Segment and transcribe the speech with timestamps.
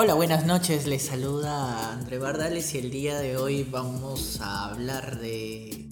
[0.00, 0.86] Hola, buenas noches.
[0.86, 5.88] Les saluda André Bardales y el día de hoy vamos a hablar de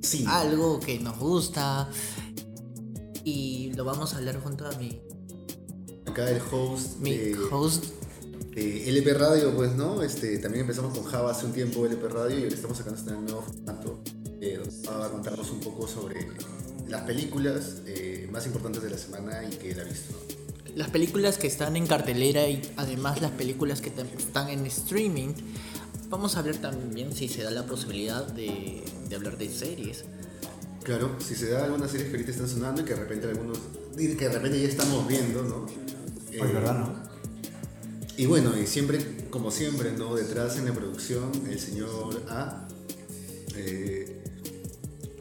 [0.00, 0.24] Sí.
[0.26, 1.90] algo que nos gusta
[3.24, 5.02] y lo vamos a hablar junto a mi,
[6.06, 7.84] Acá el host mi de, host.
[8.54, 10.02] de LP Radio, pues, ¿no?
[10.02, 13.12] Este, también empezamos con Java hace un tiempo LP Radio y ahora estamos sacando este
[13.12, 14.02] nuevo formato
[14.40, 16.26] eh, donde va a contarnos un poco sobre
[16.88, 20.14] las películas eh, más importantes de la semana y que él ha visto.
[20.74, 25.34] Las películas que están en cartelera y además las películas que están en streaming.
[26.08, 30.04] Vamos a hablar también si se da la posibilidad de, de hablar de series.
[30.82, 33.58] Claro, si se da algunas series que ahorita están sonando y que de repente algunos,
[33.96, 35.66] y que de repente ya estamos viendo, ¿no?
[36.32, 37.02] Eh, Oye, ¿verdad, no?
[38.16, 40.14] Y bueno, y siempre, como siempre, ¿no?
[40.14, 42.68] Detrás en la producción, el señor A.
[43.56, 44.22] eh,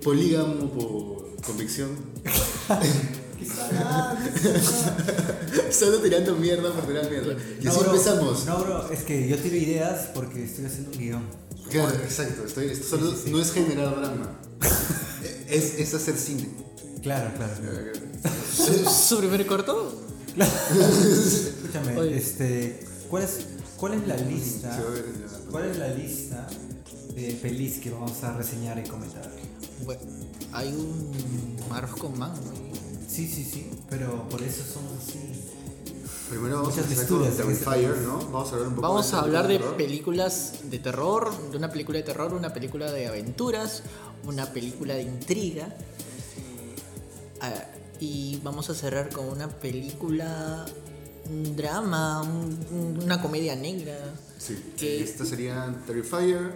[0.03, 1.89] polígamo por convicción.
[5.71, 7.35] Solo tirando mierda por tirar mierda.
[7.61, 8.45] Y así bro, empezamos.
[8.45, 11.23] No, bro, es que yo tiro ideas porque estoy haciendo un guion.
[11.69, 12.45] Claro, exacto.
[12.45, 13.31] Estoy, esto solo Sí, sí, sí.
[13.31, 14.39] no es generar drama.
[15.49, 16.49] es, es hacer cine.
[17.01, 17.53] Claro, claro.
[18.55, 20.01] ¿Su, su primer corto?
[20.37, 22.17] Escúchame, Oye.
[22.17, 23.39] este, ¿cuál es,
[23.77, 24.79] ¿cuál es la lista?
[25.49, 26.47] ¿Cuál es la lista
[27.15, 29.29] de pelis que vamos a reseñar y comentar?
[29.83, 30.01] Bueno,
[30.53, 32.39] hay un arroz con mango.
[33.11, 35.19] Sí, sí, sí, pero por eso son así.
[36.29, 38.17] Primero vamos a Muchas empezar con este Terrifier, ¿no?
[38.31, 41.69] Vamos a hablar un poco Vamos más a hablar de películas de terror, de una
[41.69, 43.83] película de terror, una película de aventuras,
[44.25, 45.75] una película de intriga.
[47.41, 47.53] Ah,
[47.99, 50.65] y vamos a cerrar con una película,
[51.29, 53.97] un drama, un- una comedia negra.
[54.37, 56.51] Sí, que- esta sería Terrifier,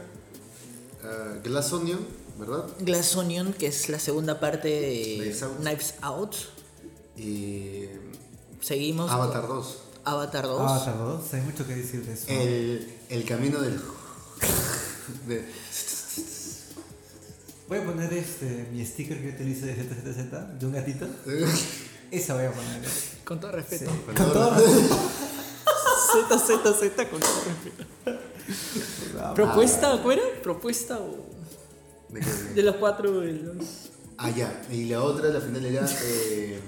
[1.03, 1.99] eh, Glass Onion,
[2.37, 2.65] ¿verdad?
[2.79, 5.57] Glass Onion, que es la segunda parte de Knives Out.
[5.59, 6.35] Knives Out.
[7.17, 7.85] Y
[8.61, 9.77] Seguimos Avatar con 2.
[10.03, 10.59] Avatar 2.
[10.61, 12.25] Avatar 2, hay mucho que decir de eso.
[12.29, 13.79] El, el camino del...
[15.27, 15.45] de-
[17.67, 21.07] Voy a poner este, mi sticker que utilizo de ZZZ, de un gatito.
[22.11, 22.81] Esa voy a poner.
[23.23, 23.89] Con todo respeto.
[23.91, 23.97] Sí.
[24.05, 24.59] Con Con todo- todo
[26.29, 27.83] Z, Z, Z, con todo respeto.
[29.19, 29.99] Ah, ¿Propuesta?
[30.03, 30.41] ¿Cuál era?
[30.43, 31.34] ¿Propuesta o...?
[32.55, 33.55] De los cuatro, de los...
[34.17, 34.61] Ah, ya.
[34.71, 36.59] Y la otra, la final era eh,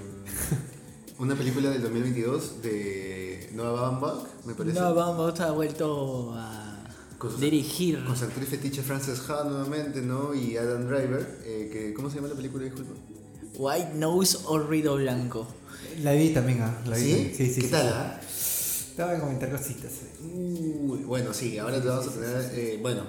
[1.18, 4.78] una película del 2022 de Noah Baumbach, me parece.
[4.78, 6.84] No, vamos, ha vuelto a
[7.18, 8.04] Con su- dirigir.
[8.04, 10.34] Con su actriz fetiche Frances Ha nuevamente, ¿no?
[10.34, 11.38] Y Adam Driver.
[11.44, 12.64] eh, que, ¿Cómo se llama la película?
[12.64, 12.92] Disculpa.
[13.56, 15.46] White Nose o Ruido Blanco.
[16.02, 17.32] La vi también, ah, la vi ¿Sí?
[17.36, 17.92] Sí, sí, ¿Qué sí, tal, sí.
[17.94, 18.20] ah?
[18.96, 19.92] Te voy a comentar cositas.
[19.92, 21.02] eh.
[21.06, 22.50] Bueno, sí, ahora te vamos a tener.
[22.54, 23.02] eh, bueno,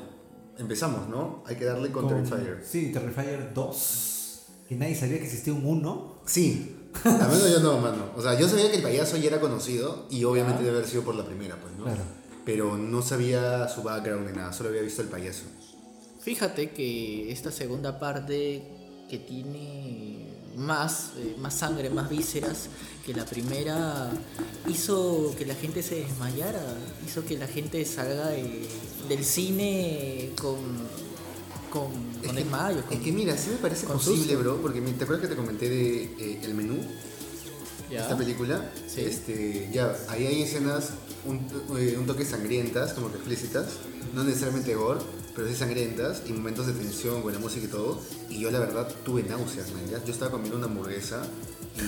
[0.59, 1.43] empezamos, ¿no?
[1.47, 2.63] Hay que darle con, Con- Terrifier.
[2.63, 4.39] Sí, Terrifier 2.
[4.67, 6.21] Que nadie sabía que existía un 1.
[6.25, 8.11] Sí, al menos yo no, mano.
[8.15, 11.03] O sea, yo sabía que el payaso ya era conocido y obviamente debe haber sido
[11.03, 11.85] por la primera, pues, ¿no?
[11.85, 12.01] Claro.
[12.45, 15.43] Pero no sabía su background ni nada, solo había visto el payaso.
[16.21, 18.63] Fíjate que esta segunda parte
[19.09, 22.67] que tiene más, eh, más sangre, más vísceras
[23.09, 24.11] que la primera,
[24.69, 26.61] hizo que la gente se desmayara,
[27.07, 28.67] hizo que la gente salga de-
[29.07, 30.57] del cine con,
[31.71, 32.81] con, con que, desmayos.
[32.81, 35.69] es con- que mira, sí me parece posible, bro, porque te acuerdas que te comenté
[35.69, 36.77] de eh, El Menú,
[37.89, 38.01] ¿Ya?
[38.03, 38.69] esta película.
[38.87, 39.01] Sí.
[39.01, 40.89] Este, ya, ahí hay escenas
[41.25, 41.47] un,
[41.79, 43.65] eh, un toque sangrientas, como que explícitas,
[44.13, 44.99] no necesariamente gore,
[45.35, 47.99] pero sí sangrientas y momentos de tensión, buena música y todo.
[48.29, 49.81] Y yo la verdad tuve náuseas, man.
[50.05, 51.23] Yo estaba comiendo una hamburguesa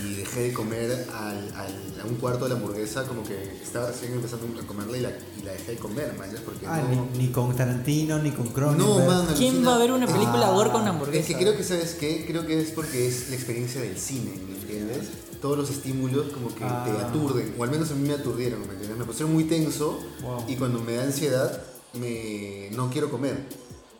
[0.05, 3.87] y dejé de comer al, al- a un cuarto de la hamburguesa, como que estaba
[3.91, 5.09] recién empezando a comerla y la,
[5.39, 7.07] y la dejé de comer, man, porque Ah, no...
[7.13, 8.87] ni, ni con Tarantino, ni con Cronenberg.
[8.87, 9.69] No, man, ¿Quién alucina.
[9.69, 11.19] va a ver una película Ah, gore con hamburguesa?
[11.21, 12.25] Es que creo que, ¿sabes qué?
[12.25, 15.09] Creo que es porque es la experiencia del cine, ¿me entiendes?
[15.41, 17.07] Todos los estímulos como que te Ah.
[17.09, 18.97] aturden, o al menos a mí me aturdieron, ¿me entiendes?
[18.97, 20.45] Me pusieron muy tenso Wow.
[20.47, 21.63] y cuando me da ansiedad,
[21.99, 22.69] me...
[22.71, 23.45] no quiero comer.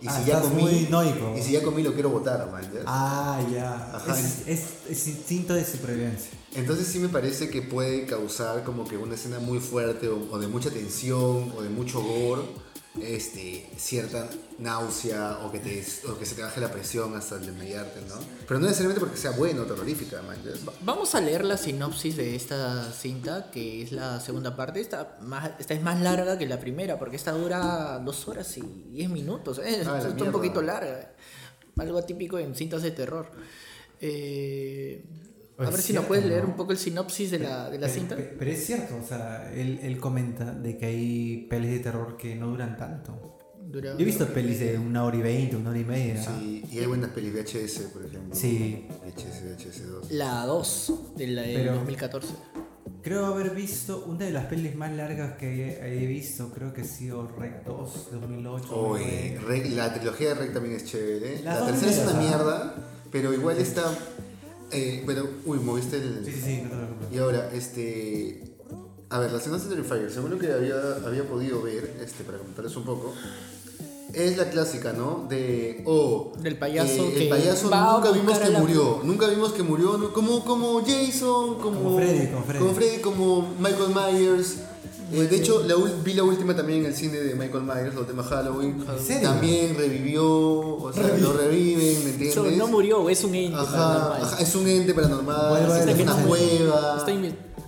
[0.01, 1.35] Y Ah, si ya comí, noico.
[1.37, 2.79] y si ya comí lo quiero botar, man, ¿ya?
[2.87, 3.95] Ah, ya.
[3.95, 4.17] Ajá.
[4.19, 6.31] Es, es, es instinto de supervivencia.
[6.55, 10.39] Entonces sí me parece que puede causar como que una escena muy fuerte o, o
[10.39, 12.41] de mucha tensión o de mucho gore,
[12.99, 14.29] este, cierta
[14.59, 18.15] náusea o que, te, o que se te baje la presión hasta el desmayarte, ¿no?
[18.47, 20.21] Pero no necesariamente porque sea bueno o terrorífica.
[20.81, 24.81] Vamos a leer la sinopsis de esta cinta, que es la segunda parte.
[24.81, 28.61] Esta, más, esta es más larga que la primera, porque esta dura dos horas y
[28.91, 29.59] diez minutos.
[29.59, 29.83] ¿eh?
[29.87, 31.13] Ah, Está un poquito larga.
[31.77, 33.31] Algo atípico en cintas de terror.
[34.01, 35.03] Eh,
[35.65, 36.49] a Es ver si nos puedes leer ¿no?
[36.49, 38.15] un poco el sinopsis de la, de la Pero, cinta.
[38.15, 42.17] pe- pero es cierto, o sea, él, él comenta de que hay pelis de terror
[42.17, 43.37] que no duran tanto.
[43.63, 46.21] Dura- Yo he visto pelis de una hora y veinte, una hora y media.
[46.23, 48.35] Sí, y hay buenas pelis VHS, por ejemplo.
[48.35, 48.87] Sí.
[48.89, 50.11] VHS, VHS 2.
[50.11, 52.27] La 2 de la del Pero- 2014.
[53.03, 56.81] Creo haber visto una de las pelis más largas que he, he visto, creo que
[56.81, 58.75] ha sido Rec 2, 2008.
[58.75, 59.39] Oye, 2009.
[59.47, 61.41] Rec- la trilogía de Rec también es chévere.
[61.41, 62.37] Las La dos tercera es una mierda.
[62.37, 62.75] mierda,
[63.11, 63.83] pero igual está.
[64.71, 66.23] Eh, pero, uy, moviste el.
[66.25, 67.07] Sí, sí, sí, no te preocupes.
[67.11, 68.43] Y ahora, este.
[69.09, 70.75] A ver, la segunda de Terrifier, según lo que había,
[71.05, 73.13] había podido ver, este, para comentarles un poco,
[74.13, 75.25] es la clásica, ¿no?
[75.29, 75.83] De.
[75.85, 76.31] Oh.
[76.39, 79.01] Del payaso eh, que El payaso nunca vimos que la- murió.
[79.03, 79.97] Nunca vimos que murió.
[79.97, 80.13] ¿no?
[80.13, 81.81] Como, como Jason, como.
[81.83, 82.59] Como Freddy, como Freddy.
[82.59, 84.57] Como Freddy, como Michael Myers.
[85.11, 88.23] De hecho, la vi la última también en el cine de Michael Myers, la última
[88.23, 88.85] Halloween.
[88.97, 89.29] ¿En serio?
[89.29, 92.33] También revivió, o sea, lo reviven, ¿me entiendes?
[92.33, 94.21] So, no murió, es un ente Ajá, paranormal.
[94.21, 97.11] ajá, es un ente paranormal, a en una cueva, Está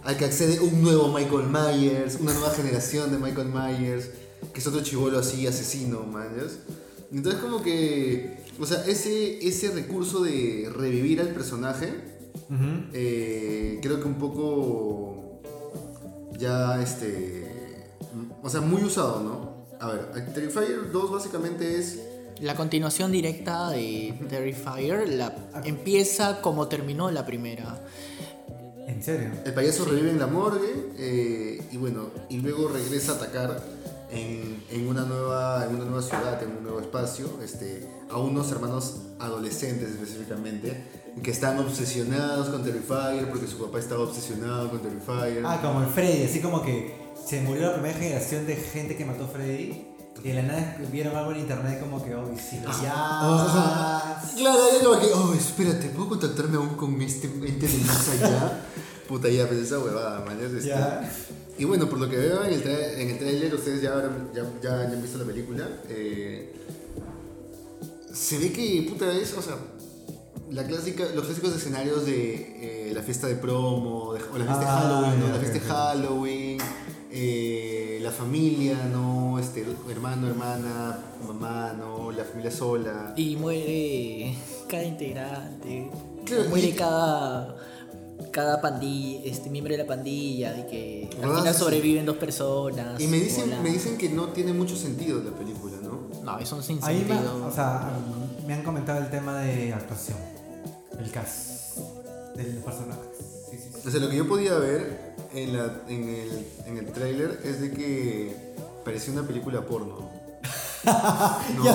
[0.04, 4.10] al que accede un nuevo Michael Myers, una nueva generación de Michael Myers,
[4.54, 6.28] que es otro chivolo así, asesino, man.
[7.12, 11.94] Entonces como que, o sea, ese, ese recurso de revivir al personaje,
[12.94, 15.23] eh, creo que un poco
[16.38, 17.90] ya, este,
[18.42, 19.64] o sea, muy usado, ¿no?
[19.80, 22.00] A ver, Terrifier 2 básicamente es...
[22.40, 27.82] La continuación directa de Terrifier la empieza como terminó la primera.
[28.88, 29.32] ¿En serio?
[29.46, 33.62] El payaso revive en la morgue eh, y bueno, y luego regresa a atacar
[34.12, 38.52] en, en una nueva, en una nueva ciudad, en un nuevo espacio, este, a unos
[38.52, 45.44] hermanos adolescentes específicamente, que están obsesionados con Terrifier porque su papá estaba obsesionado con Terrifier.
[45.46, 46.96] Ah, como el Freddy, así como que
[47.28, 49.88] se murió la primera generación de gente que mató a Freddy.
[50.24, 54.60] Y de la nada vieron algo en internet como que, oh, sí, lo Ah, claro,
[54.78, 58.62] ya como que, oh, espérate, ¿puedo contactarme aún con este ente del más allá?
[59.08, 60.38] Puta, ya, pues esa huevada, man.
[60.40, 61.12] ya Ya.
[61.58, 64.30] Y bueno, por lo que veo en el, tra- en el trailer, ustedes ya, habrán-
[64.34, 65.68] ya, ya, ya han visto la película.
[65.90, 66.54] eh,
[68.14, 69.56] se ve que, puta, es, o sea,
[70.52, 74.60] la clásica, los clásicos escenarios de eh, la fiesta de promo, de- o la fiesta
[74.60, 75.28] de Ah, Halloween, ¿no?
[75.30, 75.60] La fiesta de.
[75.62, 76.58] Halloween,
[77.12, 79.40] eh, la familia, ¿no?
[79.40, 82.12] Este, hermano, hermana, mamá, ¿no?
[82.12, 83.14] La familia sola.
[83.16, 84.36] Y muere
[84.68, 85.90] cada integrante.
[86.26, 87.56] Claro, muere y- cada
[88.32, 91.60] cada pandilla, este miembro de la pandilla y que al final sí.
[91.60, 93.00] sobreviven dos personas.
[93.00, 96.00] Y me dicen, me dicen que no tiene mucho sentido la película, ¿no?
[96.24, 97.46] No, eso es sin Ahí me, sentido.
[97.46, 97.92] o sea,
[98.42, 100.18] um, me han comentado el tema de actuación.
[101.00, 101.78] El cast
[102.36, 103.06] de los personajes.
[103.50, 103.88] Sí, sí, sí.
[103.88, 107.62] O sea, lo que yo podía ver en, la, en, el, en el tráiler es
[107.62, 108.36] de que
[108.86, 110.10] parecía una película porno.
[110.84, 111.74] No,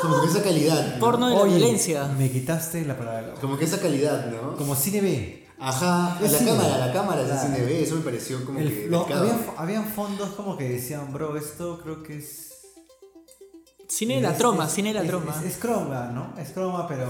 [0.00, 0.94] como que esa calidad.
[0.94, 1.00] ¿no?
[1.00, 2.06] Porno de la Oye, violencia.
[2.18, 3.34] Me quitaste la palabra.
[3.40, 4.56] Como que esa calidad, ¿no?
[4.56, 5.46] Como cine B.
[5.60, 6.50] Ajá, Es la cine.
[6.52, 9.20] cámara, la cámara es de cine B, eso me pareció como El- que lo- delicado.
[9.22, 12.52] habían, habían fondos como que decían, bro, esto creo que es.
[13.88, 15.36] Cine de la es- troma, es- cine de la es- troma.
[15.38, 16.34] Es, es croma, ¿no?
[16.40, 17.08] Es croma, pero.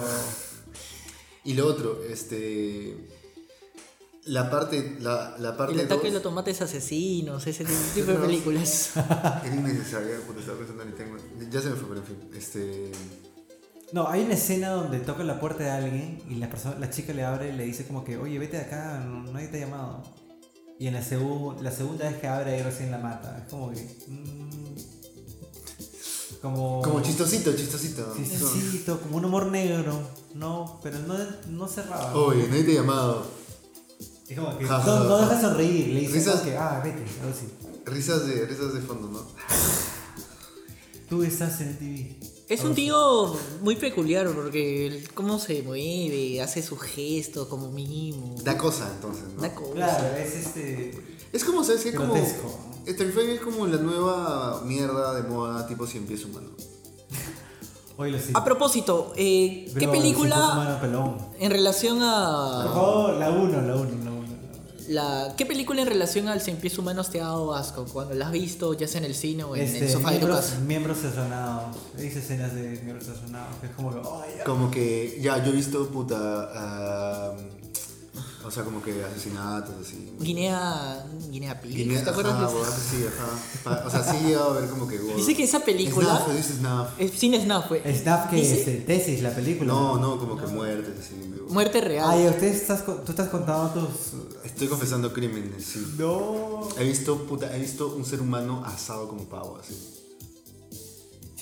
[1.44, 3.08] Y lo otro, este...
[4.24, 8.20] La parte, la, la parte El ataque de los tomates asesinos, ese tipo de No.
[8.26, 8.92] películas.
[9.44, 11.16] Era innecesaria, puta, estaba pensando en tengo.
[11.50, 12.30] Ya se me fue, pero en fin.
[12.32, 12.92] Este.
[13.90, 17.12] No, hay una escena donde toca la puerta de alguien y la, persona, la chica
[17.12, 19.66] le abre y le dice como que, oye, vete de acá, no- nadie te ha
[19.66, 20.04] llamado.
[20.78, 23.38] Y en la, segu- la segunda vez que abre ahí recién la mata.
[23.44, 23.80] Es como que...
[24.06, 24.76] mm,
[26.42, 26.82] como...
[26.82, 28.14] Como chistosito, chistosito.
[28.16, 30.00] Chistosito, como un humor negro.
[30.34, 31.14] No, pero no,
[31.48, 32.14] no cerraba.
[32.14, 33.24] Oye, nadie te ha llamado.
[34.28, 35.28] Es como que Ja, ja, no, no ja.
[35.28, 35.86] deja sonreír.
[35.94, 37.46] Le dice Risas- que, ah, vete, algo así.
[37.86, 39.22] Risas de, risas de fondo, ¿no?
[41.08, 42.16] Tú estás en el TV.
[42.48, 48.34] Es un tío muy peculiar porque el- cómo se mueve, hace sus gestos como mínimo.
[48.42, 49.38] Da cosa, entonces, ¿no?
[49.40, 49.72] Una cosa.
[49.74, 50.90] Claro, es este...
[51.32, 51.94] Es como, ¿sabes qué?
[51.94, 52.14] Como.
[52.84, 56.48] Terrifier es como la nueva mierda de moda tipo 100 pies humano.
[57.96, 58.32] Hoy lo sí.
[58.34, 63.76] A propósito, eh, ¿qué Bro, película humano en relación Por a favor, la 1, la
[63.76, 64.22] 1, la 1.
[64.88, 68.26] la qué película en relación al cien pies humanos te ha dado asco cuando la
[68.26, 70.46] has visto ya sea en el cine o en Este, el sofá de tu miembros,
[70.46, 70.58] casa?
[70.60, 71.76] miembros sazonados.
[71.96, 73.56] Dice escenas de miembros sazonados.
[73.60, 74.44] Que es como que, oh, ya.
[74.44, 77.32] Como que, ya, yo he visto puta.
[78.44, 80.12] O sea, como que asesinatos, así.
[80.20, 82.62] Guinea Guinea Pig, Guinea- ¿te acuerdas ajá, de eso?
[82.72, 83.84] así, ajá.
[83.86, 84.98] O sea, sí a ver como que.
[85.02, 85.16] wow.
[85.16, 86.88] Dice que esa película Snuff, dice Snuff.
[86.98, 87.82] es sin Snuff, fue.
[87.94, 89.72] Snap que Dice- este, tesis, la película.
[89.72, 91.14] No, no, como que muertes, así.
[91.48, 92.08] Muerte real.
[92.10, 94.20] Ay, usted estás, tú estás contando tus.
[94.44, 95.94] Estoy confesando crímenes, sí.
[95.98, 96.68] No.
[96.78, 99.74] He visto, puta, he visto un ser humano asado como pavo, así.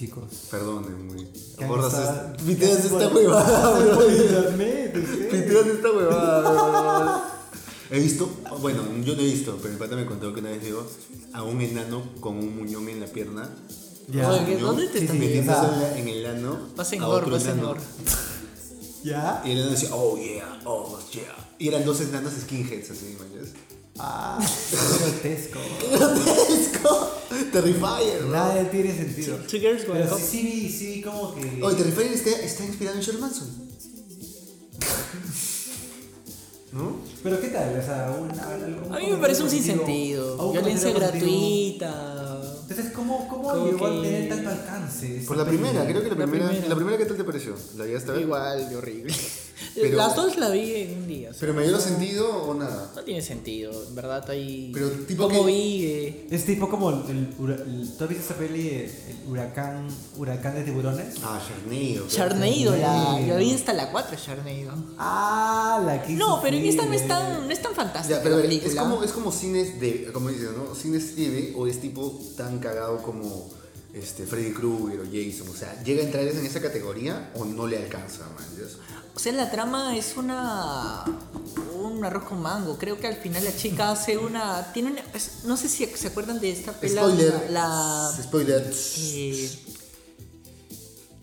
[0.01, 0.49] Chicos.
[0.51, 1.27] Perdónenme.
[1.59, 2.35] ¿qué han Borras esta.
[2.39, 3.99] Piteas esta huevada, bro.
[5.31, 7.49] Piteas esta huevada.
[7.91, 8.31] He visto,
[8.63, 10.87] bueno, yo no he visto, pero mi pata me contó que una vez vio
[11.35, 13.47] a un enano con un muñón en la pierna.
[14.09, 14.31] Ya.
[14.31, 16.59] Oye, Muñón, ¿dónde te estás sí, metiéndose o en, en el ano.
[16.75, 17.67] Pasen a gor, enano.
[17.67, 17.79] gor.
[19.05, 19.43] ¿Ya?
[19.45, 21.53] Y el enano decía, oh yeah, oh yeah.
[21.59, 23.70] Y eran dos enanos skinheads, así, ¿me?
[24.03, 24.39] Ah,
[24.99, 25.59] grotesco.
[25.91, 27.11] ¡Grotesco!
[27.53, 28.31] Terrifier, ¿no?
[28.33, 29.37] Nada tiene sentido.
[29.51, 30.19] Pero Cup.
[30.19, 31.63] sí, sí vi, sí vi como que.
[31.63, 33.49] Oye, Terrifier está, está inspirado en Charles Manson.
[36.73, 37.01] ¿No?
[37.25, 40.37] Pero qué tal, o sea, un, algún A mí me parece un sinsentido.
[40.37, 41.79] positivo, Violencia algún comentario positivo.
[41.81, 42.43] gratuita.
[42.71, 45.17] Entonces, ¿cómo, cómo Como llegó a tener tanto alcance?
[45.17, 46.49] esta Por la primera, creo que la La primera.
[46.49, 46.69] primera.
[46.69, 47.57] ¿La primera qué tal te pareció?
[47.77, 48.23] ¿La llegaste a ver?
[48.23, 49.15] Igual, de horrible.
[49.83, 51.31] Pero- Las dos la vi en un día.
[51.31, 52.93] o sea, ¿Pero me dio sentido o nada?
[52.95, 54.71] No tiene sentido, en verdad ahí.
[54.75, 56.27] Pero tipo ¿Cómo que- vive?
[56.31, 58.91] Es tipo como el, el, hura- el- ¿Tú has visto esa peli, el
[59.29, 61.15] huracán, huracán de tiburones?
[61.23, 62.07] Ah, Charneido.
[62.07, 62.31] claro.
[62.31, 64.73] Charneido, la, la vi hasta la 4, Charneido.
[64.99, 68.23] Ah, la que No, pero en esta no es tan, no es tan fantástica Ya,
[68.23, 70.75] pero la a ver, es como, es como cines de, como dices, ¿no?
[70.75, 73.49] Cines TV o es tipo tan cagado como
[73.95, 75.49] este, Freddy Krueger o Jason.
[75.49, 78.45] O sea, ¿llega a entrar en esa categoría o no le alcanza, man?
[79.21, 81.05] O sea, la trama es una.
[81.79, 82.79] Un arroz con mango.
[82.79, 84.73] Creo que al final la chica hace una.
[84.73, 85.03] Tiene una.
[85.13, 87.03] es- no sé si se acuerdan de esta pela.
[87.03, 87.51] Spoiler.
[87.51, 88.11] La.
[88.23, 88.73] Spoiler.
[88.99, 89.51] eh,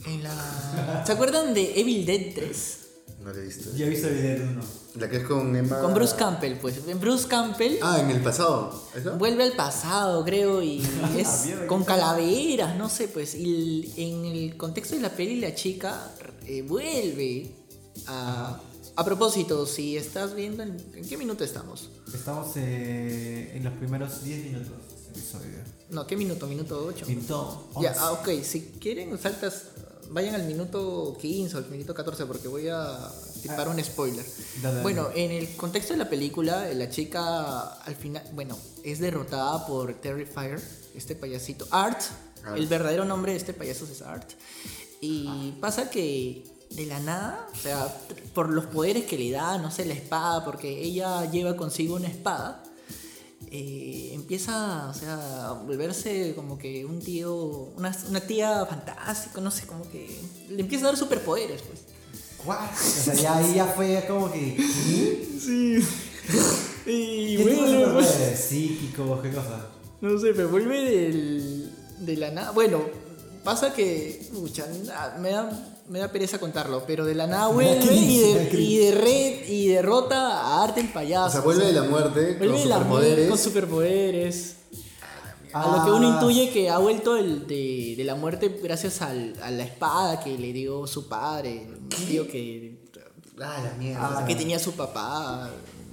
[0.05, 1.03] en la.
[1.07, 2.77] ¿Se acuerdan de Evil Dead 3?
[3.23, 3.75] No le he visto.
[3.75, 4.61] Yo he visto el video de uno.
[4.93, 5.79] La que es con Emma.
[5.79, 6.75] Con Bruce Campbell, pues.
[6.87, 7.77] En Bruce Campbell.
[7.81, 8.89] Ah, en el pasado.
[8.95, 9.13] ¿Eso?
[9.17, 10.83] Vuelve al pasado, creo, y
[11.17, 13.33] es mierda, con calaveras, no sé, pues.
[13.33, 16.11] Y el- en el contexto de la peli, la chica
[16.45, 17.55] eh, vuelve
[18.07, 18.59] a.
[18.95, 21.91] A propósito, si estás viendo, ¿en, en qué minuto estamos?
[22.11, 25.57] Estamos eh, en los primeros 10 minutos del episodio.
[25.91, 26.47] No, ¿qué minuto?
[26.47, 27.05] Minuto 8.
[27.05, 27.99] Minuto Ya, 11.
[28.01, 29.65] ah, ok, si quieren, saltas,
[30.09, 32.97] vayan al minuto 15 o al minuto 14 porque voy a
[33.43, 34.25] tipar un spoiler.
[34.63, 34.81] Dale, dale.
[34.81, 39.93] Bueno, en el contexto de la película, la chica al final, bueno, es derrotada por
[40.01, 40.59] Terrifier,
[40.95, 41.67] este payasito.
[41.69, 42.01] Art,
[42.43, 42.57] Art.
[42.57, 44.31] el verdadero nombre de este payaso es Art.
[45.01, 47.95] Y pasa que de la nada, o sea,
[48.33, 52.07] por los poderes que le da, no sé, la espada, porque ella lleva consigo una
[52.07, 52.63] espada
[53.49, 57.33] eh, empieza o sea, a volverse como que un tío,
[57.77, 60.19] una, una tía fantástica, no sé, como que
[60.49, 61.79] le empieza a dar superpoderes, pues.
[62.45, 62.71] What?
[62.73, 64.55] O sea, ya ahí ya fue como que.
[64.55, 65.27] ¿qué?
[65.39, 65.79] Sí.
[66.89, 68.39] Y ¿Qué vuelve, pues?
[68.39, 69.67] Psíquicos, qué cosa.
[69.99, 71.69] no sé, pero vuelve del,
[71.99, 72.51] de la nada.
[72.51, 72.81] Bueno,
[73.43, 74.65] pasa que, pucha,
[75.19, 78.49] me da, me da pereza contarlo, pero de la nada Me da vuelve y, de,
[78.61, 81.27] y, de red, y derrota a Arte el payaso.
[81.27, 83.29] O sea, vuelve de la muerte Vuelve con de la muerte superpoderes.
[83.29, 84.53] con superpoderes.
[85.53, 86.13] A lo que uno Ah.
[86.15, 90.37] intuye que ha vuelto el de, de la muerte gracias al- a la espada que
[90.37, 91.67] le dio su padre.
[91.71, 92.85] Un tío que,
[93.39, 94.19] Ah, la mierda.
[94.19, 95.49] Ah, que tenía su papá.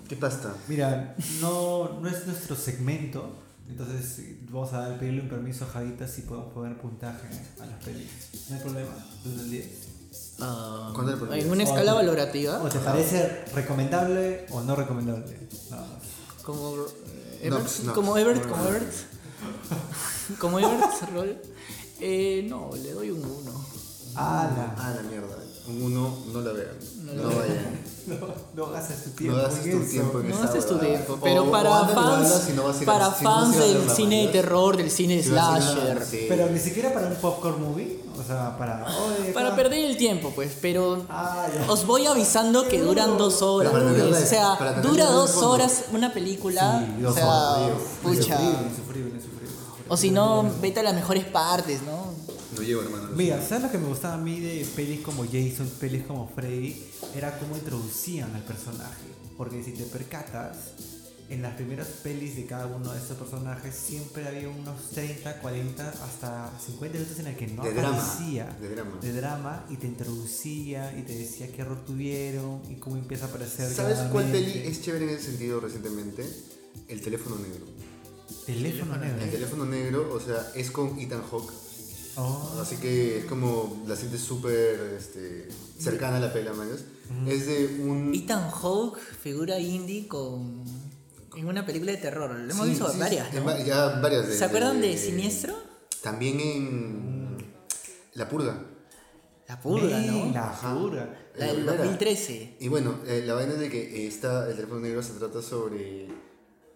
[0.08, 0.54] ¿Qué pasa?
[0.66, 3.32] Mira, no, no es nuestro segmento.
[3.68, 7.26] Entonces vamos a dar, pedirle un permiso a Javita si podemos poner puntaje
[7.60, 8.08] a las pelis.
[8.50, 8.90] No hay problema,
[9.24, 9.66] desde el 10.
[10.40, 11.44] ah, ¿Cuándo le ponías?
[11.46, 12.62] en una escala O- valorativa.
[12.62, 15.48] ¿O te parece recomendable o no recomendable?
[16.44, 17.94] Como eh, No, Ebert, pues, no.
[17.94, 18.64] como Ebert, como.
[18.68, 18.92] Ebert.
[20.38, 21.36] como Ebert, Roll.
[22.00, 23.64] Eh, no, le doy un 1.
[24.16, 24.74] ¡Hala!
[24.78, 25.36] Ah, la mierda.
[25.66, 26.76] Un uno, no la vean.
[27.04, 27.80] No No, vayan.
[28.04, 28.16] No,
[28.54, 29.36] no gastes tu No tiempo.
[29.38, 29.90] gastes en tu eso.
[29.92, 33.14] tiempo en No haces tu tiempo, O- pero o para verla fans, si no para
[33.14, 36.26] si no fans del cine de terror, del cine Si slasher, sí.
[36.28, 38.00] Pero ni siquiera para un popcorn movie.
[38.20, 38.84] O sea, para.
[38.84, 43.72] oye, para perder el tiempo, pues, pero Ah, os voy avisando que duran dos horas,
[43.72, 45.50] pues, tenerla- o sea, dura dos fondo.
[45.52, 49.54] horas una película, Sí, o sea, horas, pucha, Insufrible, insufrible, insufrible.
[49.88, 52.03] o si no, vete a las mejores partes, ¿no?
[52.56, 53.08] No llevo, hermano.
[53.14, 56.76] Mira, ¿sabes lo que me gustaba a mí de pelis como Jason, pelis como Freddy?
[57.14, 59.02] Era cómo introducían al personaje.
[59.36, 60.56] Porque si te percatas,
[61.28, 65.88] en las primeras pelis de cada uno de estos personajes siempre había unos 30, 40,
[65.88, 68.56] hasta 50 minutos en el que no De drama, aparecía.
[68.60, 68.98] de drama.
[69.00, 73.28] De drama, y te introducía y te decía qué error tuvieron y cómo empieza a
[73.28, 73.72] aparecer.
[73.72, 76.24] ¿Sabes cuál peli es chévere en ese sentido recientemente?
[76.88, 77.66] El teléfono negro.
[78.46, 79.22] Teléfono negro.
[79.22, 81.52] El teléfono negro, o sea, es con Ethan Hawke.
[82.16, 82.58] Oh.
[82.62, 86.68] Así que es como la sientes súper este, cercana a la pela, man.
[87.26, 88.14] Es de un.
[88.14, 90.62] Ethan Hawke, figura indie con
[91.36, 92.30] en una película de terror.
[92.30, 93.40] Lo hemos Sí, visto sí, varias, sí, ¿no?
[93.42, 94.36] en va- Ya varias de.
[94.38, 95.54] ¿Se acuerdan de Siniestro?
[96.02, 97.36] También en.
[98.14, 98.64] La Purga.
[99.48, 100.32] La purga, ¿no?
[100.32, 100.74] La Ajá.
[100.74, 101.28] purga.
[101.36, 101.76] La del primera.
[101.78, 102.56] 2013.
[102.60, 106.08] Y bueno, eh, la vaina es de que esta, el teléfono negro se trata sobre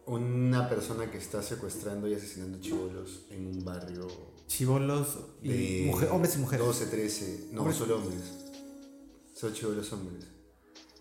[0.04, 4.06] una persona que está secuestrando y asesinando chivolos en un barrio
[4.48, 6.66] Chivolos y de mujer- hombres y mujeres.
[6.66, 7.78] 12, 13, no, Hombres.
[7.78, 8.20] solo hombres.
[9.34, 10.24] Solo chivolos hombres.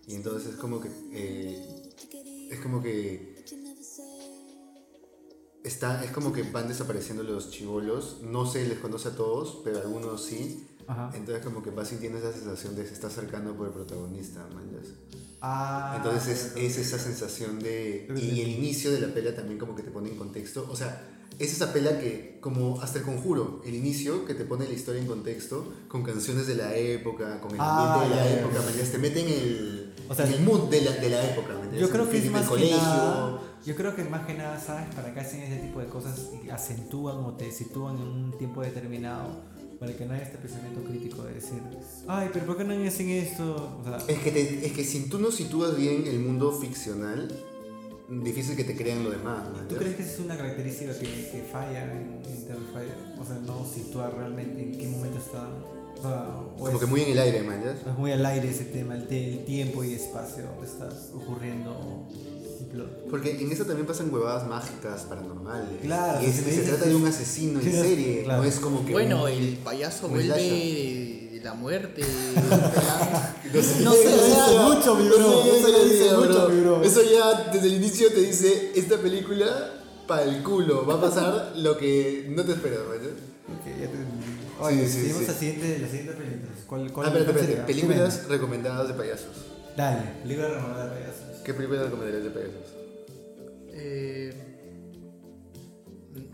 [0.06, 3.36] Y entonces es como que eh, es como que
[5.64, 8.18] está, es como que van desapareciendo los chivolos.
[8.22, 10.66] No se les conoce a todos, pero algunos sí.
[10.86, 11.10] Ajá.
[11.14, 14.86] Entonces como que vas sintiendo esa sensación de se está acercando por el protagonista, manjas.
[15.40, 18.08] Ah, Entonces es, es esa sensación de...
[18.16, 20.66] Y el inicio de la pela también como que te pone en contexto.
[20.70, 24.66] O sea, es esa pela que, como hasta el conjuro, el inicio que te pone
[24.66, 28.28] la historia en contexto, con canciones de la época, con el Ah, ambiente de la
[28.30, 31.10] ya, época, manjas, te mete en el, O sea, en el mood de la, de
[31.10, 31.54] la época.
[31.78, 32.76] Yo creo que es más que colegio.
[32.76, 34.92] nada, yo creo que más que nada, ¿sabes?
[34.94, 38.62] Para que hacen ese tipo de cosas y acentúan o te sitúan en un tiempo
[38.62, 39.42] determinado
[39.78, 41.60] para que no haya este pensamiento crítico de decir,
[42.08, 43.78] ay, pero ¿por qué no hacen esto?
[43.80, 47.28] O sea, Es que, te- es que si tú no sitúas bien el mundo ficcional,
[48.08, 49.44] difícil que te crean lo demás.
[49.44, 49.78] ¿tú manjas.
[49.78, 52.94] crees que esa es una característica que, que falla en, en Terrifier?
[53.20, 55.48] O sea, no situar realmente en qué momento está.
[55.98, 57.78] O sea, o Como es, que muy en el aire, manjas.
[57.86, 62.06] es muy al aire ese tema, el, te- el tiempo y espacio donde está ocurriendo
[62.72, 63.08] plot.
[63.10, 65.80] Porque en eso también pasan huevadas mágicas, paranormales.
[65.82, 68.22] Claro, Y, es- se trata de un asesino en serie.
[68.24, 68.42] claro.
[68.42, 68.92] No es como que.
[68.92, 71.27] Bueno, un- el payaso vuelve.
[71.38, 72.02] De la muerte.
[73.52, 76.82] No sé, No sé, eso mucho, mi no bro, eso ya dice mucho, mi bro.
[76.82, 79.72] Eso ya desde el inicio te dice: esta película,
[80.06, 83.10] para el culo, va a pasar lo que no te esperas, ¿verdad?
[83.48, 84.26] Ok, ya te entendí.
[84.60, 85.26] Oye, Sí, sí, seguimos sí.
[85.28, 86.48] la siguiente, la siguiente película.
[86.66, 87.72] ¿Cuál, cuál, Ah, espérate, cuál espérate.
[87.72, 87.88] sería?
[87.88, 89.36] Películas recomendadas de payasos.
[89.76, 91.24] Dale, película recomendada de payasos.
[91.44, 92.66] ¿Qué películas recomendarías de payasos?
[93.72, 94.34] Eh,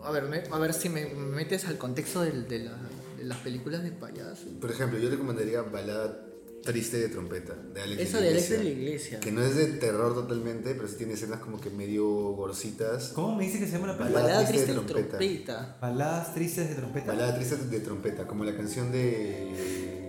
[0.03, 2.79] a, ver, me- a ver si me metes al contexto del- de, la-
[3.25, 4.47] las películas de payaso.
[4.61, 6.27] Por ejemplo, yo recomendaría Balada
[6.65, 8.83] Triste de Trompeta, de Alex Esa de Alex de la Iglesia.
[8.83, 9.21] Iglesia.
[9.21, 13.11] Que no es de terror totalmente, pero sí tiene escenas como que medio gorcitas.
[13.15, 14.23] ¿Cómo me dice que se llama la película?
[14.23, 15.19] Balada Balada triste triste de de trompeta.
[15.19, 15.79] trompeta.
[15.81, 17.07] Baladas tristes de trompeta.
[17.07, 20.04] Balada triste de trompeta, como la canción de.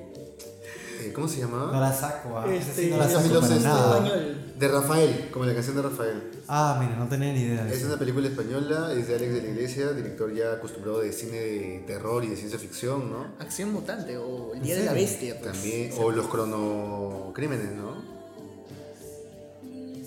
[1.02, 1.72] Eh, ¿Cómo se llamaba?
[1.72, 2.46] No la saco, ah.
[2.54, 4.10] Este, no la saco para este, nada.
[4.58, 6.24] De Rafael, como la canción de Rafael.
[6.48, 7.88] Ah, mira, no tenía ni idea de Es eso.
[7.88, 11.84] una película española, es de Alex de la Iglesia, director ya acostumbrado de cine de
[11.88, 13.26] terror y de ciencia ficción, ¿no?
[13.40, 14.94] Acción mutante o El ¿En Día de la?
[14.94, 15.38] Bestia.
[15.40, 15.52] pues.
[15.52, 18.16] También, o los cronocrímenes, ¿no?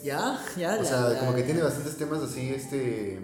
[0.03, 0.75] Ya, ya.
[0.75, 3.19] O la- sea, la- como que tiene bastantes temas así, este,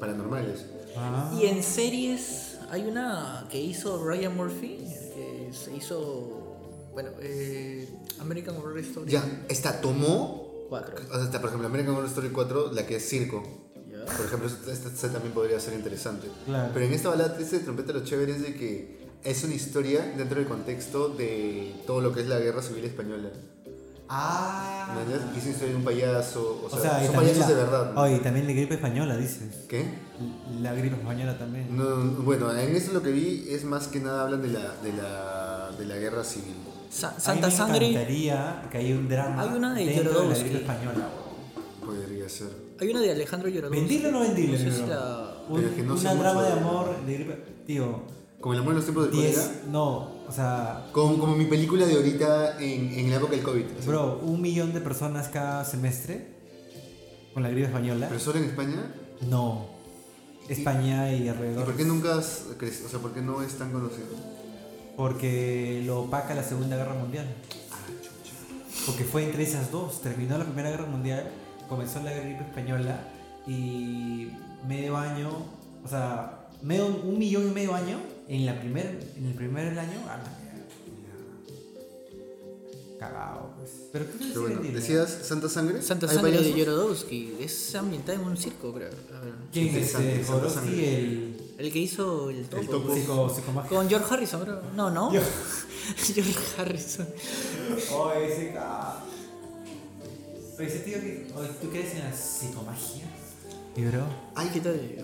[0.00, 0.64] paranormales.
[0.96, 1.32] Ah.
[1.40, 4.78] Y en series hay una que hizo Ryan Murphy,
[5.14, 6.33] que se hizo,
[6.94, 7.88] bueno, eh,
[8.20, 10.94] American Horror Story Ya, esta tomó, 4.
[11.10, 13.42] o sea, está, por ejemplo, American Horror Story 4, la que es circo.
[13.90, 14.04] Ya.
[14.16, 16.28] Por ejemplo, esta, esta- también podría ser interesante.
[16.46, 16.70] Claro.
[16.72, 20.12] Pero en esta balada triste de trompeta lo chévere es de que es una historia
[20.16, 23.30] dentro del contexto de todo lo que es la guerra civil española.
[24.08, 24.92] Ah.
[24.94, 25.34] ¿Me entiendes?
[25.34, 27.48] Y es una historia de un payaso, o O sea, sea, y son payasos la,
[27.48, 27.92] de verdad.
[27.94, 28.02] ¿no?
[28.02, 29.64] Oye, también la gripe española, dices.
[29.68, 29.84] ¿Qué?
[30.60, 31.74] La gripe española también.
[31.74, 34.92] No, bueno, en eso lo que vi es más que nada hablan de la, de
[34.92, 36.54] la, de la guerra civil.
[36.94, 37.88] Sa- Santa me Sangre.
[37.90, 40.44] encantaría que haya un drama Hay una de dentro de la Jodorowsky.
[40.48, 41.08] gripe española.
[41.84, 42.48] Podría ser.
[42.80, 43.80] Hay una de Alejandro Lloradowski.
[43.80, 44.58] ¿Vendible o no vendible?
[44.58, 44.94] No sé si bro?
[44.94, 47.34] la- Un, Pero es que no sé una drama de de- amor de gripe.
[47.66, 48.02] Tío,
[48.40, 49.36] Como el amor en los tiempos del 10.
[49.38, 49.60] cólera.
[49.70, 49.88] No,
[50.28, 53.64] o sea, Como, como mi película de ahorita en, en la época del COVID.
[53.86, 56.28] bro, un millón de personas cada semestre
[57.34, 58.06] con la gripe española.
[58.08, 58.94] ¿Pero solo en España?
[59.22, 59.66] No.
[60.48, 61.64] España y ¿Y alrededor.
[61.64, 62.86] por qué nunca has crecido?
[62.86, 64.06] O sea, ¿por qué no es tan conocido?
[64.96, 67.26] Porque lo opaca la Segunda Guerra Mundial.
[67.72, 68.34] Ah, chucha.
[68.86, 70.00] Porque fue entre esas dos.
[70.02, 71.30] Terminó la Primera Guerra Mundial,
[71.68, 73.00] comenzó la gripe española
[73.46, 74.28] y
[74.66, 75.30] medio año,
[75.84, 80.00] o sea, medio, un millón y medio año en, la primer, en el primer año.
[80.08, 80.54] A la mierda.
[82.98, 83.70] Cagado, pues.
[83.92, 84.60] Pero ¿qué Pero bueno?
[84.62, 85.82] ¿decías Santa Sangre?
[85.82, 86.58] Santa ¿Hay Sangre de payasos?
[86.58, 87.36] Lloradowski.
[87.40, 88.88] Es ambientada en un circo, creo.
[88.88, 89.34] A ver.
[89.52, 89.90] ¿Quién es?
[89.90, 90.98] Santa Sangre.
[90.98, 92.64] el El que hizo el topo.
[92.64, 92.94] topo.
[92.94, 93.74] psico, psicomágico.
[93.76, 94.60] Con George Harrison, creo.
[94.74, 95.10] No, no.
[95.96, 97.06] George Harrison.
[97.92, 99.02] Oh, ese ca-
[100.58, 101.32] Oye, ese tío que.
[101.60, 103.04] ¿Tú crees en la psicomagia?
[103.76, 104.04] ¿Y bro?
[104.36, 104.48] Hay,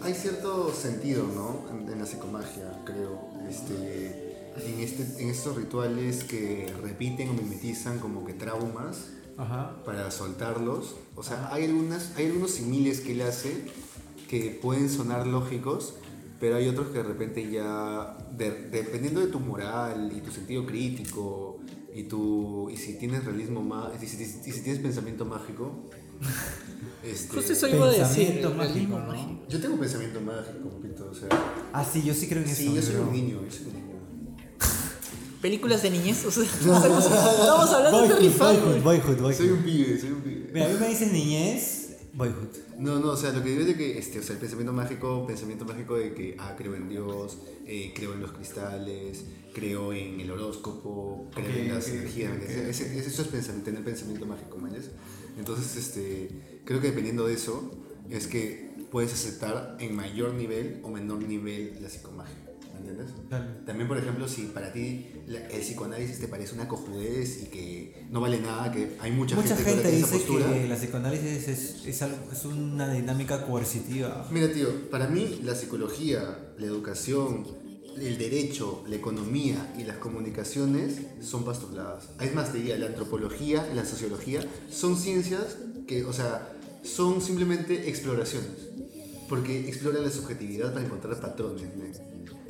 [0.03, 1.67] hay cierto sentido, ¿no?
[1.71, 3.19] En, en la psicomagia, creo.
[3.49, 9.77] Este, en, este, en estos rituales que repiten o mimetizan como que traumas Ajá.
[9.85, 10.95] para soltarlos.
[11.17, 13.65] O sea, hay, algunas, hay algunos similes que él hace
[14.29, 15.95] que pueden sonar lógicos,
[16.41, 20.65] pero hay otros que de repente ya, de- dependiendo de tu moral y tu sentido
[20.67, 21.59] crítico
[21.95, 25.89] y, tu, y si tienes realismo más, y si, y si tienes pensamiento mágico,
[27.05, 28.47] este, Justo eso iba a decir.
[28.57, 29.07] Mágico, ¿no?
[29.07, 29.43] mágico.
[29.49, 31.29] yo tengo pensamiento mágico, Pito, o sea,
[31.73, 32.57] Ah, sí, yo sí creo en eso.
[32.57, 33.81] sí, yo soy un niño, yo soy un niño.
[35.41, 36.25] Películas de niñez.
[36.27, 37.07] O sea, estamos,
[37.73, 38.61] hablando de Boyhood, Terrifier.
[38.61, 39.35] boyhood, boyhood, boyhood.
[39.39, 40.51] Soy un pibe, soy un pibe.
[40.53, 41.80] Mira, a mí me dices niñez,
[42.15, 42.49] boyhood.
[42.79, 44.73] No, no, o sea, lo que digo es de que, este, o sea, el pensamiento
[44.73, 49.93] mágico, pensamiento mágico de que, ah, creo en Dios, eh, creo en los cristales, creo
[49.93, 52.33] en el horóscopo, creo en las energías.
[52.43, 54.93] Ese- ese- eso es pensamiento, tener pensamiento mágico, ¿me entiendes?
[55.39, 57.71] Entonces, este, creo que dependiendo de eso,
[58.11, 62.50] es que puedes aceptar en mayor nivel o menor nivel la psicomagia.
[62.83, 63.15] ¿Me entiendes?
[63.29, 63.45] Claro.
[63.67, 68.07] También, por ejemplo, si para ti la- el psicoanálisis te parece una cojudez y que
[68.11, 70.53] no vale nada, que hay mucha, Mucha gente, gente que tiene esa dice postura.
[70.53, 74.27] que la psicoanálisis es, es, algo- es una dinámica coercitiva.
[74.31, 77.47] Mira, tío, para mí la psicología, la educación,
[77.99, 82.09] el derecho, la economía y las comunicaciones son pastuladas.
[82.21, 84.41] Es más, te diría, la antropología la sociología
[84.71, 88.69] son ciencias que, o sea, son simplemente exploraciones.
[89.29, 91.63] Porque exploran la subjetividad para encontrar patrones.
[91.77, 91.85] ¿no?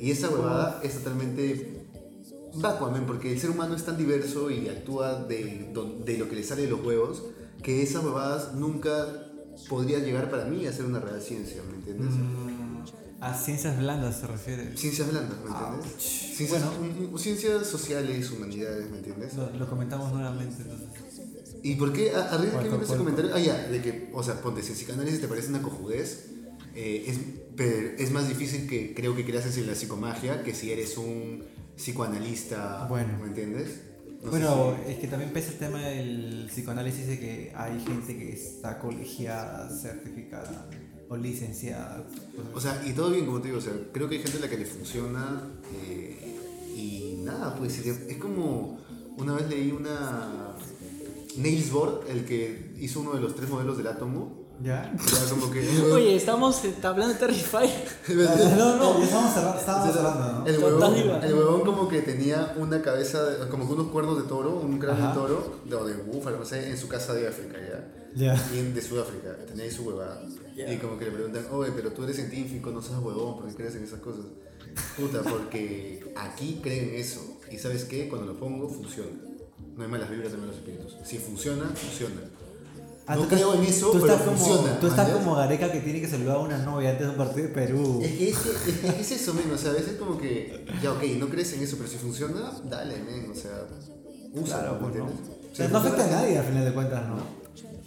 [0.01, 1.85] Y esa huevada es totalmente
[2.55, 5.71] vacua, porque el ser humano es tan diverso y actúa de,
[6.05, 7.23] de lo que le sale de los huevos,
[7.61, 9.05] que esas huevadas nunca
[9.69, 12.09] podría llegar para mí a ser una real ciencia, ¿me entiendes?
[12.09, 14.75] Mm, a ciencias blandas se refiere.
[14.75, 16.01] Ciencias blandas, ¿me entiendes?
[16.35, 19.35] Ciencias, un- un- ciencias sociales, humanidades, ¿me entiendes?
[19.35, 20.87] Lo, lo comentamos nuevamente entonces.
[21.63, 22.11] ¿Y por qué?
[22.15, 23.31] Arriba que viene ese comentario.
[23.35, 26.29] Ah, ya, de que, o sea, ponte, si el psicoanálisis te parece una cojudez,
[26.73, 27.19] eh, es,
[27.55, 31.43] pero es más difícil que creo que creas en la psicomagia que si eres un
[31.75, 33.17] psicoanalista, Bueno.
[33.19, 33.81] ¿me entiendes?
[34.23, 38.33] No bueno, es que también pesa el tema del psicoanálisis de que hay gente que
[38.33, 40.69] está colegiada, certificada
[41.09, 42.05] o licenciada.
[42.53, 44.41] O sea, y todo bien, como te digo, o sea, creo que hay gente a
[44.41, 45.41] la que le funciona
[45.83, 46.37] eh,
[46.75, 48.79] y nada, pues es es como
[49.17, 50.55] una vez leí una
[51.37, 54.91] Niels Bohr, el que hizo uno de los tres modelos del átomo, ¿Ya?
[54.93, 55.59] era como que...
[55.91, 57.69] Oye, estamos eh, hablando de Terrifier.
[58.57, 60.45] no, no, ya estamos cerrando, estábamos cerrando, ¿no?
[60.47, 64.27] El huevón, el huevón como que tenía una cabeza, de- como que unos cuernos de
[64.27, 67.27] toro, un cráneo de toro, de- o de búfalo, no sé, en su casa de
[67.27, 67.87] África, ¿ya?
[68.35, 68.49] Ya.
[68.53, 70.21] Y en- de Sudáfrica, tenía ahí su huevada.
[70.55, 70.71] Ya.
[70.71, 73.55] Y como que le preguntan, oye, pero tú eres científico, no seas huevón, ¿por qué
[73.55, 74.25] crees en esas cosas?
[74.97, 77.39] Puta, porque aquí creen eso.
[77.49, 78.07] Y ¿sabes qué?
[78.09, 79.09] Cuando lo pongo, funciona.
[79.75, 80.95] No hay malas vibras, no hay malos espíritus.
[81.03, 82.21] Si funciona, funciona.
[83.11, 84.79] Ah, no tú creo estás- en eso, tú pero estás como, funciona.
[84.79, 87.47] Tú estás como Gareca que tiene que saludar a una novia antes de un partido
[87.47, 87.99] de Perú.
[88.01, 90.65] Es que es, que- es, que es eso, men, o sea, a veces como que,
[90.81, 93.67] ya ok, no crees en eso, pero si funciona, dale, men, o sea,
[94.33, 95.07] usa, Claro, ¿me pues no.
[95.09, 95.37] entiendes?
[95.37, 97.15] O Si sea, no afecta a nadie al final de cuentas, ¿no?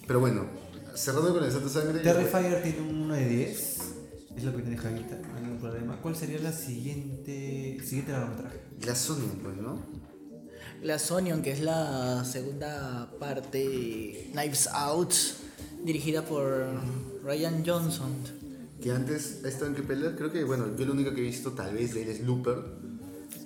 [0.07, 0.45] Pero bueno,
[0.95, 2.01] cerrando con el Santa Sangre.
[2.01, 3.79] Terrifier tiene un 1 de 10.
[4.37, 5.97] Es lo que tiene Javita, no hay ningún problema.
[6.03, 8.61] ¿Cuál sería la siguiente siguiente largometraje?
[8.85, 9.79] La Sony, pues, ¿no?
[10.85, 15.13] La Sonion, que es la segunda parte Knives Out,
[15.83, 16.67] dirigida por
[17.25, 18.11] Ryan Johnson.
[18.83, 21.25] Que antes ha estado en qué pela, creo que, bueno, yo lo único que he
[21.25, 22.59] visto tal vez de él es Looper,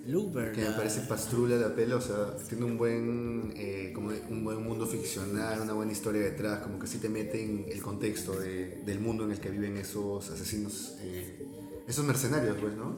[0.08, 0.50] Looper.
[0.50, 4.60] que me parece pastrula la pela, o sea, tiene un buen, eh, como un buen
[4.64, 8.82] mundo ficcional, una buena historia detrás, como que sí te mete en el contexto de-
[8.84, 11.46] del mundo en el que viven esos asesinos, eh,
[11.86, 12.96] esos mercenarios, pues, ¿no?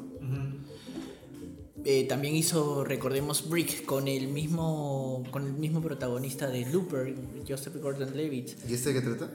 [1.85, 7.15] Eh, también hizo, recordemos, Brick con el mismo con el mismo protagonista de Looper,
[7.49, 8.51] Joseph Gordon-Levitt.
[8.69, 9.31] ¿Y este de qué trata?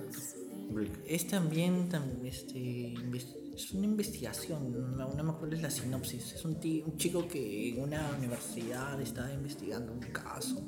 [0.72, 0.92] Brick.
[1.08, 2.94] Es también tam- este,
[3.56, 6.34] es una investigación, no, no me acuerdo la sinopsis.
[6.34, 10.62] Es un, ti- un chico que en una universidad está investigando un caso.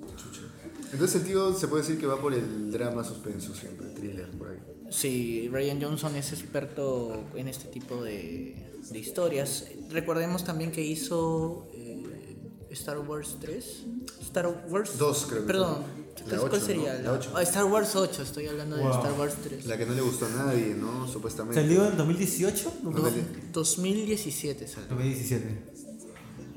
[0.94, 4.50] Entonces el tío se puede decir que va por el drama suspenso siempre, thriller, por
[4.50, 4.58] ahí.
[4.90, 9.66] Sí, Ryan Johnson es experto en este tipo de, de historias.
[9.90, 12.04] Recordemos también que hizo eh,
[12.72, 13.84] Star Wars 3.
[14.22, 15.84] Star Wars Dos, creo que Perdón.
[16.28, 16.94] La ¿Cuál ocho, sería?
[16.94, 17.00] ¿no?
[17.00, 17.32] La La- ocho.
[17.36, 18.92] ah, Star Wars 8, estoy hablando de Wow.
[18.94, 19.66] Star Wars 3.
[19.66, 21.08] La que no le gustó a nadie, ¿no?
[21.08, 21.62] Supuestamente.
[21.62, 22.74] ¿Salió en 2018?
[22.84, 23.12] Do-
[23.54, 24.90] 2017 salió.
[24.90, 25.46] 2017.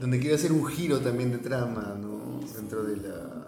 [0.01, 2.41] Donde quiere hacer un giro también de trama, ¿no?
[2.57, 3.47] Dentro de la...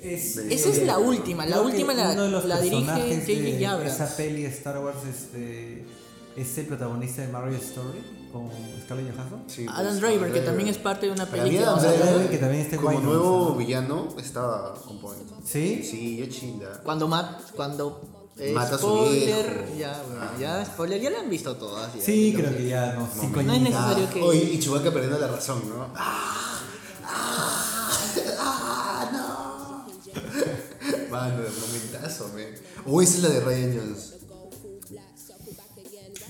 [0.00, 3.26] Es, Esa es la última, la última la- de la dirige J.J.
[3.26, 3.94] de Abrams.
[3.94, 5.84] Esa peli Star Wars este,
[6.36, 8.50] es el protagonista de Marriage Story con
[8.84, 9.44] Scarlett Johansson.
[9.46, 12.62] Sí, pues, Adam Driver, que también es parte de una que Adam Driver, que también
[12.62, 13.54] está como nuevo ¿no?
[13.56, 15.22] villano, estaba on point.
[15.44, 15.82] ¿Sí?
[15.88, 16.80] Sí, yo chinda.
[16.82, 18.02] Cuando Matt, cuando
[18.36, 19.78] eh, Mata a su spoiler, viejo.
[19.78, 21.94] ya, bueno, ya spoiler, ya la han visto todas.
[21.94, 22.02] ya.
[22.02, 23.08] Sí, creo que ya no.
[23.20, 25.86] Cinco No es necesario que- Oye, y Chewbacca perdiendo la razón, ¿no?
[25.94, 26.58] ¡Ah!
[27.04, 29.10] ¡Ah!
[29.12, 29.84] ¡No!
[31.10, 32.46] Mano, momentazo, man.
[32.86, 34.13] O esa es la de Ryan Jones.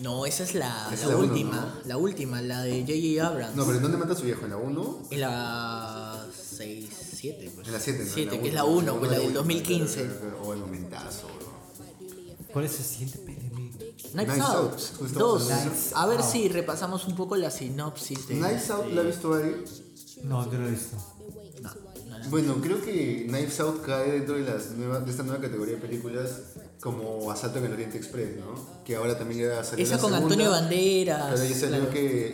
[0.01, 1.89] No, esa es la, Esa la la uno, última, ¿no?
[1.89, 3.27] la última, la de J.J.
[3.27, 3.57] Abrams.
[3.57, 4.45] No, pero ¿en dónde mata a su viejo?
[4.45, 4.99] ¿En la 1?
[5.11, 6.27] En la
[6.57, 7.67] 6, 7, pues.
[7.69, 8.11] En la 7, ¿no?
[8.13, 9.39] 7, En que es la 1, pues la del uno.
[9.39, 10.11] 2015.
[10.43, 11.55] O el momentazo, bro.
[12.53, 13.51] ¿Cuál es el siguiente peli?
[14.13, 15.43] Knives Out, Out, justo estamos 2.
[15.43, 15.71] hablando.
[15.71, 18.35] Knives A ver si repasamos un poco la sinopsis de.
[18.37, 19.65] Knives Out, ¿la ha visto Ari?
[20.25, 20.97] No, yo lo he visto.
[21.61, 21.71] No,
[22.09, 22.31] no, no.
[22.31, 25.81] Bueno, creo que Knives Out cae dentro de, las nuevas, de esta nueva categoría de
[25.81, 26.31] películas
[26.81, 28.83] como Asalto en el Oriente Express, ¿no?
[28.85, 31.31] Que ahora también ya salió Esa con segunda, Antonio Banderas.
[31.33, 31.91] Pero ya salió claro.
[31.91, 32.27] que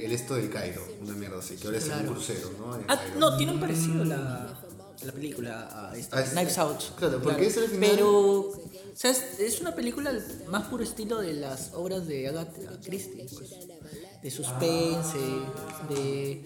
[0.00, 2.00] eh, el esto del Cairo, una mierda así, que ahora es Claro.
[2.08, 2.74] un crucero, ¿no?
[2.74, 3.18] En Ah, Cairo.
[3.18, 4.58] no, tienen parecido la.
[5.04, 6.80] la película, a este, Ah, es- Knives Out.
[6.96, 8.52] claro, porque ese al final- Pero, o
[8.94, 10.12] sea, es, es una película
[10.48, 13.50] más puro estilo de las obras de Agatha Christie, pues.
[14.22, 15.18] De suspense,
[15.90, 16.42] de...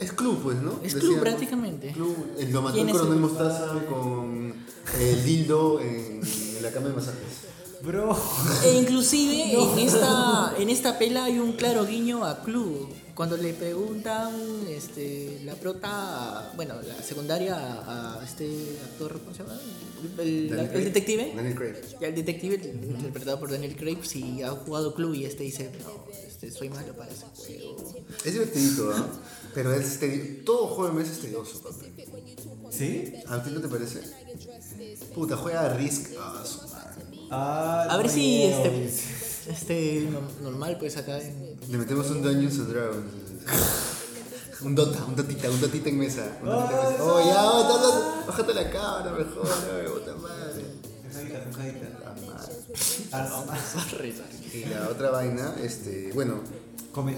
[0.00, 0.80] Es club, pues, ¿no?
[0.82, 1.92] Es club prácticamente.
[1.92, 4.54] Club, el lo mató ¿Quién el es coronel el- Mostaza con
[5.00, 6.20] el dildo en,
[6.56, 7.22] en la cama de masajes.
[7.82, 8.16] Bro.
[8.64, 12.88] E inclusive en esta en esta pela hay un claro guiño a Club.
[13.14, 14.32] Cuando le preguntan
[14.68, 19.58] este, la prota, bueno, la secundaria a, a este actor, ¿cómo se llama?
[20.18, 20.50] El,
[20.84, 21.32] detective.
[21.34, 21.74] Daniel Craig.
[22.00, 22.54] Y al detective,
[22.88, 26.92] interpretado por Daniel Craig, si ha jugado Club y este dice, no, este, soy malo
[26.94, 27.92] para ese juego.
[28.24, 29.08] Es divertidito, ¿ah?
[29.54, 29.98] Pero es
[30.44, 31.86] todo juego de mesa es tedioso, papi.
[32.70, 33.14] ¿Sí?
[33.28, 34.00] ¿A ti no te parece?
[35.14, 36.10] Puta, juega a Risk.
[36.18, 37.04] Ah, su madre.
[37.30, 38.84] Ah, A ver si este,
[39.50, 43.12] este no- normal, pues acá en, Le metemos un Dungeons and Dragons.
[44.60, 46.38] Un Dota, un Dotita, un Dotita en mesa.
[46.42, 47.04] Un Dotita en mesa.
[47.04, 50.64] Oh, ya, oh, bájate la cámara mejor, no, puta madre.
[53.12, 53.60] Ah, no, más.
[53.90, 54.14] Sorry,
[54.54, 56.40] Y la otra vaina, este, bueno,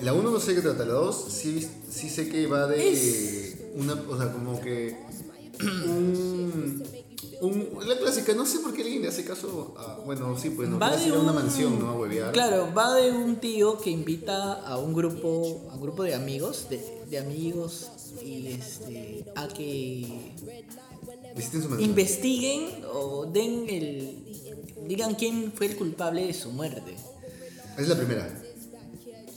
[0.03, 3.95] la 1 no sé qué trata, la 2 sí, sí sé que va de una,
[3.95, 4.97] o sea, como que
[5.87, 6.83] un,
[7.41, 10.69] un- la clásica, no sé por qué alguien le hace caso a, bueno, sí, pues
[10.69, 11.89] no, Va de una un- mansión, ¿no?
[11.91, 12.33] A huevear.
[12.33, 16.67] Claro, va de un tío que invita a un grupo, a un grupo de amigos,
[16.69, 17.91] de, de amigos,
[18.23, 20.35] y este, a que.
[21.79, 24.19] Investiguen o den el,
[24.87, 26.95] digan quién fue el culpable de su muerte.
[27.79, 28.29] Es la primera.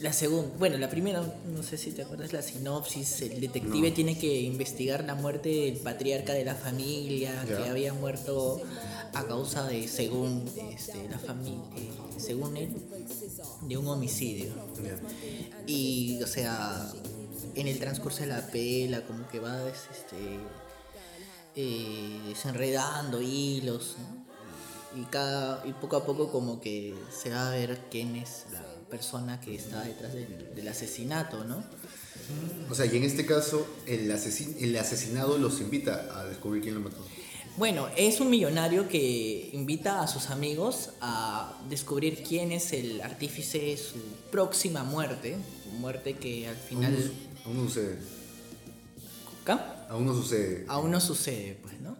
[0.00, 1.22] La segunda, bueno, la primera,
[1.54, 5.76] no sé si te acuerdas la sinopsis, el detective tiene que investigar la muerte del
[5.78, 8.60] patriarca de la familia, que había muerto
[9.14, 11.62] a causa de, según este, la familia,
[12.18, 12.70] según él,
[13.62, 14.52] de un homicidio.
[15.66, 16.92] Y, o sea,
[17.54, 20.16] en el transcurso de la pela, como que va este,
[21.56, 24.24] eh, desenredando hilos, ¿no?
[25.00, 28.62] Y, cada, y poco a poco como que se va a ver quién es la
[28.88, 31.64] persona que está detrás del, del asesinato, ¿no?
[32.70, 36.76] O sea, y en este caso, el, asesin- el asesinado los invita a descubrir quién
[36.76, 36.96] lo mató.
[37.56, 43.58] Bueno, es un millonario que invita a sus amigos a descubrir quién es el artífice
[43.58, 43.98] de su
[44.30, 45.36] próxima muerte,
[45.78, 47.12] muerte que al final...
[47.68, 47.98] sucede.
[49.94, 50.64] Aún no sucede.
[50.68, 51.96] Aún no sucede, pues, ¿no?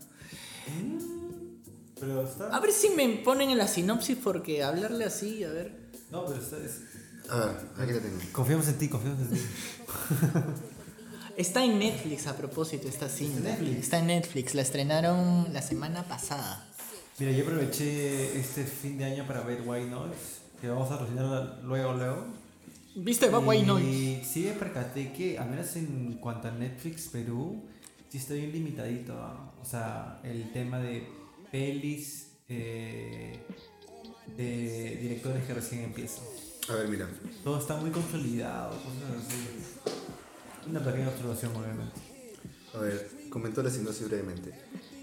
[2.01, 2.49] Pero está.
[2.49, 5.91] A ver si me ponen en la sinopsis porque hablarle así, a ver.
[6.11, 6.57] No, pero está.
[6.59, 6.81] es-
[7.31, 8.19] A ver, aquí la tengo.
[8.33, 9.41] Confiamos en ti, confiamos en ti.
[11.37, 13.41] Está en Netflix a propósito esta cinta.
[13.51, 13.79] Netflix?
[13.79, 16.67] Está en Netflix, la estrenaron la semana pasada.
[17.19, 20.17] Mira, yo aproveché este fin de año para ver White Noise,
[20.61, 22.27] que vamos a reseñarla luego, luego.
[22.97, 23.29] ¿Viste?
[23.31, 23.79] Va guay, no.
[23.81, 27.65] Y sí me percaté que, al menos en cuanto a Netflix Perú,
[28.15, 29.13] sí está bien limitadito.
[29.61, 31.05] O sea, el tema de
[31.51, 33.41] pelis eh,
[34.37, 36.23] de directores que recién empiezan.
[36.69, 37.09] A ver, mira.
[37.43, 40.71] Todo está muy consolidado, cosas así.
[40.71, 42.01] Una pequeña observación, obviamente.
[42.73, 44.53] A ver, comentó la sinopsis brevemente.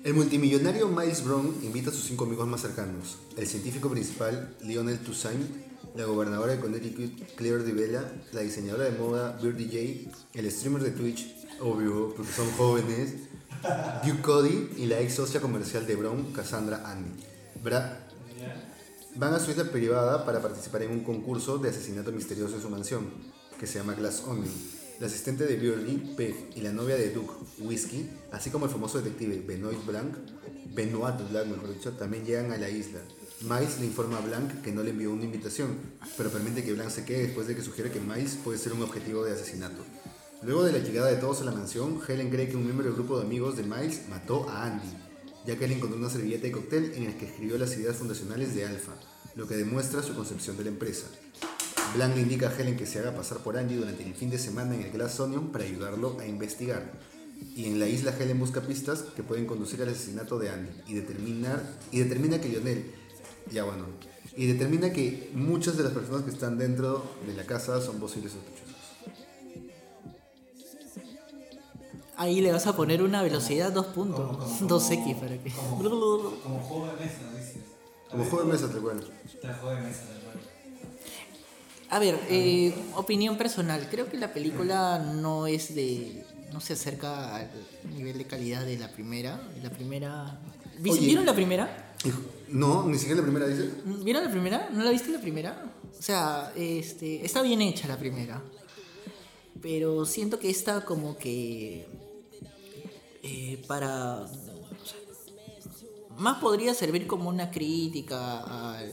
[0.06, 3.18] El multimillonario Miles Brown invita a sus cinco amigos más cercanos.
[3.36, 5.46] El científico principal, Lionel Toussaint,
[5.98, 10.84] la gobernadora de Connecticut, Claire de Vela, la diseñadora de moda, Birdie J, el streamer
[10.84, 13.14] de Twitch, obvio, porque son jóvenes,
[14.04, 17.24] Duke Cody y la ex socia comercial de Brown, Cassandra Andy.
[19.16, 22.70] Van a su isla privada para participar en un concurso de asesinato misterioso en su
[22.70, 23.10] mansión,
[23.60, 24.54] que se llama Glass Onion.
[25.00, 29.02] La asistente de Birdie, Peg, y la novia de Duke, Whiskey, así como el famoso
[29.02, 30.16] detective Benoit Blanc,
[30.74, 33.00] Benoit Blanc, mejor dicho, también llegan a la isla.
[33.42, 35.76] Miles le informa a Blanc que no le envió una invitación,
[36.16, 38.84] pero permite que Blanc se quede después de que sugiere que Miles puede ser un
[38.84, 39.84] objetivo de asesinato.
[40.44, 42.96] Luego de la llegada de todos a la mansión, Helen cree que un miembro del
[42.96, 44.88] grupo de amigos de Miles mató a Andy,
[45.46, 48.56] ya que él encontró una servilleta de cóctel en el que escribió las ideas fundacionales
[48.56, 48.94] de Alpha,
[49.36, 51.06] lo que demuestra su concepción de la empresa.
[51.94, 54.40] Blanc le indica a Helen que se haga pasar por Andy durante el fin de
[54.40, 56.92] semana en el Glass Onion para ayudarlo a investigar.
[57.56, 60.96] Y en la isla Helen busca pistas que pueden conducir al asesinato de Andy y
[60.96, 62.92] determinar y determina que Lionel,
[63.52, 63.86] ya bueno,
[64.36, 68.32] y determina que muchas de las personas que están dentro de la casa son posibles
[68.32, 68.71] sospechosos.
[72.22, 74.62] Ahí le vas a poner una velocidad 2 puntos.
[74.62, 75.50] 2x para que.
[75.50, 77.64] Como juego de mesa, dices.
[78.12, 79.08] Como juego de mesa, te cuento.
[79.26, 80.40] Está juego de mesa, hermano.
[81.90, 83.88] A ver, eh, opinión personal.
[83.90, 86.24] Creo que la película no es de.
[86.54, 87.50] No se acerca al
[87.96, 89.42] nivel de calidad de la primera.
[89.64, 90.40] La primera.
[90.80, 91.08] ¿Vis- Oye.
[91.08, 91.96] ¿Vieron la primera?
[92.50, 93.68] No, ni siquiera la primera dice.
[94.04, 94.70] ¿Vieron la primera?
[94.72, 95.74] ¿No la viste la primera?
[95.98, 98.44] O sea, este, está bien hecha la primera.
[99.60, 101.88] Pero siento que esta como que
[103.24, 104.26] eh, para...
[106.18, 108.92] Más podría servir como una crítica al...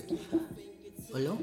[1.12, 1.34] ¿Hola?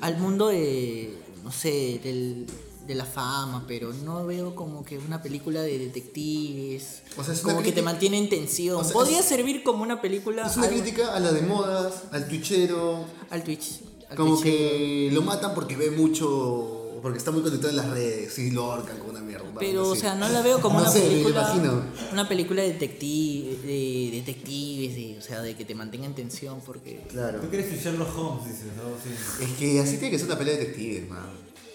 [0.00, 1.18] Al mundo de...
[1.42, 2.46] no sé, del,
[2.86, 7.40] de la fama, pero no veo como que una película de detectives, O sea, es
[7.40, 8.76] como que te mantiene en tensión.
[8.80, 12.04] O sea, podría es- servir como una película Es una crítica a la de modas,
[12.12, 13.80] al twitchero, al Twitch.
[14.08, 18.38] al como que lo matan porque ve mucho, porque está muy conectado en las redes
[18.38, 19.44] y lo ahorcan con una mierda.
[19.58, 21.40] Pero, o sea, no la veo como No una sé, película.
[21.54, 21.82] imagino.
[22.12, 26.60] Una película de, detective, de detectives, de- o sea, de que te mantenga en tensión,
[26.64, 27.04] porque.
[27.08, 27.40] Claro.
[27.40, 28.82] Tú quieres fichar los Holmes, dices, ¿no?
[29.02, 29.44] Sí.
[29.44, 31.26] Es que así tiene que ser una pelea de detectives, man.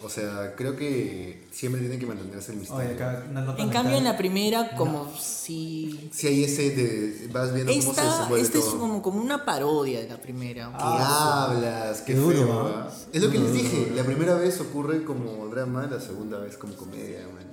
[0.04, 2.86] O sea, creo que siempre tiene que mantenerse el misterio.
[2.86, 3.24] Oye, acá
[3.58, 6.10] En cambio, en la primera, como si.
[6.14, 7.30] Si hay ese de.
[7.32, 8.80] Vas viendo cómo se Esta, desenvuelve esta es todo.
[8.80, 10.68] como, como una parodia de la primera.
[10.72, 12.02] ¿Qué Ah, hablas?
[12.02, 12.68] Qué Qué duro, feo, ¿no?
[12.68, 12.92] ¿ah?
[13.14, 13.92] Es lo que les dije.
[13.96, 17.44] La primera vez ocurre como drama, la segunda vez como comedia, man.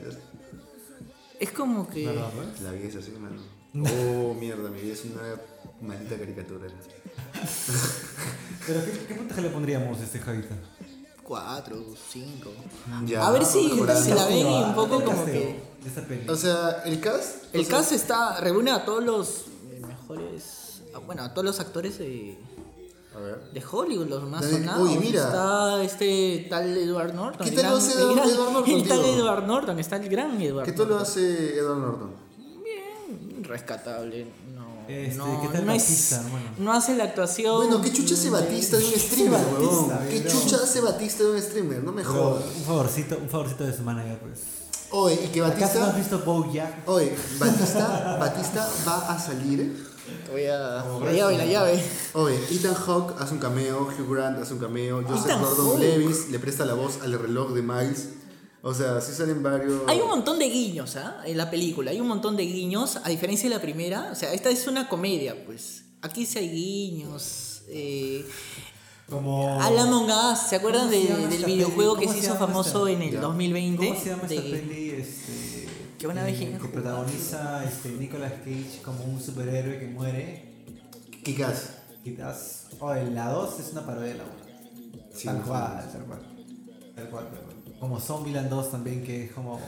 [1.38, 2.06] Es como que.
[2.06, 2.60] ¿Verdad, pues?
[2.62, 3.40] La vida es así, mano.
[3.88, 5.22] Oh, mierda, mi vida es una
[5.88, 6.66] maldita caricatura.
[8.66, 10.54] Pero ¿qué, qué puntaje le pondríamos a este Javita?
[11.30, 11.76] Cuatro,
[12.10, 12.50] cinco.
[13.06, 15.54] Ya, a ver si se la ven y un poco como casteo
[16.02, 16.28] que.
[16.28, 17.54] O sea, el cast.
[17.54, 18.40] El cast está.
[18.40, 19.44] reúne a todos los
[19.80, 20.82] mejores.
[21.06, 22.36] Bueno, a todos los actores de.
[23.14, 23.40] A ver.
[23.52, 24.88] de Hollywood, los más sonados.
[24.88, 25.22] oye, mira.
[25.22, 27.46] Está este tal Edward Norton.
[27.48, 29.04] ¿Qué tal lo hace Edward- gran- Edward Norton, El tal?
[29.04, 32.10] Edward Norton, está el gran Edward ¿Qué tal lo hace Edward Norton?
[32.64, 34.26] Bien, rescatable.
[34.90, 36.44] No, Este, no, ¿qué tal no, es- Batista, hermano?
[36.58, 37.56] no hace la actuación.
[37.68, 40.08] Bueno, ¿qué chucha hace Batista de un streamer, Batista, huevón?
[40.10, 41.84] ¿Qué chucha hace Batista de un streamer?
[41.84, 42.44] No me jodas.
[42.56, 44.40] un favorcito, un favorcito de su manager, pues.
[44.92, 46.16] Oye, y que ¿Acaso no has Batista.
[46.16, 46.88] visto Bojack?
[46.88, 49.88] Oye, Batista, Batista va a salir.
[50.32, 50.84] Voy a.
[51.04, 51.80] La llave, la llave.
[52.14, 55.78] Oye, Ethan Hawke hace un cameo, Hugh Grant hace un cameo, Joseph Gordon.
[55.78, 58.08] Levis le presta la voz al reloj de Miles.
[58.62, 59.82] O sea, sí salen varios.
[59.88, 61.22] Hay un montón de guiños, ¿ah?
[61.24, 61.90] En la película.
[61.92, 64.10] Hay un montón de guiños, a diferencia de la primera.
[64.12, 65.84] O sea, esta es una comedia, pues.
[66.02, 67.62] Aquí sí hay guiños.
[67.68, 68.26] Eh,
[69.08, 69.60] Como.
[69.62, 72.26] Al Among Us, ¿se acuerdan ¿Cómo se de- llama del videojuego que ¿Cómo se se
[72.26, 73.02] hizo famoso esta?
[73.02, 73.20] en el Ya.
[73.22, 73.88] 2020?
[73.88, 74.90] ¿Cómo se llama esta De- peli?
[74.90, 75.66] Este,
[75.98, 80.64] Que una vez eh, que protagoniza este, Nicolas Cage como un superhéroe que muere.
[81.24, 81.70] Kikas.
[82.04, 82.66] Quizás.
[82.78, 84.32] Oh, la 2 es una parodia de la 1.
[85.14, 86.20] Sí, tal cual, tal cual.
[86.94, 87.49] Tal cual, tal cual.
[87.80, 89.58] Como Zombieland 2 también, que es como.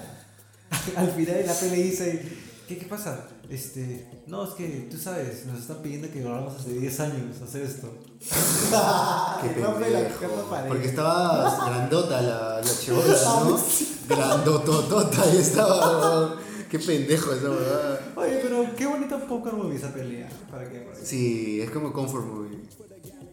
[0.97, 2.23] Al final de la peli dice.
[2.69, 3.27] ¿Qué, ¿Qué pasa?
[3.51, 4.07] Este.
[4.27, 7.89] No, es que tú sabes, nos están pidiendo que volvamos hace 10 años hacer esto.
[8.21, 10.19] Qué Rompe la pendejo.
[10.21, 10.69] cuarta pared.
[10.69, 13.05] Porque estaba grandota la, la chibola,
[13.45, 13.61] ¿no?
[14.09, 16.37] Grandototota y estaba.
[16.71, 18.01] Qué pendejo esa verdad.
[18.17, 20.29] Oye, pero qué bonito poker movie esa pelea.
[20.51, 20.89] ¿Para qué?
[21.03, 22.61] Sí, es como comfort movie.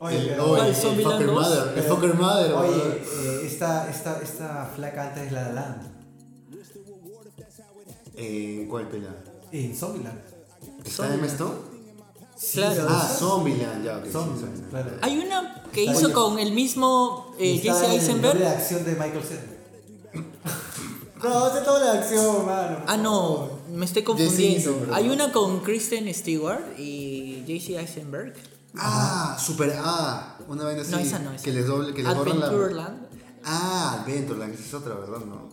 [0.01, 1.49] Oye, el, oh, el, ¿Cuál, el Zombieland fucker 2?
[1.49, 1.77] mother.
[1.77, 2.53] El fucker mother.
[2.53, 5.99] Oye, eh, esta, esta, esta flaca antes es la de Land.
[8.15, 9.15] Eh, ¿Cuál pela?
[9.51, 10.19] En Zombieland.
[10.85, 11.65] ¿Está en esto?
[12.53, 12.85] Claro.
[12.89, 14.05] Ah, Zombieland, ya, ok.
[14.05, 14.69] sí, Zombieland, Zombieland.
[14.69, 14.91] claro.
[15.01, 16.11] Hay una que hizo bien.
[16.13, 18.37] con el mismo eh, Jesse Eisenberg.
[18.39, 19.43] de acción de Michael Cera.
[21.21, 22.77] No, hace toda la acción, mano.
[22.87, 24.87] Ah, no, me estoy confundiendo.
[24.93, 28.35] Hay una con Kristen Stewart y JC Eisenberg.
[28.77, 30.37] Ah, Super A.
[30.47, 30.91] Una vaina así.
[30.91, 31.57] No, esa no, esa Que no.
[31.57, 32.45] les, doble, que les borran la.
[32.47, 33.07] Adventureland.
[33.43, 35.19] Ah, Adventureland, esa es otra, ¿verdad?
[35.25, 35.49] No.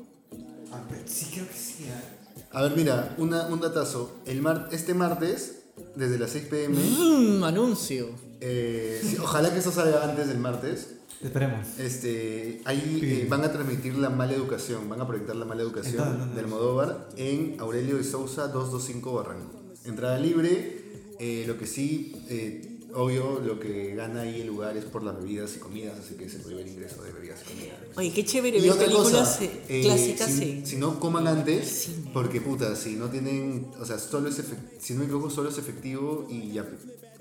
[0.73, 1.87] Ah, pero Sí, creo que sí.
[1.93, 2.59] ah.
[2.59, 4.17] A ver, mira, una, un datazo.
[4.27, 5.63] El mar, este martes,
[5.95, 8.09] desde las 6 pm, Mmm, anuncio.
[8.41, 10.89] eh, sí, ojalá que eso salga antes del martes.
[11.23, 11.67] Esperemos.
[11.79, 13.07] Este, ahí Sí.
[13.23, 16.19] eh, van a transmitir la mala educación, van a proyectar la mala educación ¿En dónde,
[16.19, 16.35] dónde?
[16.35, 19.63] de Almodóvar en Aurelio de Sousa 225 Barranco.
[19.85, 20.83] Entrada libre,
[21.19, 25.17] eh, lo que sí, eh, obvio, lo que gana ahí el lugar es por las
[25.17, 27.77] bebidas y comidas, así que es el primer ingreso de bebidas y comidas.
[27.97, 32.41] Oye, qué chévere ver películas eh, eh, clásicas si, en- si no coman antes, porque
[32.41, 35.59] puta, si no tienen, o sea, solo es efectivo, si no me equivoco, solo es
[35.59, 36.67] efectivo y ya,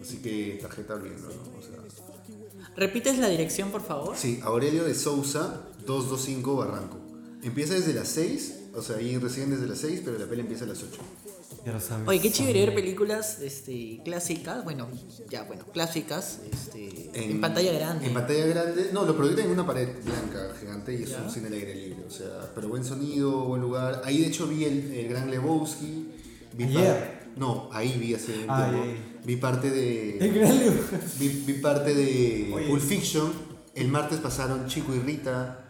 [0.02, 1.60] así que tarjeta abriendo, ¿no?
[1.60, 1.76] O sea,
[2.76, 4.18] ¿Repites la dirección, por favor?
[4.18, 6.98] Sí, Aurelio de Sousa, 225 Barranco.
[7.42, 10.66] Empieza desde las 6, o sea, ahí recién desde las 6, pero la peli empieza
[10.66, 11.00] a las 8.
[11.66, 12.08] Ya lo sabes.
[12.08, 14.88] Oye, qué chévere ver películas este, clásicas, bueno,
[15.30, 18.06] ya, bueno, clásicas, este, en, pantalla grande.
[18.06, 21.24] En pantalla grande, no, lo proyectan en una pared blanca gigante y es Ya.
[21.24, 24.02] un cine al aire libre, o sea, pero buen sonido, buen lugar.
[24.06, 26.12] Ahí de hecho vi el, el Gran Lebowski.
[26.54, 27.32] Vi Ayer.
[27.36, 28.86] no, ahí vi hace tiempo.
[29.26, 30.20] Vi parte de.
[30.20, 30.84] El gran libro.
[31.20, 32.68] Vi, vi parte de Oye.
[32.68, 33.34] Pulp Fiction.
[33.74, 35.65] El martes pasaron Chico y Rita.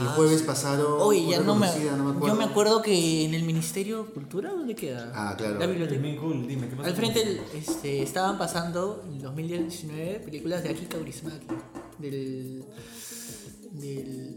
[0.00, 1.00] El Ah, jueves pasaron.
[1.00, 2.36] Oye, ya no me, no me Yo acuerdo.
[2.36, 5.12] me acuerdo que en el Ministerio de Cultura, ¿dónde queda?
[5.14, 5.58] Ah, claro.
[5.58, 6.20] La biblioteca.
[6.20, 6.88] Cool, dime, ¿qué pasa?
[6.88, 11.46] Al frente el- este, estaban pasando en 2019 películas de Aki Kaurismäki,
[11.98, 12.64] del,
[13.72, 14.36] del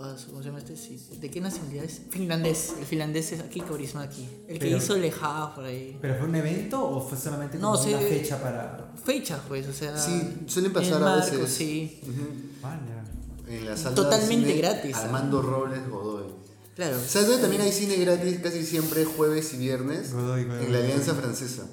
[0.00, 0.76] ah, ¿Cómo se llama este?
[0.76, 0.98] Sí.
[1.20, 2.02] ¿De qué nacionalidad es?
[2.10, 2.74] Finlandés.
[2.78, 4.26] El finlandés es aquí, Kaurismäki.
[4.48, 5.98] El que Pero- hizo Leja por ahí.
[6.00, 8.04] ¿Pero fue un evento o fue solamente como No, una sí.
[8.08, 8.92] fecha para.?
[9.04, 9.96] Fecha, pues, o sea.
[9.98, 10.12] Sí,
[10.46, 11.50] suelen en el pasar a marco, veces.
[11.52, 12.00] Sí.
[12.02, 12.26] Ujú.
[12.62, 12.93] Vaya.
[13.48, 15.04] En la sala Totalmente de cine gratis, ¿ah?
[15.04, 16.32] Armando Robles Godoy.
[16.76, 16.96] Claro.
[17.06, 20.12] ¿Sabes dónde también hay cine gratis casi siempre jueves y viernes?
[20.12, 20.90] Godoy, Godoy, en la Godoy.
[20.92, 21.66] Alianza Francesa.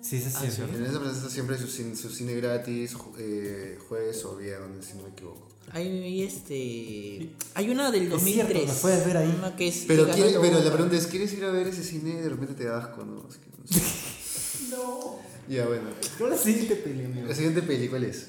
[0.00, 0.36] Sí, sí, sí.
[0.36, 0.60] Ah, sí.
[0.62, 4.84] En la Alianza Francesa siempre hay su cine, su cine gratis, eh, jueves o viernes,
[4.84, 5.48] si no me equivoco.
[5.72, 7.30] Hay este.
[7.54, 8.46] Hay una del Es 2003.
[8.52, 9.34] cierto, la puedes ver ahí.
[9.38, 9.84] Una que es.
[9.88, 12.20] Pero, quiere- pero la pregunta es, ¿quieres ir a ver ese cine?
[12.20, 13.26] De repente te da asco, ¿no?
[13.28, 14.76] Es que no sé.
[14.76, 15.24] No.
[15.48, 15.90] Ya, bueno.
[16.18, 17.26] ¿Cuál es la siguiente peli, amigo?
[17.28, 18.28] La siguiente peli, ¿cuál es?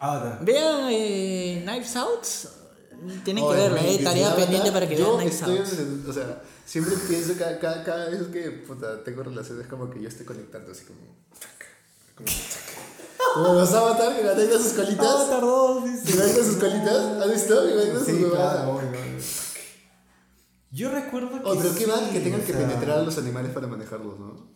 [0.00, 0.38] Ahora.
[0.42, 2.24] Vean eh, Knives Out.
[3.24, 3.98] Tienen que Oye, verla, eh.
[3.98, 5.78] que Tarea la pendiente para que yo vean Knives Out.
[5.78, 10.00] en- O sea, siempre pienso cada, cada, cada vez que puta, tengo relaciones como que
[10.02, 11.00] yo estoy conectando así como...
[12.16, 12.28] Como,
[13.34, 15.06] como los avatar que conectan sus colitas.
[15.06, 16.16] Avatar 2, ¿Que dice.
[16.18, 17.22] conectan sus colitas?
[17.22, 17.66] ¿Has visto?
[17.66, 18.80] Que conectan Sí, sus claro.
[20.72, 21.36] Yo recuerdo que.
[21.48, 23.66] Oh, pero qué sí, mal que tengan o que sea, penetrar a los animales para
[23.66, 24.50] manejarlos, ¿no?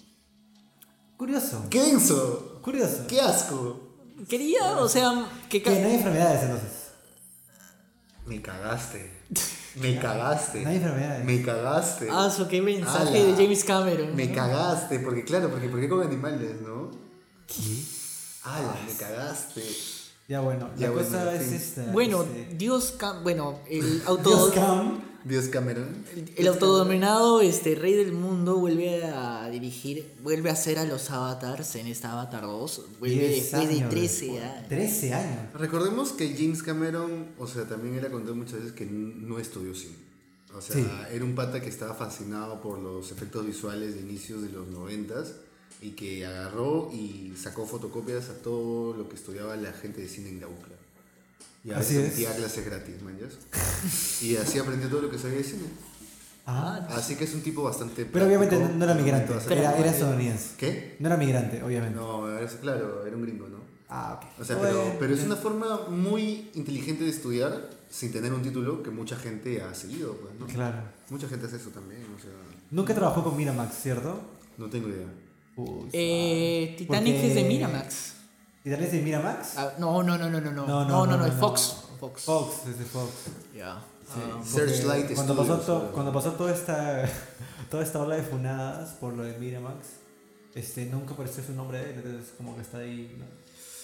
[1.16, 1.64] Curioso.
[1.70, 2.60] ¡Qué denso!
[2.62, 3.04] Curioso.
[3.08, 3.83] ¡Qué asco!
[4.28, 5.62] Quería, o sea, que.
[5.62, 6.70] Que ca- no hay enfermedades entonces.
[8.26, 9.12] Me cagaste.
[9.80, 10.62] Me cagaste.
[10.62, 11.24] No hay enfermedades.
[11.24, 12.08] Me cagaste.
[12.10, 13.10] Ah, su qué mensaje Ala.
[13.10, 14.14] de James Cameron.
[14.14, 16.90] Me cagaste, porque claro, porque ¿por qué con animales, no?
[17.48, 17.82] ¿Qué?
[18.44, 18.76] ¡Hala!
[18.86, 19.62] Me cagaste.
[20.28, 21.82] Ya bueno, Ya la bueno, cosa es esta.
[21.92, 22.94] Bueno, este, Dios.
[22.98, 24.50] Cam- Bueno, el Dios auto.
[24.54, 25.02] Cam.
[25.24, 26.04] Dios Cameron.
[26.14, 31.10] El, el autodominado este, rey del mundo vuelve a dirigir, vuelve a hacer a los
[31.10, 32.82] avatars en esta Avatar 2.
[33.00, 34.42] Vuelve 10 después de años 13 después.
[34.44, 34.68] años.
[34.68, 35.52] 13 años.
[35.54, 39.74] Recordemos que James Cameron, o sea, también él ha contado muchas veces que no estudió
[39.74, 39.96] cine.
[40.56, 40.86] O sea, Sí.
[41.10, 45.34] era un pata que estaba fascinado por los efectos visuales de inicios de los noventas
[45.80, 50.28] y que agarró y sacó fotocopias a todo lo que estudiaba la gente de cine
[50.28, 50.76] en la UCLA.
[51.64, 52.34] Y a Así veces es.
[52.36, 53.16] clases gratis, man.
[54.20, 55.62] Y así aprendió todo lo que sabía de cine.
[56.46, 56.86] Ah.
[56.90, 58.04] Así que es un tipo bastante.
[58.04, 60.50] Pero obviamente no era migrante, bastante- era, era estadounidense.
[60.58, 60.96] ¿Qué?
[61.00, 61.96] No era migrante, obviamente.
[61.96, 63.58] No, es, claro, era un gringo, ¿no?
[63.88, 64.40] Ah, ok.
[64.40, 68.42] O sea, Bueno, pero, pero es una forma muy inteligente de estudiar sin tener un
[68.42, 70.46] título que mucha gente ha seguido, pues, ¿no?
[70.46, 70.78] Claro.
[71.08, 72.30] Mucha gente hace eso también, o sea,
[72.70, 74.20] Nunca trabajó con Miramax, ¿cierto?
[74.58, 75.06] no tengo idea.
[75.56, 76.74] Uy, Eh.
[76.76, 78.13] Titanic Porque- es de Miramax.
[78.64, 79.58] ¿Titanic es de Miramax?
[79.58, 80.66] Ah, no, no, no, no, no, no.
[80.66, 81.34] No, No, no, no, es.
[81.34, 81.76] Fox.
[82.00, 82.22] Fox.
[82.22, 83.12] Fox, es de Fox.
[83.54, 83.80] Ya.
[84.12, 87.04] Porque Searchlight cuando pasó, Studios, to- o- cuando pasó toda esta
[87.70, 89.86] toda esta ola de funadas por lo de Miramax,
[90.54, 93.24] este, nunca apareció su nombre de él, entonces como que está ahí, ¿no?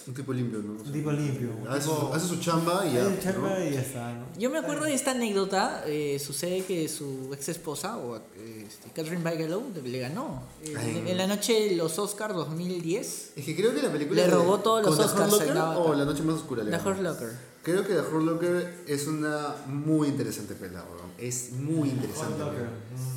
[0.07, 0.73] Un tipo limpio, ¿no?
[0.73, 3.21] O sea, Un tipo limpio, un Hace, tipo- su, hace su chamba y ya.
[3.21, 3.65] Chamba ¿no?
[3.65, 4.27] y ya está, ¿no?
[4.39, 5.85] Yo me acuerdo de esta anécdota.
[5.87, 10.43] eh, sucede que su ex esposa, o este, Catherine Bigelow, le ganó.
[10.65, 11.05] Eh, Ay.
[11.07, 14.23] en, la noche de los Oscars 2010, Es que creo que la película.
[14.23, 15.95] Le de- robó todos los ¿con The Oscars Locker o.
[15.95, 16.65] La Noche Más Oscura.
[16.65, 16.77] le The?
[16.89, 17.51] Hurt Locker.
[17.63, 21.11] Creo que The Hurt Locker es una muy interesante pela, weón.
[21.19, 22.43] Es muy interesante.
[22.43, 22.71] Weón.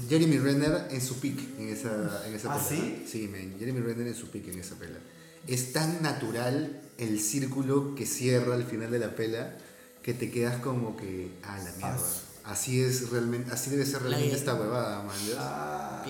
[0.10, 2.82] Jeremy Renner en su pick en esa, en esa ¿Ah, pela.
[2.82, 3.04] sí?
[3.08, 3.56] Sí, man.
[3.58, 5.00] Jeremy Renner en su pick en esa pela.
[5.48, 9.56] Es tan natural el círculo que cierra al final de la pela
[10.02, 12.00] que te quedas como que, ah, la mierda.
[12.44, 15.16] Así es realmente, así debe ser realmente La- esta huevada, man.
[15.38, 16.04] Ah,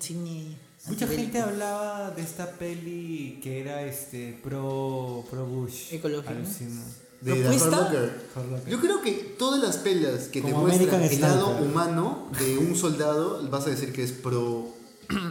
[0.00, 0.56] cine.
[0.86, 5.92] mucha gente hablaba de esta peli que era este pro pro Bush.
[5.92, 6.30] Ecológico.
[6.30, 6.80] Alucino.
[7.20, 8.26] De Locker.
[8.68, 12.76] Yo creo que todas las pelas que te muestran American el lado humano de un
[12.76, 14.74] soldado, vas a decir que es pro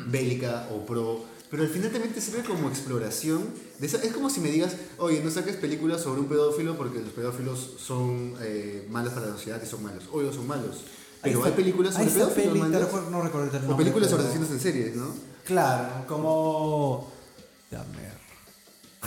[0.08, 1.35] bélica o pro.
[1.52, 3.44] Pero al final también te sirve como exploración.
[3.80, 7.00] De esa- es como si me digas, oye, no saques películas sobre un pedófilo porque
[7.00, 10.04] los pedófilos son eh, malos para la sociedad y son malos.
[10.12, 10.78] Obvio, son malos.
[11.22, 14.34] Pero hay películas sobre pedófilos, peli, recuerdo- no recuerdo el O nombre, películas sobre pero-
[14.36, 15.08] asesinos en series, ¿no?
[15.46, 17.12] Claro, como.
[17.72, 18.16] Dame.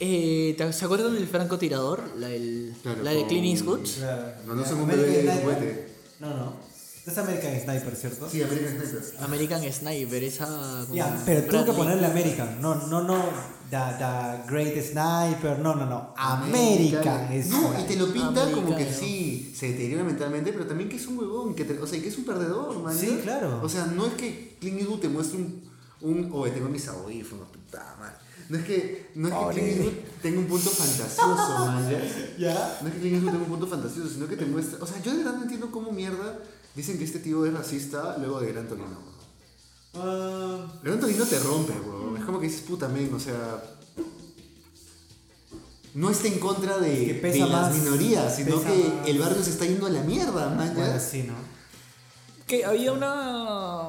[0.00, 2.02] Eh, ¿te- ¿Se acuerdan del francotirador?
[2.18, 3.80] La, el- Claro, la de Clint Eastwood.
[3.96, 4.32] Claro.
[4.46, 5.42] No, no son un bebé, un Sniper.
[5.44, 5.88] cohete.
[6.20, 6.56] No,
[7.10, 8.28] Es American Sniper, ¿cierto?
[8.30, 9.24] Sí, American Sniper.
[9.24, 10.86] American Sniper, esa.
[10.92, 12.60] Ya, pero tuvo que ponerle American.
[12.60, 13.16] No, no, no.
[13.70, 15.58] The, the Great Sniper.
[15.58, 16.14] No, no, no.
[16.16, 17.86] American No, y Sniper.
[17.86, 21.54] te lo pinta como que sí, se deteriora mentalmente, pero también que es un huevón,
[21.54, 22.96] que te- o sea, que es un perdedor, man.
[22.96, 23.60] Sí, claro.
[23.62, 25.62] O sea, no es que Clint Eastwood te muestre un,
[26.00, 28.14] un oye, tengo mis audífonos, puta madre.
[28.48, 29.60] No es que, no es que.
[29.60, 29.92] Clint Eastwood
[30.22, 31.90] tenga un punto fantasioso, man.
[31.90, 31.98] ¿ya?
[32.38, 32.78] ¿Ya?
[32.80, 35.00] No es que Clint Eastwood tenga un punto fantasioso, sino que te muestra, o sea,
[35.02, 36.38] yo de verdad no entiendo cómo mierda
[36.74, 38.98] dicen que este tío es racista luego de Gran Torino.
[39.94, 42.16] Ah, Gran Torino te rompe, weón.
[42.16, 43.62] Es como que dices, puta men, o sea.
[45.94, 49.08] No está en contra de, Que pesa de las más, minorías, sino que más.
[49.08, 50.68] el barrio se está yendo a la mierda, man.
[50.68, 50.74] ya.
[50.74, 51.34] bueno, sí, ¿no?
[52.46, 53.88] Que había una.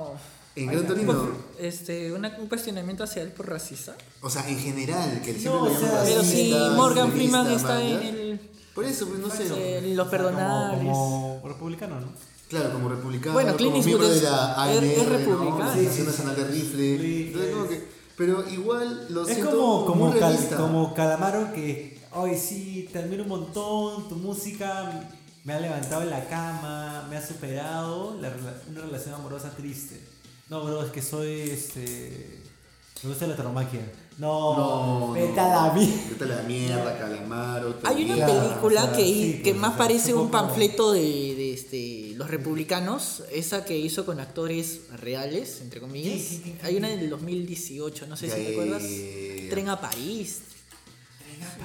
[0.55, 1.29] En Gran Torino.
[1.59, 3.95] Este, una- un cuestionamiento hacia él por racista.
[4.21, 7.75] O sea, en general, que siempre No, lo o sea, Pero si Morgan Freeman está
[7.75, 8.39] man, en el.
[8.73, 9.47] Por eso, pues no sé.
[9.77, 10.79] Eh, los perdonables.
[10.79, 12.07] Como, como republicano, ¿no?
[12.49, 15.03] Claro, como republicano, Bueno, como miembro de la ANR, es ¿no?
[15.09, 15.63] republicano.
[15.63, 16.97] Asociación Sí, sí, Nacional de Rifle.
[16.97, 17.87] Sí, Entonces, como es- que,
[18.17, 20.57] pero igual lo Es siento como, como, muy cal- realista.
[20.57, 25.07] como Calamaro que, ay sí, te admiro un montón, tu música
[25.43, 28.31] me ha levantado en la cama, me ha superado la
[28.71, 30.01] una relación amorosa triste.
[30.49, 32.41] No, bro, es que soy, este,
[33.03, 33.91] me gusta la tauromaquia.
[34.17, 34.57] No,
[35.07, 35.41] No, vete no.
[35.41, 36.03] a la mierda.
[36.09, 37.75] Vete a la mierda, Calamaro.
[37.83, 41.77] Hay una película sea, que, sí, que pues, más parece un panfleto de, de, este,
[42.19, 46.13] los republicanos, esa que hizo con actores reales, entre comillas.
[46.15, 48.83] Sí, sí, sí, sí, Hay una del 2018, no sé si te acuerdas.
[48.83, 49.49] ya.
[49.49, 50.41] Tren a París.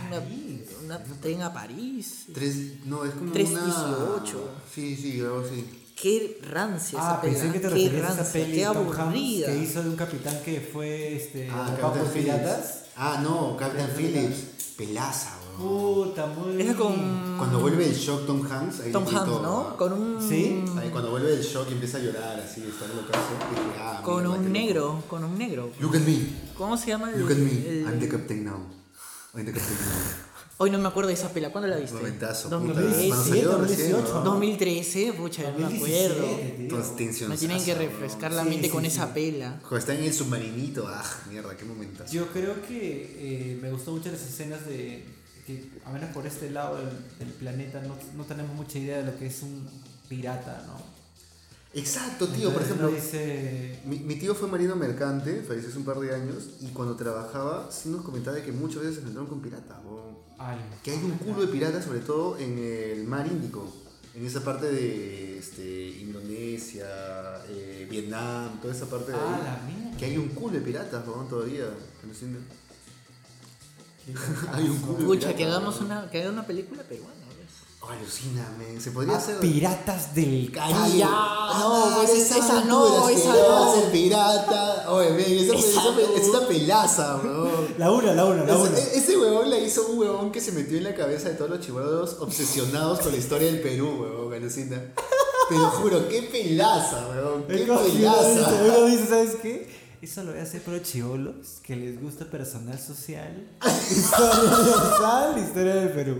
[0.07, 0.61] Una, París.
[0.85, 2.27] una tren a París.
[2.33, 4.39] Tres, no, es como 318.
[4.43, 4.63] una...
[4.73, 5.65] Sí, sí, algo así.
[6.01, 9.47] Qué rancia esa Ah, pensé que te qué referías a esa rancia, peli qué aburrida.
[9.49, 12.13] que hizo de un capitán que fue, este, Ah, por Phillips.
[12.13, 12.83] piratas.
[12.95, 14.37] Ah, no, Captain Phillips.
[14.77, 15.33] Pelaza.
[15.57, 16.61] Puta, muy...
[16.61, 19.77] Esa con Cuando vuelve el shock Tom Hanks, ahí Tom Hanks, ¿no?
[19.77, 20.65] Con un ¿Sí?
[20.79, 22.93] Ahí cuando vuelve el shock y empieza a llorar así, está en
[23.81, 24.49] ah, con un loco.
[24.49, 25.71] negro, con un negro.
[25.81, 26.19] Look at me,
[26.57, 28.59] ¿Cómo se llama el, look at me, el- I'm the captain now.
[29.35, 30.25] I'm the captain now.
[30.57, 31.97] Hoy no me acuerdo de esa pela, ¿cuándo la viste?
[31.97, 32.57] Momentazo, puta.
[32.81, 33.09] 2013.
[33.09, 34.21] Cuando salió 2018, recién, ¿no?
[34.23, 36.15] 2013, pucha, no me acuerdo.
[36.21, 36.63] 2017, tío.
[36.65, 38.87] Entonces, tensión Me tienen que refrescar la Sí, mente sí, con sí.
[38.89, 39.59] esa pela.
[39.63, 42.13] Cuando está en el submarinito, ah, mierda, qué momentazo.
[42.13, 45.05] Yo creo que eh, me gustó mucho las escenas de
[45.47, 46.89] que, a menos por este lado del,
[47.19, 49.69] del planeta, no, no tenemos mucha idea de lo que es un
[50.09, 50.95] pirata, ¿no?
[51.75, 52.89] Exacto, tío, por ejemplo.
[52.89, 56.95] dice, Mi, mi tío fue marino mercante, falleció hace un par de años, y cuando
[56.95, 59.77] trabajaba, sí nos comentaba de que muchas veces se encontraron con piratas,
[60.39, 63.73] ay, Que hay un culo de piratas, sobre todo en el mar Índico,
[64.15, 66.87] en esa parte de este, Indonesia,
[67.49, 69.45] eh, Vietnam, toda esa parte de ah, ahí.
[69.45, 69.99] la mierda.
[69.99, 71.65] Que hay un culo de piratas, weón, todavía.
[72.05, 72.39] alucina.
[74.53, 77.13] hay un culo piratas, que hagamos una, que haga una película peruana.
[78.59, 78.81] men.
[78.81, 79.41] Se podría Ah, hacer.
[79.41, 80.79] piratas del Caribe.
[80.79, 83.75] Ah, ya, no, pues, esa esa no, esa no.
[83.83, 84.91] el pirata.
[84.91, 85.99] Oye, men, esa, Esa esa- no.
[86.01, 87.75] es una pelaza, weón.
[87.79, 88.79] La una, la una, la una.
[88.79, 91.51] e- ese huevón la hizo un huevón que se metió en la cabeza de todos
[91.51, 94.83] los chihuahuas obsesionados con la historia del Perú, huevón, alucina.
[95.51, 98.51] Te lo juro, qué pelaza, huevón, qué pelaza.
[98.65, 99.84] uno dice, ¿sabes qué?
[100.05, 103.49] Eso lo voy a hacer por los chivolos que les gusta personal social,
[103.91, 106.19] historia universal, historia del Perú.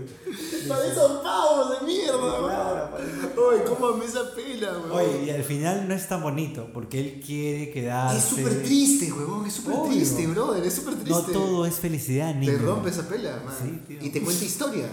[0.67, 3.47] Parecen pavos de mierda, Claro.
[3.47, 4.91] Oye, cómo amé esa pela, huevón.
[4.91, 8.17] Oye, y al final no es tan bonito porque él quiere quedarse.
[8.17, 9.91] es súper triste, huevón, es súper Obvio.
[9.91, 11.11] triste, brother, es súper triste.
[11.11, 12.53] No todo es felicidad, niño.
[12.53, 13.53] Te rompe esa pela, man.
[13.61, 13.99] Sí, tío.
[14.01, 14.89] y te cuenta historia.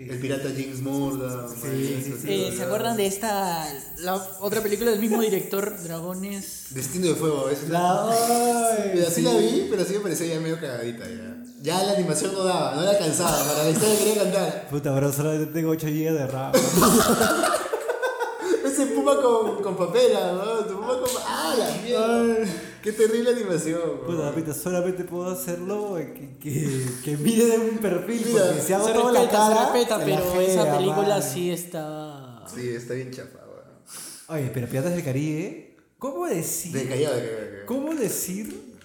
[0.00, 1.46] El pirata James Morgan.
[1.62, 2.14] sí.
[2.26, 6.68] Eh, ¿Se acuerdan de esta, la otra película del mismo director, Dragones?
[6.70, 9.22] Destino de Fuego, es La- ay, Pero así sí.
[9.22, 11.36] la vi, pero sí me parecía ya medio cagadita ya.
[11.60, 14.68] Ya la animación no daba, no era cansada, para la historia quería cantar.
[14.70, 16.52] Puta, bro, solamente tengo 8 GB de RAM.
[18.64, 20.44] Ese puma con, con papela, ¿no?
[20.64, 22.50] Tu puma con ¡Ah, la mierda!
[22.82, 24.30] Qué terrible animación, Puta, weón.
[24.30, 28.22] papito, solamente puedo hacerlo que, que, que mire de un perfil.
[28.26, 30.76] Mira, porque si hago Se toda la se cara, respeta, se la pero esa jea,
[30.78, 31.22] película man.
[31.22, 32.44] sí está...
[32.52, 34.40] Sí, está bien chafa, weón.
[34.40, 36.72] Oye, pero Piratas del Caribe, ¿cómo decir?
[36.72, 37.66] De callado, de callado.
[37.66, 38.78] ¿Cómo decir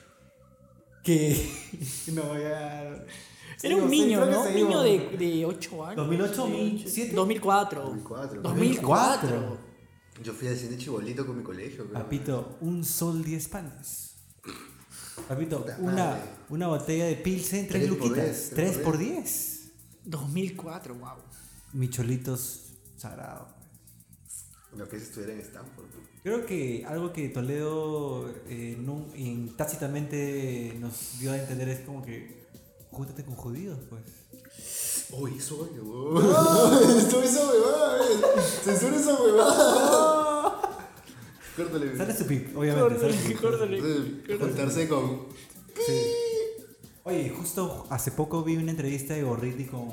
[1.03, 1.49] que
[2.13, 2.83] no voy a
[3.63, 4.41] Era un Sí, niño, ¿no?
[4.43, 5.95] Un niño de, de 8 años.
[5.97, 7.15] 2008, Sí, 2007.
[7.15, 7.81] 2004.
[7.81, 8.41] 2004.
[8.41, 9.64] 2004.
[10.23, 11.91] Yo fui al cine chibolito con mi colegio.
[11.91, 14.15] Papito, un sol 10 panes.
[15.27, 16.21] Papito, Puta una, madre.
[16.49, 18.25] una botella de Pilsen, 3 Tres por luquitas.
[18.25, 19.71] diez, 3 tres por por 10.
[20.05, 21.09] 2004, wow.
[21.73, 23.47] Micholitos sagrado.
[24.77, 25.85] Lo que es estuviera en Stanford.
[26.23, 28.77] Creo que algo que Toledo eh,
[29.15, 32.45] en- tácitamente nos dio a entender es como que
[32.91, 34.03] júntate con judíos, pues.
[35.17, 36.17] Uy, eso, weón.
[36.97, 38.21] Esto, eso, weón.
[38.63, 40.55] Censura esa weón.
[41.55, 41.95] Córtale.
[41.97, 42.99] Sale su pip, obviamente.
[42.99, 43.41] sale su pip.
[43.41, 45.27] Córtale, Entonces, Juntarse con.
[45.85, 46.01] Sí.
[47.03, 49.89] Oye, justo hace poco vi una entrevista de Gorriti con,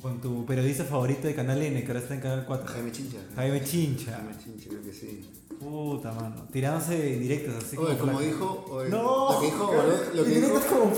[0.00, 2.66] con tu periodista favorito de Canal N, que ahora está en Canal 4.
[2.68, 3.18] Jaime Chincha.
[3.34, 4.12] Jaime Chincha.
[4.16, 5.30] Jaime Chincha, creo que sí.
[5.58, 6.46] Puta, mano.
[6.52, 8.24] Tirándose directos así Oye, como flaco.
[8.24, 8.66] dijo.
[8.70, 10.14] oye, No, Lo que dijo Orozco.
[10.14, 10.92] Lo que dijo, como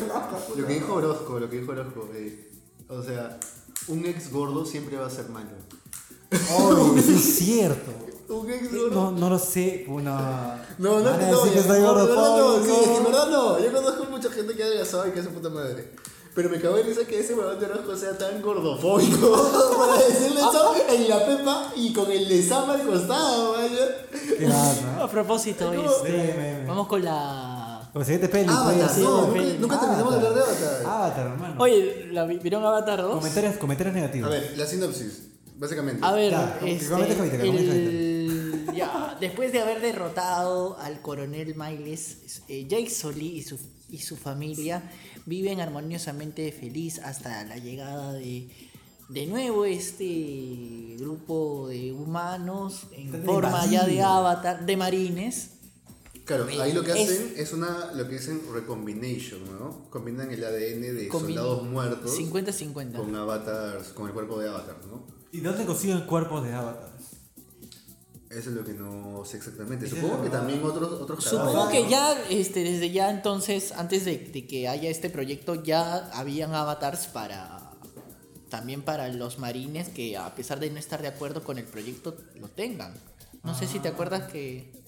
[0.56, 1.40] lo que dijo Orozco.
[1.40, 2.10] Lo que dijo Orozco.
[2.14, 2.50] eh,
[2.99, 3.38] o sea,
[3.88, 5.51] un ex gordo siempre va a ser malo.
[6.59, 7.92] Oye, sí es cierto.
[8.28, 8.90] Un ex gordo.
[8.90, 9.84] No, no lo sé.
[9.88, 10.66] Una...
[10.78, 13.05] No, no, Van a no, decir que soy no, no, no, sí, es que en
[13.05, 13.59] verdad no.
[13.59, 15.92] Yo conozco mucha gente que ha adelgazado y que hace puta madre.
[16.34, 20.40] Pero me cago en risa que ese huevón de Orozco sea tan gordofóbico para decirle
[20.40, 24.07] eso en la pepa y con el lesama al costado, vaya.
[24.11, 25.05] Qué bárbaro.
[25.05, 27.53] A propósito, este, vamos con la
[27.95, 28.49] Como siguiente peli.
[28.51, 28.99] Avatar, pues.
[28.99, 30.82] no, sí, nunca, terminamos de hablar de Avatar.
[30.86, 31.55] Avatar, hermano.
[31.62, 33.14] Oye, ¿la vi- ¿vieron Avatar 2?
[33.14, 34.30] Comentarios, comentarios A negativos.
[34.30, 35.22] ver, la sinopsis,
[35.57, 36.05] básicamente.
[36.05, 37.14] A ver, Ya, com- este, comenta,
[37.45, 43.99] el- ya, después de haber derrotado al coronel Miles, eh, Jake Sully y su, y
[43.99, 44.90] su familia
[45.24, 48.49] viven armoniosamente feliz hasta la llegada de
[49.11, 54.05] de nuevo este grupo de humanos en Están forma ya de invadidos.
[54.07, 55.51] avatar, de marines.
[56.24, 59.90] Claro, ahí lo que hacen es una, lo que dicen recombination, ¿no?
[59.90, 62.96] Combinan el ADN de soldados muertos 50-50.
[62.96, 65.06] con avatars, con el cuerpo de avatar, ¿no?
[65.34, 66.92] ¿Y dónde consiguen cuerpos de Avatar?
[68.30, 69.88] Eso es lo que no sé exactamente.
[69.88, 71.90] Supongo que también otros, otros Supongo que ¿no?
[71.90, 77.08] ya, este, desde ya entonces, antes de, de que haya este proyecto, ya habían avatars
[77.08, 77.72] para
[78.48, 82.16] también para los marines que a pesar de no estar de acuerdo con el proyecto,
[82.40, 82.94] lo tengan.
[83.42, 84.84] No sé si te acuerdas que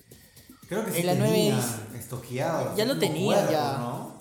[0.68, 1.60] Creo que sí En la tenía
[1.96, 2.76] estoqueado.
[2.76, 3.78] ya lo tenía, cuerpo, ya.
[3.78, 4.16] ¿no?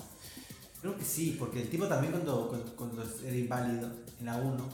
[0.81, 4.69] Creo que sí, porque el tipo también cuando, cuando, cuando era inválido, en la 1,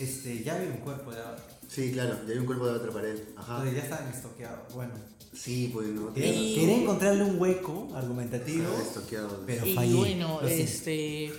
[0.00, 1.60] este, ya había un cuerpo de Avatar.
[1.68, 3.28] Sí, claro, ya hay un cuerpo de para él.
[3.36, 3.58] Ajá.
[3.58, 4.74] Entonces ya estaban estoqueados.
[4.74, 4.94] Bueno,
[5.32, 6.12] Sí, pues no.
[6.12, 8.64] quería, Y- quería encontrarle un hueco argumentativo.
[8.64, 9.42] Estaba estoqueado.
[9.46, 11.32] Pero y fallé, bueno, este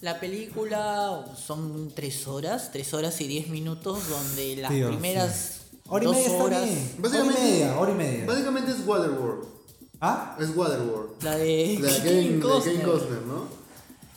[0.00, 5.53] la película son tres horas, tres horas y diez minutos, donde las primeras.
[5.88, 6.78] Hora y dos media está horas, bien.
[6.78, 8.26] Hora y Básicamente, media, hora y media.
[8.26, 9.44] Básicamente es Waterworld.
[10.00, 10.36] ¿Ah?
[10.40, 11.22] Es Waterworld.
[11.22, 13.22] la de, La de Kevin Costner.
[13.26, 13.64] ¿no?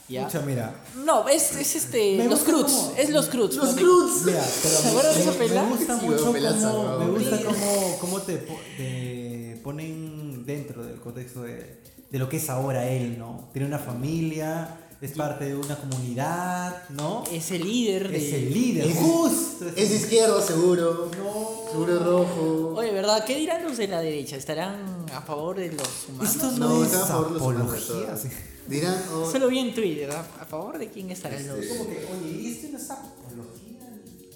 [0.09, 0.21] Ya.
[0.25, 0.73] Escucha, mira.
[1.03, 2.17] No, es, es este.
[2.17, 2.91] Me los Cruz.
[2.97, 3.55] Es los Cruz.
[3.55, 3.75] ¡Los.
[3.75, 4.21] Cruz!
[4.25, 5.63] Mira, pero ¿Se acuerdan de esa me, pela?
[5.63, 6.99] me gusta Sí, mucho cómo, weón.
[7.13, 7.43] me gusta Sí.
[7.43, 12.87] cómo, cómo te, po- te ponen dentro del contexto de, de lo que es ahora
[12.89, 13.49] él, ¿no?
[13.51, 17.23] Tiene una familia, es parte de una comunidad, ¿no?
[17.31, 18.17] Es el líder de.
[18.27, 19.65] Es el líder, Es- justo.
[19.75, 21.11] Es izquierdo, seguro.
[21.17, 21.71] No.
[21.71, 22.73] Seguro rojo.
[22.77, 23.23] Oye, ¿verdad?
[23.25, 24.35] ¿Qué dirán los de la derecha?
[24.37, 26.35] ¿Estarán a favor de los humanos?
[26.35, 28.17] Esto No, no, es estaba a favor de los humanos de apología.
[28.17, 28.29] sí.
[28.67, 31.57] Dirán, oh, Solo vi en Twitter, ¿a, a favor de quién estarán los.?
[31.59, 33.89] Este- Como que, oye, ¿y esto no es apología?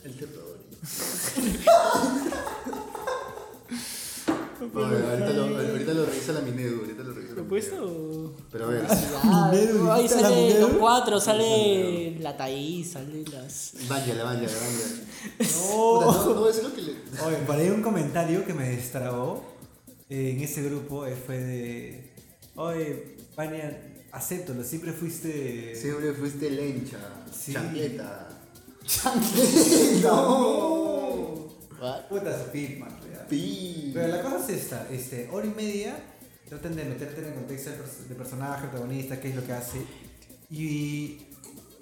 [0.03, 0.59] el terror.
[4.61, 8.35] Ahorita, lo, ahorita lo revisa la Minedu, ahorita lo revisa la ¿Lo he puesto?
[8.51, 8.85] Pero a ver,
[9.23, 10.67] Ah, Minedu, ahí ¿dijiste la sale Minedu?
[10.67, 13.73] los cuatro, sale la Thaís, sale las.
[13.89, 14.85] vaya, la vaya, la vaya.
[15.39, 16.01] No.
[16.01, 16.91] No, no a decir lo que le.
[17.25, 19.43] Oye, por ahí un comentario que me destrabó
[20.09, 22.11] eh, en ese grupo eh, fue de.
[22.55, 23.81] Oye, Pania,
[24.11, 25.73] acéptalo, siempre fuiste.
[25.75, 26.97] Siempre fuiste lencha,
[27.31, 27.53] Sí.
[27.53, 28.27] chancleta.
[30.03, 31.50] ¡No!
[31.81, 32.07] What?
[32.09, 33.25] Puta ya.
[33.27, 33.91] Pi.
[33.93, 35.97] Pero la cosa es esta: este, hora y media,
[36.47, 39.81] traten de meterte en el contexto del personaje, protagonista, qué es lo que hace.
[40.49, 41.27] Y.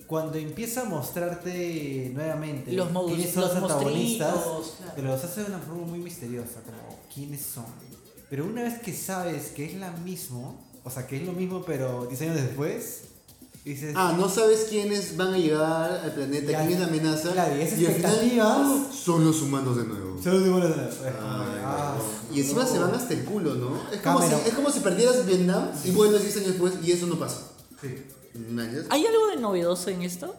[0.07, 4.93] Cuando empieza a mostrarte nuevamente Los quiénes son los, los antagonistas, claro.
[4.95, 7.65] te los hace de una forma muy misteriosa, como quiénes son.
[8.27, 11.63] Pero una vez que sabes que es la mismo, o sea, que es lo mismo
[11.63, 13.08] pero 10 años después,
[13.73, 13.93] dices...
[13.95, 17.31] Ah, no sabes quiénes van a llegar al planeta, Ya, quién es la amenaza.
[17.31, 20.21] claro, y esas al final, son los humanos de nuevo.
[20.21, 21.95] Solo digo la- es como, Ay, ah,
[22.29, 22.35] no.
[22.35, 22.69] y encima no.
[22.69, 23.81] se van hasta el culo, ¿no?
[23.91, 27.07] Es como, si, es como si perdieras Vietnam y vuelves 10 años después y eso
[27.07, 27.41] no pasa.
[27.81, 27.87] Sí.
[28.89, 30.35] ¿Hay algo de novedoso en esto?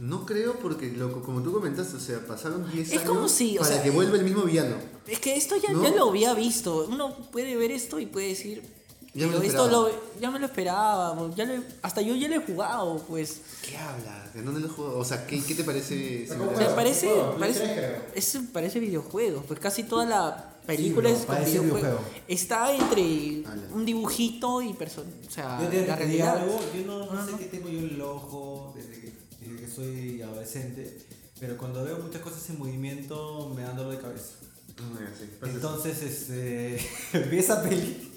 [0.00, 3.56] No creo porque, loco, como tú comentaste, o sea, pasaron 10 Es años como si,
[3.58, 4.74] o para sea, que vuelva el mismo villano.
[5.06, 5.82] Es que esto ya, ¿No?
[5.84, 6.86] ya lo había visto.
[6.88, 8.62] Uno puede ver esto y puede decir.
[9.14, 9.88] Ya me "Pero lo esto esperaba".
[9.88, 11.30] lo, ya me lo esperaba.
[11.36, 13.40] Ya lo- hasta yo ya lo he jugado, pues.
[13.62, 14.34] ¿Qué hablas?
[14.34, 14.98] ¿De dónde lo juego?
[14.98, 16.26] O sea, ¿qué, qué te parece?
[16.28, 19.42] Pero O Bueno, sea, parece, juego, parece, es, parece videojuego.
[19.42, 21.62] Pues casi toda la película Sí, es videojuego.
[21.76, 22.00] videojuego.
[22.26, 25.10] Está entre un dibujito y persona.
[25.26, 26.38] O sea, Yo te, la realidad.
[26.38, 30.22] algo, yo no, sé qué tengo yo en el ojo desde que, desde que soy
[30.22, 30.98] adolescente,
[31.38, 34.32] pero cuando veo muchas cosas en movimiento me dan dolor de cabeza.
[34.78, 35.30] Ah, sí.
[35.44, 36.80] Entonces, este,
[37.30, 38.10] vi esa peli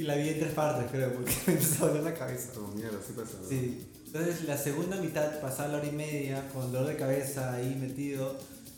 [0.00, 2.52] y la vi en tres partes, creo, porque me empezó a doler la cabeza.
[2.56, 3.36] Oh, mierda, sí pasa.
[3.42, 3.46] ¿no?
[3.46, 3.86] Sí.
[4.06, 8.34] Entonces, la segunda mitad, pasada la hora y media, con dolor de cabeza ahí metido,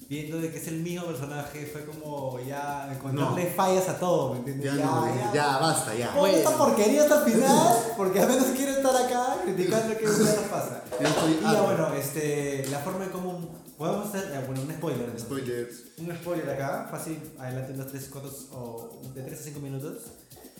[0.09, 4.41] viendo de que es el mismo personaje, fue como ya encontrarle fallas a todo, ¿me
[4.41, 4.75] entiendes?
[4.75, 6.12] Ya, no, ya, basta, ya.
[6.12, 10.18] Pon esta porquería hasta el final, porque al menos quiero estar acá criticando que nos
[10.51, 10.83] pasa.
[11.01, 15.01] Ya Y ya bueno, este, la forma en cómo podemos hacer, eh, bueno, un spoiler.
[15.05, 15.23] entonces.
[15.29, 15.75] Spoilers.
[15.99, 20.03] Un spoiler acá, fácil, adelante unos 3 4 o de 3 a 5 minutos.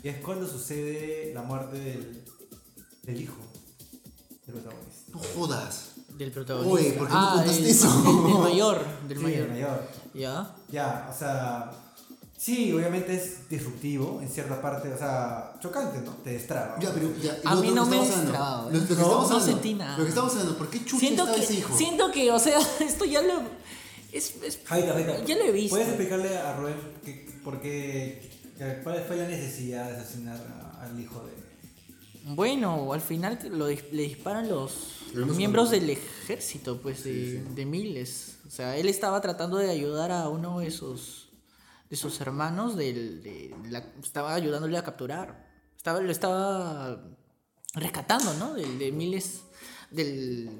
[0.03, 2.25] Y es cuando sucede la muerte del,
[3.03, 3.37] del hijo
[4.47, 5.13] del protagonista.
[5.13, 5.89] No jodas.
[6.19, 6.75] Del protagonista.
[6.75, 8.03] Oye, ¿por qué no ah, contaste del, eso?
[8.03, 8.85] del- del mayor.
[9.09, 9.49] Del Sí, mayor.
[9.49, 9.89] mayor.
[10.15, 10.55] Ya.
[10.71, 11.71] Ya, o sea,
[12.37, 16.13] sí, obviamente es disruptivo en cierta parte, o sea, chocante, ¿no?
[16.17, 16.77] Te destraba.
[16.81, 18.81] Ya, pero ya, A mí no me destrabado, Lo, ¿eh?
[18.81, 19.99] lo que No, estamos no hablando, sentí nada.
[19.99, 21.77] Lo que estamos hablando, ¿por qué chucha Siento estaba que, ese hijo?
[21.79, 23.41] siento que, o sea, esto ya lo.
[24.13, 25.71] Es, es- Jaita, Jaita, ya lo he visto.
[25.71, 26.75] ¿Puedes explicarle a Roel
[27.05, 28.31] que, por qué,
[28.83, 31.33] cuál fue la necesidad de asesinar a- al hijo de,
[32.35, 35.01] Bueno, al final lo dis- le disparan los
[35.37, 38.39] miembros del ejército, pues, de, de miles.
[38.47, 41.31] O sea, él estaba tratando de ayudar a uno de sus,
[41.91, 45.51] de sus hermanos, del, de la- estaba ayudándole a capturar.
[45.77, 47.03] Estaba, lo estaba
[47.75, 48.55] rescatando, ¿no?
[48.55, 49.43] Del, de miles,
[49.91, 50.51] del,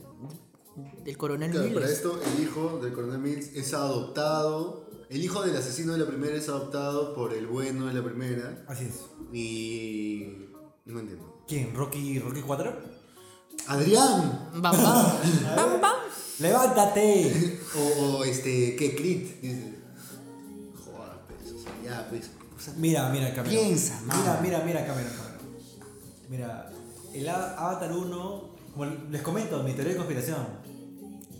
[1.05, 1.81] del coronel Claro, Miles.
[1.81, 4.82] para esto el hijo del coronel Mills es adoptado.
[5.13, 8.65] El hijo del asesino de la primera es adoptado por el bueno de la primera.
[8.67, 9.01] Así es.
[9.31, 10.49] Y.
[10.87, 11.45] No entiendo.
[11.47, 11.75] ¿Quién?
[11.75, 12.75] ¿Rocky, Rocky 4?
[13.67, 14.49] ¡Adrián!
[14.55, 14.83] Bam, bam,
[15.57, 15.97] bam, bam.
[16.39, 17.61] ¡Levántate!
[17.77, 18.75] O, o este.
[18.75, 18.97] ¿Qué?
[18.97, 19.39] Crit.
[19.43, 19.75] Dice.
[20.83, 22.31] Joder, pues, o sea, ya, pues.
[22.57, 23.51] o sea, Mira, mira, Cameron.
[23.51, 25.47] Piensa, Mira, mira, mira, Cameron, Cameron.
[26.31, 26.73] Mira,
[27.13, 30.62] el Avatar 1, como les comento, mi teoría de conspiración.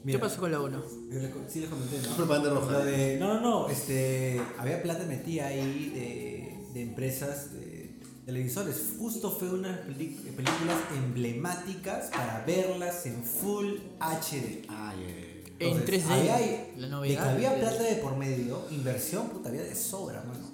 [0.05, 0.83] ¿Qué pasó con la 1?
[1.11, 2.17] Yo les co- Sí, les comenté, ¿no?
[2.17, 2.73] Propaganda roja.
[2.73, 8.95] Lo de- no, no, no, este, había plata metida ahí de, de empresas de televisores.
[8.99, 14.65] Justo fue unas peli- películas emblemáticas para verlas en Full HD.
[14.69, 15.29] Ay, ay, ay.
[15.61, 17.23] En Entonces, 3D, ahí hay- la De novedad.
[17.23, 20.45] que había plata de por medio, inversión, puta, había de sobra, mano.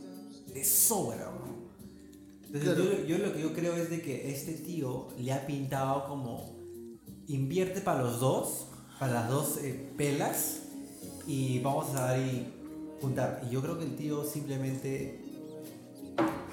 [0.53, 1.57] De sobra, mano.
[2.45, 2.85] Entonces, Claro.
[2.85, 6.59] yo, yo lo que yo creo es de que este tío le ha pintado como
[7.27, 8.67] invierte para los dos,
[8.99, 10.61] para las dos eh, pelas,
[11.27, 12.53] y vamos a dar y
[13.01, 13.43] juntar.
[13.47, 15.21] Y yo creo que el tío simplemente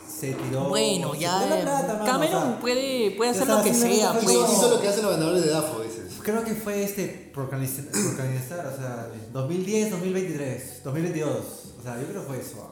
[0.08, 0.70] se tiró.
[0.70, 1.44] Bueno, ya.
[1.44, 4.26] tiró la plata, mano, Cameron o sea, puede, puede hacer lo que sea, pues.
[4.26, 6.14] Hizo lo que hacen los ganadores de DAFO, dices.
[6.22, 11.30] Creo que fue este por organizar, o sea, 2010, 2023, 2022.
[11.80, 12.72] O sea, yo creo que fue eso.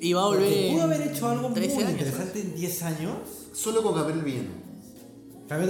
[0.00, 0.44] Y va a volver.
[0.44, 1.90] Porque pudo haber hecho algo muy 13 años.
[1.92, 3.12] interesante en 10 años.
[3.52, 4.50] Solo con cambiar el villano.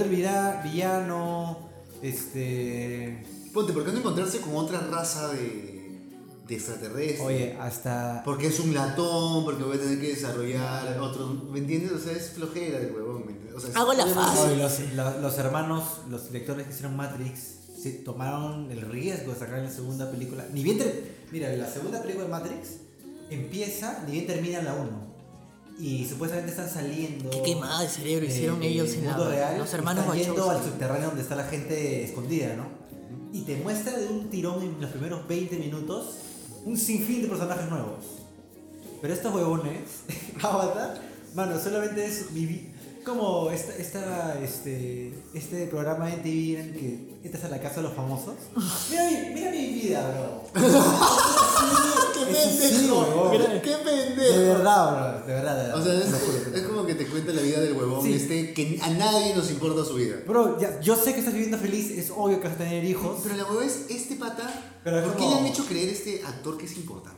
[0.09, 1.64] Villa- villano,
[2.09, 3.23] este...
[3.53, 6.09] Ponte, ¿por qué no encontrarse con otra raza de,
[6.47, 7.21] de extraterrestres?
[7.21, 8.21] Oye, hasta...
[8.25, 11.43] Porque es un latón, porque voy a tener que desarrollar otros.
[11.45, 11.91] ¿Me entiendes?
[11.91, 13.55] O sea, es flojera del huevón, ¿me entiendes?
[13.55, 14.59] O sea, Hago la fácil.
[15.21, 20.11] Los, hermanos, los directores que hicieron Matrix, se tomaron el riesgo de sacar la segunda
[20.11, 20.45] película.
[20.53, 20.79] Ni bien...
[21.31, 22.77] Mira, la segunda película de Matrix
[23.29, 25.04] empieza, ni bien termina la 1.
[25.79, 27.29] Y supuestamente están saliendo...
[27.29, 30.19] Qué quemada de cerebro hicieron eh, ellos del en la- mundo real, los hermanos están
[30.19, 32.65] yendo al subterráneo donde está la gente escondida, ¿no?
[33.33, 36.15] Y te muestra de un tirón en los primeros 20 minutos
[36.63, 38.05] un sinfín de personajes nuevos.
[39.01, 39.81] Pero estos huevones,
[40.41, 40.99] Avatar,
[41.35, 42.31] mano, solamente es
[43.05, 47.81] como esta, esta, este, este programa en TV en que entras a la casa de
[47.83, 48.33] los famosos.
[48.89, 50.61] Mira mi, mira mi vida, bro.
[52.15, 53.31] ¡Qué pendejo!
[53.61, 54.39] ¡Qué De pendejo!
[54.57, 55.79] verdad, bro, de verdad, de verdad.
[55.79, 58.13] O sea, es, es como que te cuenta la vida del huevón Sí.
[58.13, 60.15] este que a nadie nos importa su vida.
[60.27, 63.19] Bro, ya, yo sé que estás viviendo feliz, es obvio que vas a tener hijos.
[63.23, 64.77] Pero la huevón es este pata.
[64.83, 67.15] Pero ¿Por qué le han hecho creer a este actor que es importante?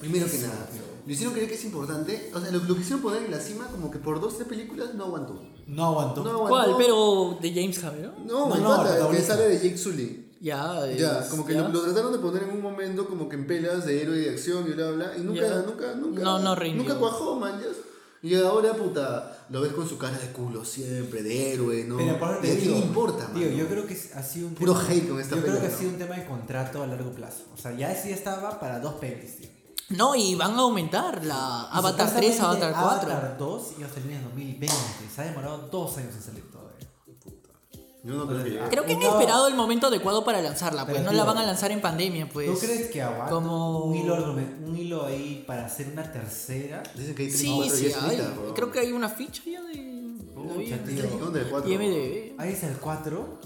[0.00, 0.68] Primero que nada,
[1.06, 2.30] lo hicieron creer que es importante.
[2.34, 4.94] O sea, lo, lo quisieron poner en la cima como que por dos, tres películas
[4.94, 5.42] no aguantó.
[5.66, 6.22] No aguanto.
[6.24, 6.48] No aguantó.
[6.48, 6.74] ¿Cuál?
[6.78, 8.26] Pero de James Cameron.
[8.26, 10.28] No, No, no, pata, que sale de Jake Sully.
[10.40, 11.62] Ya, Ya, es- como que ya.
[11.62, 14.30] Lo, lo trataron de poner en un momento como que en pelas de héroe de
[14.30, 15.62] acción y bla bla, y nunca, Ya.
[15.62, 16.82] nunca, nunca, No, no rindió.
[16.82, 17.60] nunca cuajó, man.
[17.60, 17.68] ya.
[18.24, 21.96] Y ahora, puta, lo ves con su cara de culo siempre, de héroe, ¿no?
[21.96, 23.34] Pero por eso ¿Y te a quién digo, le importa, man?
[23.34, 24.88] Tío, yo creo que ha sido un Puro tema.
[24.90, 25.78] hate con esta Yo creo peli, que ha ¿no?
[25.78, 27.42] sido un tema de contrato a largo plazo.
[27.52, 29.48] O sea, ya sí estaba para dos pelis, tío.
[29.90, 33.12] No, y van a aumentar la Y Avatar 3, supuestamente Avatar 4.
[33.12, 34.76] Avatar 2 iba a salir en 2020.
[35.14, 36.88] Se ha demorado dos años en salir todavía.
[38.04, 38.58] Yo no creo que.
[38.70, 41.44] Creo que han esperado el momento adecuado para lanzarla, pues Pero, no la van a
[41.46, 42.50] lanzar en pandemia, pues.
[42.52, 44.14] ¿Tú crees que aguanta como- un, hilo,
[44.64, 46.82] un hilo ahí para hacer una tercera?
[46.96, 48.52] Dicen que hay tres Sí, cuatro sí, hay.
[48.54, 49.92] Creo que hay una ficha ya de.
[50.34, 50.78] Pucha.
[51.18, 51.70] ¿Dónde el cuatro?
[51.70, 52.34] IMDb.
[52.38, 53.38] Ahí está el 4.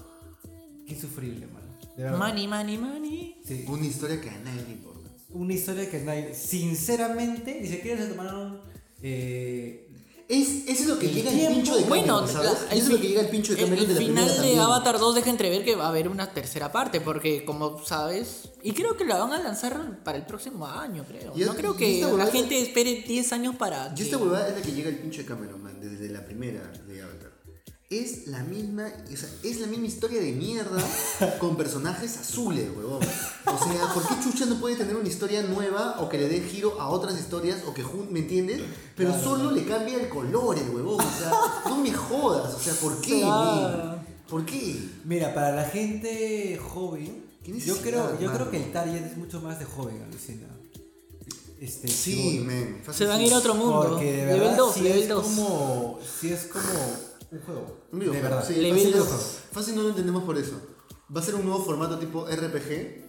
[0.87, 2.17] Qué insufrible, mano.
[2.17, 3.41] Money, money, money.
[3.45, 3.65] Sí.
[3.67, 4.96] Una historia que a nadie le importa.
[5.31, 6.33] Una historia que nadie.
[6.33, 8.61] Sinceramente, ni siquiera se tomaron.
[9.03, 9.83] Eh,
[10.29, 12.51] Es, eso es lo que El llega el pincho de Bueno, Cameron, ¿sabes?
[12.67, 14.27] la- eso es lo que llega el pincho de el- Cameron de la el primera
[14.33, 14.59] final de.
[14.59, 18.73] Avatar 2 deja entrever que va a haber una tercera parte, porque como sabes, y
[18.73, 21.33] creo que la van a lanzar para el próximo año, creo.
[21.33, 23.89] No creo que la gente espere 10 años para.
[23.93, 26.73] Y que- esta huevada es la que llega el pinche Cameron, man, desde la primera
[26.85, 26.86] de.
[27.89, 30.83] Es la misma, o sea, es la misma historia de mierda
[31.39, 32.99] con personajes azules, huevón.
[33.01, 36.41] O sea, ¿por qué Chucha no puede tener una historia nueva o que le dé
[36.41, 38.61] giro a otras historias o que ¿me entiendes?
[38.93, 41.31] Pero solo le cambia el color el huevón, o sea,
[41.65, 43.21] no me jodas, o sea, ¿por qué?
[43.21, 43.99] Claro.
[44.27, 44.77] ¿Por qué?
[45.05, 49.39] mira, para la gente joven, ¿Qué yo creo, yo creo que el target es mucho
[49.39, 50.47] más de joven, alucina.
[51.61, 52.81] Este, Sí, men.
[52.91, 53.85] Se van a ir a otro mundo.
[53.89, 55.23] Porque de Level verdad 2, sí level es 2.
[55.23, 57.87] como, sí es como un juego.
[57.91, 58.47] Un de videojuego, verdad.
[58.47, 59.39] Sí, fácil, dos.
[59.51, 60.53] fácil no lo entendemos por eso.
[61.15, 63.05] Va a ser un nuevo formato tipo RPG.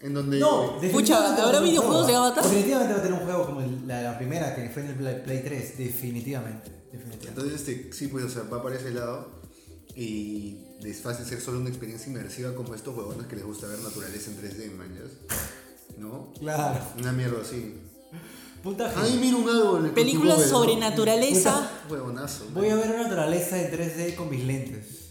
[0.00, 0.38] En donde.
[0.38, 2.06] No, Pucha, definitivamente ¿habrá va a tener un videojuegos juego.
[2.08, 2.44] de Avatar?
[2.44, 4.94] Definitivamente va a tener un juego como el- la, la primera que fue en el
[4.96, 5.78] Play, Play 3.
[5.78, 6.70] Definitivamente.
[6.92, 7.28] Definitivamente.
[7.28, 9.42] Entonces, este, sí, pues, o sea, va para ese lado.
[9.96, 13.78] Y es fácil ser solo una experiencia inmersiva como estos huevones que les gusta ver
[13.78, 15.36] naturaleza en 3D, man, ¿ya?
[15.98, 16.32] ¿No?
[16.38, 16.80] Claro.
[16.98, 17.80] Una mierda así.
[18.64, 18.94] Puntaje.
[18.98, 19.90] Ay, mira un árbol.
[19.90, 21.70] Películas sobre naturaleza.
[21.90, 22.46] Huevonazo.
[22.54, 25.10] Voy a ver naturaleza en 3D con mis lentes.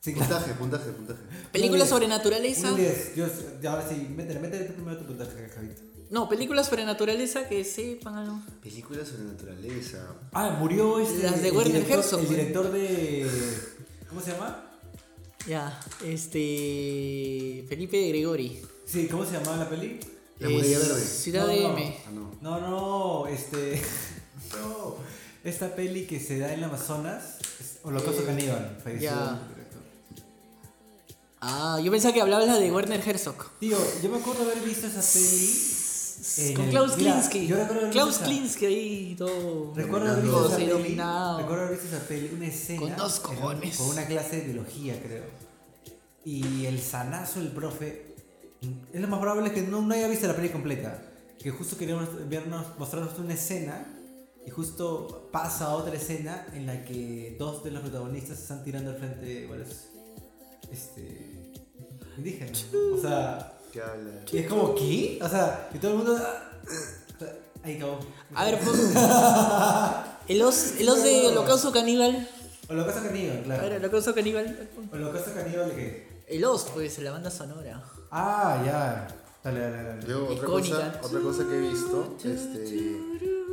[0.00, 0.28] Sí, claro.
[0.36, 1.20] Puntaje, puntaje, puntaje.
[1.50, 2.70] Películas sobre naturaleza.
[2.70, 3.16] Un 10.
[3.16, 3.26] Yo,
[3.62, 5.80] ya, ahora sí, métele, métele primero tu puntaje, Javito.
[6.10, 8.40] No, películas sobre naturaleza que sepan algo.
[8.62, 10.06] Películas sobre naturaleza.
[10.32, 11.22] Ah, murió este.
[11.24, 13.26] Las de Werner director- Herzog, El director de.
[14.08, 14.64] ¿Cómo se llama?
[15.48, 17.64] Ya, este.
[17.68, 18.60] Felipe Gregori.
[18.84, 19.98] Sí, ¿cómo se llamaba la peli?
[20.38, 21.00] La muralla verde.
[21.02, 21.70] Ciudad No, de no.
[21.78, 21.96] M.
[22.06, 22.30] Ah, no.
[22.42, 23.80] No, no, este.
[24.60, 24.96] no.
[25.44, 27.38] Esta peli que se da en el Amazonas.
[27.60, 28.78] es Holocausto Eh, Caníbal.
[28.82, 29.56] Falleció el.
[31.40, 33.58] Ah, yo pensaba que hablabas la de Werner Herzog.
[33.60, 36.54] Tío, yo me acuerdo haber visto esa peli.
[36.56, 37.46] Con el- Klaus mira, Kinski.
[37.46, 39.72] Yo recuerdo haber visto Klaus Kinski ahí todo.
[39.74, 40.70] Recuerdo haber visto todo esa peli.
[40.70, 41.38] dominado.
[41.38, 42.80] Recuerdo haber visto esa peli, una escena.
[42.80, 43.76] Con dos cojones.
[43.76, 45.24] Con una clase de biología, creo.
[46.24, 48.05] Y el sanazo del profe.
[48.92, 51.02] Es lo más probable que no, no haya visto la peli completa.
[51.38, 53.86] Que justo queríamos vernos, mostrarnos una escena.
[54.46, 58.90] Y justo pasa a otra escena en la que dos de los protagonistas están tirando
[58.92, 59.88] al frente varios
[60.70, 61.52] este,
[62.16, 62.66] indígenas.
[62.94, 64.22] O sea, ¿Qué habla?
[64.30, 65.18] y es como, ¿qué?
[65.20, 66.16] O sea, y todo el mundo.
[66.16, 67.32] ah, o sea,
[67.64, 67.98] Ahí acabó.
[68.34, 68.78] A ver, pues.
[70.28, 72.28] El os, el os de Holocausto Caníbal.
[72.68, 73.62] Holocausto caníbal, A claro.
[73.62, 74.68] ver, Holocausto Caníbal.
[74.92, 76.22] Holocausto caníbal, ¿qué?
[76.28, 77.82] El os, pues, la banda sonora.
[78.18, 79.08] Ah, ya.
[79.44, 80.06] Dale, dale, dale.
[80.08, 82.96] Yo, otra cosa, otra cosa que he visto, este,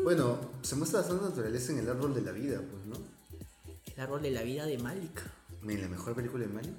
[0.03, 2.95] bueno, se muestra bastante naturaleza en el árbol de la vida, pues, ¿no?
[3.93, 5.21] El árbol de la vida de Malik.
[5.67, 6.73] En la mejor película de Malik.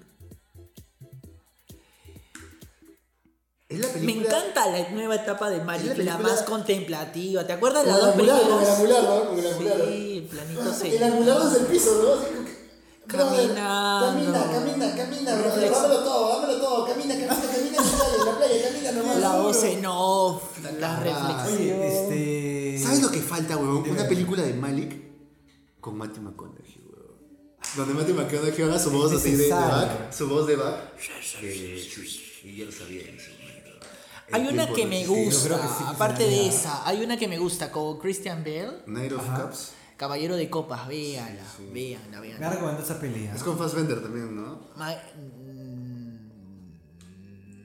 [3.68, 4.26] Es la Me película.
[4.28, 7.46] encanta la nueva etapa de Malik, Es la, más contemplativa.
[7.46, 8.70] ¿Te acuerdas Con las el dos con el primeras?
[8.78, 9.28] angular, ¿no?
[9.28, 9.76] Con el angular.
[9.86, 11.04] Sí, el planito El se.
[11.04, 12.44] angular desde el piso, ¿no?
[13.06, 14.06] Caminando.
[14.06, 18.16] Camina, camina, camina, brother, Reflex- dámelo todo, dámelo todo, camina, camina, camina en la playa,
[18.18, 19.16] en la playa, camina nomás.
[19.18, 20.42] La voz en off,
[20.80, 21.80] la reflexión.
[21.80, 21.86] Oye,
[22.76, 22.84] este.
[22.84, 23.82] ¿Sabes lo que falta, weón?
[23.84, 23.98] Dime.
[24.00, 25.02] Una película de Malik
[25.80, 27.16] con Matthew McConaughey, weón.
[27.76, 30.94] Donde Matthew McConaughey haga su voz así de, back, su voz de back.
[31.42, 33.70] Y yo lo sabía en ese momento.
[34.32, 38.42] Hay una que me gusta, aparte de esa, hay una que me gusta con Christian
[38.42, 39.22] Bale, Night of.
[39.38, 39.72] Cups.
[40.04, 41.42] Caballero de Copas, véanla,
[41.72, 42.50] Me ha véanla.
[42.50, 43.26] recomendado esa peli.
[43.26, 43.34] ¿ah?
[43.34, 44.60] Es con Fassbender también, ¿no?
[44.76, 46.18] Ma- mm,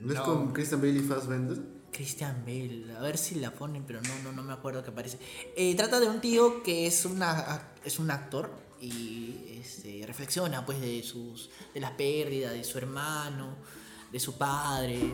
[0.06, 0.24] ¿No es No.
[0.24, 1.58] con Christian Bale y Fassbender?
[1.92, 5.20] Christian Bale, a ver si la ponen, pero no, no, no me acuerdo que aparece.
[5.58, 10.80] Eh, trata de un tío que es, una, es un actor y este, reflexiona pues
[10.80, 13.56] de sus de las pérdidas de su hermano,
[14.14, 15.12] de su padre.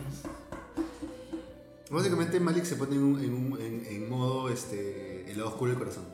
[1.90, 5.70] Básicamente Malik se pone en, un, en, un- en- en modo este, el lado oscuro
[5.72, 6.04] del corazón.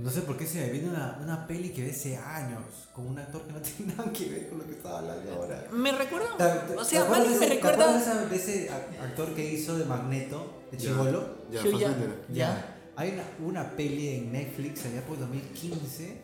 [0.00, 3.06] No sé por qué se me viene una, una peli que ve hace años con
[3.06, 5.66] un actor que no tiene nada que ver con lo que estaba hablando ahora.
[5.72, 9.34] Me recuerda, ¿Te- te- o sea, me ese- ¿te de, recuerda esa- de ese actor
[9.34, 10.84] que hizo de Magneto, de Ya.
[10.90, 11.36] Chivolo?
[11.50, 12.24] Ya, Fassbender.
[12.32, 12.76] Ya.
[12.96, 13.24] Hay una,
[13.62, 16.20] una peli en Netflix allá por 2015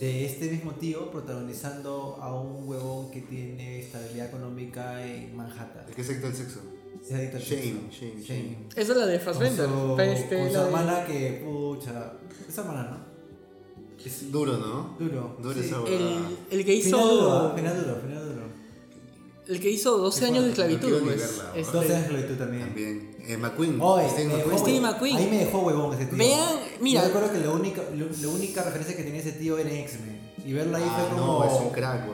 [0.00, 5.86] de este mismo tío protagonizando a un huevón que tiene estabilidad económica en Manhattan.
[5.86, 6.60] ¿De qué secta el sexo?
[7.08, 7.88] Shane.
[7.90, 8.56] Shane, Shane.
[8.74, 9.66] Esa es la de Con Fassbender.
[9.68, 12.12] su, este, con su la de- hermana que, pucha,
[12.48, 13.14] esa hermana, ¿no?
[14.04, 14.96] Es duro, ¿no?
[14.98, 15.36] Duro.
[15.40, 15.66] Duro sí.
[15.66, 17.52] esa el, el que Final duro, hizo ¿ah?
[17.56, 18.42] final duro, final duro.
[19.48, 21.16] el que hizo 12 años de esclavitud, pues.
[21.20, 22.64] verla, Este, Dos años de tú también.
[22.66, 23.16] También.
[23.26, 23.78] Eh, McQueen.
[23.80, 24.58] Oye, Steve me dejó McQueen.
[24.58, 24.92] Steve huevón.
[24.92, 25.16] McQueen.
[25.16, 26.18] Ahí me dejó huevón ese tío.
[26.18, 27.00] Vean, mira.
[27.02, 30.20] Yo recuerdo que la única, lo- la única referencia que tenía ese tío era X-Men.
[30.46, 31.38] Y verlo ahí Ah, fue como.
[31.38, 32.06] no, es un crack,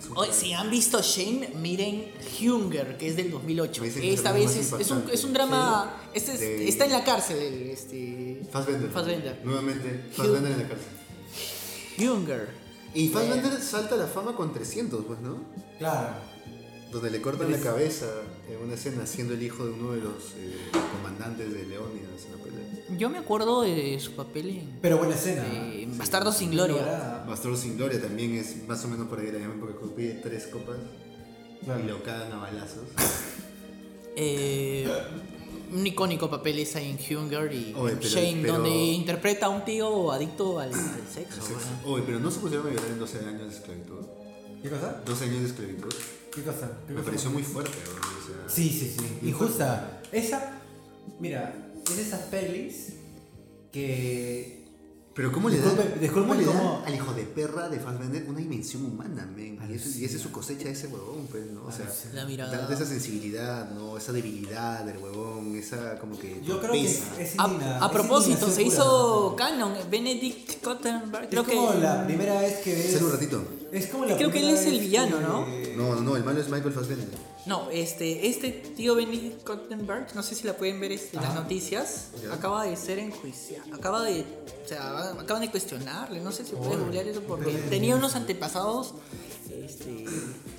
[0.00, 0.04] weón.
[0.04, 0.40] Es un Oye, crack.
[0.40, 3.80] si han visto Shane, miren Hunger, que es del 2008.
[3.82, 5.14] Me dicen que es Esta vez es, es un, impactante.
[5.14, 5.96] es un drama.
[6.14, 7.38] Este es- De- está en la cárcel.
[7.38, 8.90] el, Este, Fassbender.
[8.90, 9.40] Fassbender.
[9.44, 10.88] Nuevamente, Fassbender en la cárcel.
[11.98, 12.48] Hunger.
[12.94, 15.38] Y Fassbender salta a la fama con 300, pues, ¿no?
[15.78, 16.14] Claro.
[16.90, 18.06] Donde le cortan la cabeza
[18.58, 20.56] una escena siendo el hijo de uno de los eh,
[20.96, 22.84] comandantes de Leónidas en la pelea.
[22.98, 25.44] Yo me acuerdo de su papel en Pero buena escena.
[25.52, 27.24] eh, Bastardo sin Gloria.
[27.26, 30.76] Bastardo sin Gloria también es más o menos por ahí también porque pide tres copas
[31.64, 31.80] Claro.
[31.84, 32.84] y lo cagan a balazos.
[34.16, 34.88] Eh,
[35.72, 39.46] un icónico papel es ahí en Hunger y Oye, en pero- Shane, pero- donde interpreta
[39.46, 41.40] a un tío adicto al, al sexo.
[41.84, 44.04] Oye, pero no se pusieron a violar en 12 años de esclavitud.
[44.62, 45.00] ¿Qué cosa?
[45.06, 45.88] 12 años de esclavitud.
[46.34, 46.70] ¿Qué cosa?
[46.86, 47.04] ¿Qué Me cosa?
[47.06, 49.28] pareció muy fuerte, weón, sea, Sí, sí, sí.
[49.28, 50.00] Injusta.
[50.12, 50.52] Esa,
[51.20, 51.54] mira,
[51.88, 52.94] es de esas pelis
[53.72, 54.58] que
[55.14, 56.82] Pero ¿cómo le Disculpe- disculpe, ¿cómo le dan ¿cómo?
[56.86, 59.58] al hijo de perra de Fassbender una dimensión humana, men?
[59.68, 61.64] Y, eso- y esa es su cosecha de ese huevón, pues, ¿no?
[61.66, 61.86] O sea.
[62.14, 62.72] La mirada.
[62.72, 63.98] esa sensibilidad, ¿no?
[63.98, 67.92] Esa debilidad del huevón, esa como que Yo creo que es, es A, a es
[67.92, 69.74] propósito, se indignación hizo canon.
[69.90, 71.28] Benedict Cottenberg.
[71.28, 71.78] Creo es como que.
[71.78, 73.02] la primera vez que ves.
[73.02, 73.44] Un ratito.
[73.72, 75.84] Es como la Creo que él es el villano, que- ¿no?
[75.90, 77.08] No, no, no, el malo es Michael Fassbender.
[77.46, 81.34] No, este, este tío Benedict Cottenberg, no sé si la pueden ver este, en las
[81.34, 82.34] noticias, Ya.
[82.34, 86.68] acaba de ser enjuiciado, acaba de, o sea, acaban de cuestionarle, no sé si puedes
[86.68, 86.84] Órale.
[86.84, 88.94] googlear eso porque tenía unos antepasados,
[89.50, 90.04] este,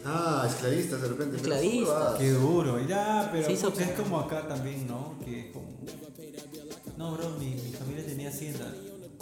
[0.04, 1.38] Ah, esclavistas de repente.
[1.42, 2.16] pero Esclavistas.
[2.18, 5.16] Qué duro, ya, pero hizo pucha, es como acá también, ¿no?
[5.24, 5.70] Que es como.
[6.98, 8.66] No, bro, mi, mi familia tenía hacienda.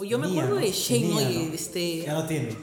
[0.00, 1.54] Uy, yo me acuerdo de Shane, Tenía, oye, ¿no?
[1.54, 2.56] este, Ya no tiene.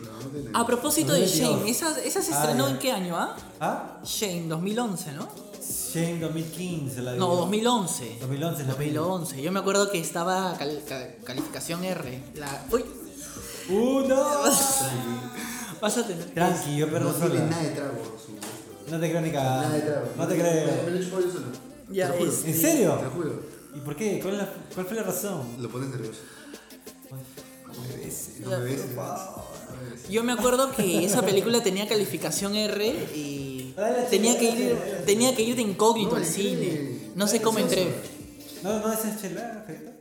[0.53, 1.59] A propósito de 2022.
[1.59, 3.35] Shane, esa, esa se Ah, estrenó en qué año, ah?
[3.59, 3.99] ¿Ah?
[4.03, 5.27] Shane, 2011, ¿no?
[5.93, 7.35] Shane 2015 la No, digo.
[7.41, 8.17] 2011.
[8.21, 8.91] 2011 la peli.
[8.93, 12.23] 2011, yo me acuerdo que estaba cal- ca- calificación R.
[12.35, 12.83] La, uy,
[13.69, 14.15] ¡Uh, no!
[15.81, 16.25] vas a tener.
[16.33, 18.17] Tranqui, yo perro no tiene nada de trago.
[18.89, 19.85] No te creo ni Nada de cagada.
[19.85, 20.07] trago.
[20.17, 20.89] No te Me, me creo.
[20.89, 21.45] lo he chupado yo solo.
[21.91, 22.31] Ya, te lo juro.
[22.31, 22.93] es- ¿En serio?
[22.95, 23.41] Te lo juro.
[23.75, 24.19] ¿Y por qué?
[24.23, 25.43] ¿Cuál, la- cuál fue la razón?
[25.59, 26.19] Lo pones nervioso.
[28.47, 28.81] Ves.
[30.09, 35.35] Yo me acuerdo que esa película tenía calificación R y Dale, tenía que ir, tenía
[35.35, 37.11] que ir de incógnito No, al cine.
[37.15, 37.87] No sé cómo entré.
[38.63, 39.91] No, no, esa es chela, Feta.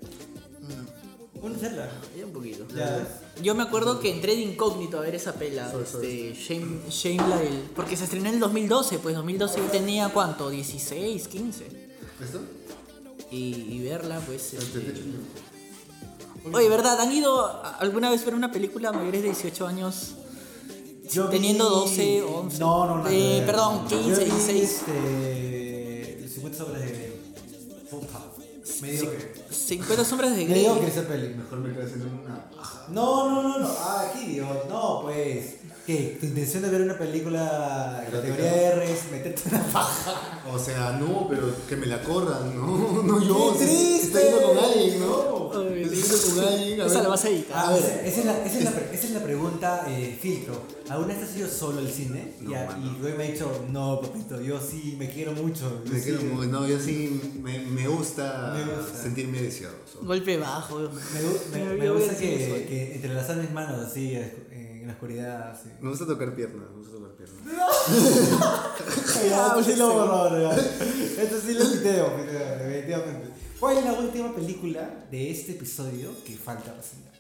[1.43, 1.91] Una chela.
[2.17, 2.67] Ya un poquito.
[2.75, 3.07] Ya.
[3.43, 7.63] Yo me acuerdo que entré de incógnito a ver esa pela, este, Shame, Shame del-
[7.75, 11.67] porque se estrenó en el 2012, pues 2012 yo tenía cuánto, 16, 15.
[12.25, 12.41] ¿Esto?
[13.31, 14.55] Y, y verla, pues.
[14.55, 14.95] Este,
[16.53, 17.01] Oye, ¿verdad?
[17.01, 20.13] ¿Han ido alguna vez a ver una película mayores de 18 años?
[21.13, 22.59] Yo Teniendo vi- 12, 11.
[22.59, 23.09] No, no, no.
[23.09, 23.89] Eh, no, perdón, no.
[23.89, 24.63] 15, Yo vi, 16.
[24.73, 26.29] Este.
[26.29, 27.21] 50 sombras de.
[27.91, 28.21] Puta.
[28.83, 29.35] Mediocre.
[29.51, 30.63] 50 sombras de Grey.
[30.63, 31.29] Mediocre esa peli.
[31.35, 32.87] Mejor me quedo haciendo una paja.
[32.89, 33.69] No, no, no, no.
[33.69, 34.49] Ah, aquí Dios.
[34.69, 35.55] No, pues.
[35.87, 36.17] ¿Qué?
[36.19, 40.43] ¿Tu intención de ver una película de categoría R es meterte una paja?
[40.53, 43.03] O sea, no, pero que me la corran, ¿no?
[43.05, 43.57] No yo.
[43.57, 43.77] ¡Qué si- si
[44.11, 44.19] triste!
[44.19, 45.36] Está yendo con alguien, ¿no?
[45.65, 47.57] Esa la vas a editar.
[47.57, 48.03] Ah, A ver.
[48.05, 50.63] esa, es la, esa, es la, pre- esa es la pregunta eh, filtro.
[50.89, 52.35] ¿Alguna vez has ido solo al cine?
[52.41, 55.83] No, y, a- y luego me ha dicho, no, papito, yo sí me quiero mucho.
[55.85, 59.03] yo Me sí- quiero muy- no, yo sí me, me gusta, Me gusta.
[59.03, 59.75] sentirme deseado.
[60.03, 60.79] Golpe bajo.
[61.53, 65.51] Me, me- me gusta que, que entrelazar mis manos así en la oscuridad.
[65.51, 65.69] Así.
[65.81, 67.37] Me gusta tocar piernas, me gusta tocar piernas.
[69.29, 70.57] Ya, esto sí lo borró, ya.
[70.57, 73.29] Esto sí lo piteo, definitivamente.
[73.61, 77.13] ¿Cuál es la última película de este episodio que falta reseñar?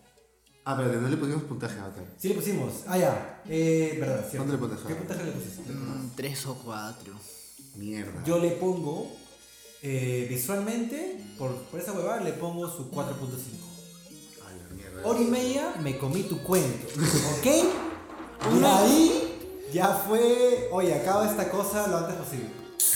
[0.64, 2.04] Ah, pero no le pusimos puntaje a Avatar.
[2.18, 2.72] Sí le pusimos.
[2.86, 3.42] Ah, ya.
[3.48, 4.36] Eh, verdad, cierto.
[4.48, 5.72] ¿Cuánto le pones, ¿Qué puntaje le pusiste?
[5.72, 7.14] Mm, Tres o cuatro.
[7.76, 8.22] Mierda.
[8.24, 9.06] Yo le pongo,
[9.82, 14.44] eh, visualmente, por, por esa huevada, le pongo su 4.5.
[14.44, 15.06] A la mierda.
[15.06, 16.86] Hora y media me comí tu cuento.
[17.38, 17.46] ¿Ok?
[17.46, 22.48] Y Una- ahí ya fue, oye, acaba esta cosa lo antes posible.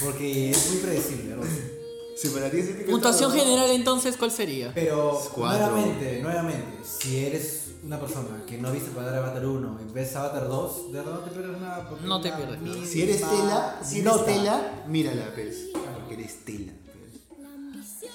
[0.03, 1.43] Porque es muy predecible, ¿no?
[2.21, 3.45] Si para ti es épico, Puntuación todo, ¿no?
[3.45, 4.73] general entonces, ¿cuál sería?
[4.75, 5.67] Pero Cuatro.
[5.71, 10.49] nuevamente, nuevamente, si eres una persona que no viste para Avatar 1 y ves Avatar
[10.49, 11.89] 2, de verdad no te pierdes nada.
[11.89, 12.87] porque No te una pierdes nada.
[12.87, 14.25] Si eres Tela, si eres nota.
[14.27, 15.69] Tela, mírala, pues.
[15.73, 16.73] Porque eres Tela.
[16.85, 18.11] pues.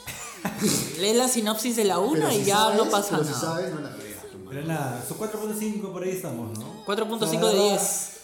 [0.99, 3.33] Lee la sinopsis de la una Pero y si ya sabes, no pasa pero nada.
[3.33, 4.21] Si sabes, no la veas.
[4.31, 4.49] tu madre.
[4.49, 6.85] Pero nada, su 4.5 por ahí estamos, ¿no?
[6.85, 7.81] 4.5 La de verdad, 10.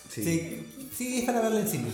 [0.10, 0.24] Sí.
[0.24, 0.68] Sí.
[0.96, 1.92] sí, es para verla en cine.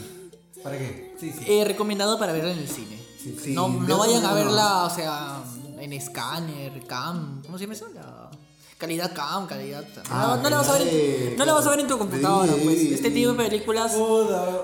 [0.61, 1.15] ¿Para qué?
[1.19, 1.45] Sí, sí.
[1.47, 2.96] Eh, recomendado para verla en el cine.
[3.43, 3.53] Sí.
[3.53, 4.35] No, no vayan a no.
[4.35, 5.41] verla, o sea,
[5.79, 7.87] en escáner, cam, ¿cómo se llama eso?
[7.93, 8.29] La
[8.77, 9.83] calidad cam, calidad.
[10.09, 11.93] Ah, no, no la vas a ver, de- no la vas a ver en tu
[11.93, 12.79] de- computadora, pues.
[12.79, 13.93] Este tipo de películas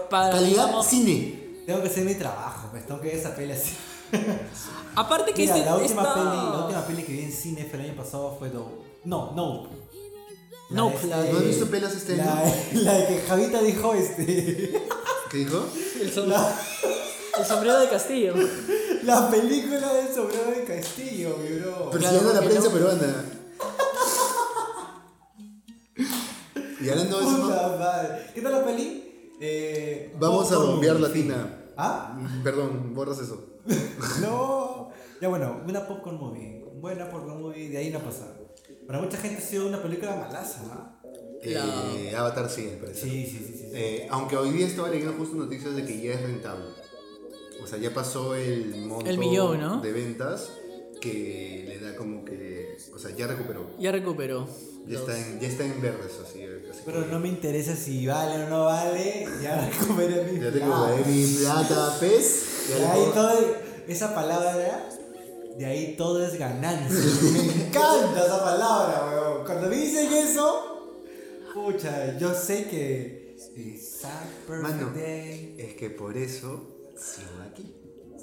[0.10, 1.62] para Calidad digamos, cine.
[1.66, 3.72] tengo que hacer mi trabajo, pues tengo que ver esa peli así.
[4.96, 7.66] Aparte que Mira, este, la, última esta- peli, la última peli que vi en cine
[7.70, 8.84] fue el año pasado fue Do...
[9.06, 9.68] No, no.
[10.70, 10.84] La
[11.22, 12.54] de- ¿No has visto pelas este la, año?
[12.74, 14.82] la de que Javita dijo este.
[15.30, 15.66] ¿Qué dijo?
[16.02, 16.34] el, som-
[17.40, 18.34] el sombrero de Castillo.
[19.04, 21.90] La película del sombrero de Castillo, mi bro.
[21.92, 23.26] Persiguiendo a la prensa no- peruana.
[26.82, 28.26] Y hablando de eso, Puta madre.
[28.34, 29.32] ¿Qué tal la peli?
[29.40, 31.36] Eh, vamos a bombear latina.
[31.36, 31.74] sí.
[31.78, 32.18] ¿Ah?
[32.44, 33.46] Perdón, borras eso.
[34.22, 34.92] No.
[35.22, 36.64] Ya bueno, una popcorn movie.
[36.76, 38.28] Buena popcorn movie, de ahí no pasa.
[38.86, 41.00] Para mucha gente ha sido una película malaza, ¿no?
[41.42, 43.02] Eh, Avatar sí, me parece.
[43.02, 43.70] Sí, sí, sí, sí.
[43.74, 46.66] Eh, aunque hoy día estaba leyendo justo noticias de que ya es rentable.
[47.64, 49.82] O sea, ya pasó el monto El millón, ¿no?
[49.82, 50.52] de ventas
[51.02, 52.78] que le da como que.
[52.94, 53.66] O sea, ya recuperó.
[53.80, 54.48] Ya recuperó.
[54.86, 56.44] Ya está en, ya está en verdes, así.
[56.44, 59.26] así Pero que- no me interesa si vale o no vale.
[59.42, 60.66] Ya recuperé mi Ya plata.
[60.92, 62.66] recuperé mi plata, pez.
[62.68, 63.40] Y Ya ahí le- todo
[63.88, 64.90] esa palabra
[65.58, 66.90] de ahí todo es ganancia.
[67.32, 69.46] Me encanta esa palabra, weón.
[69.46, 70.92] Cuando me dicen eso,
[71.54, 73.24] pucha, yo sé que.
[74.48, 77.74] Perfect Mano, es que por eso sigo aquí.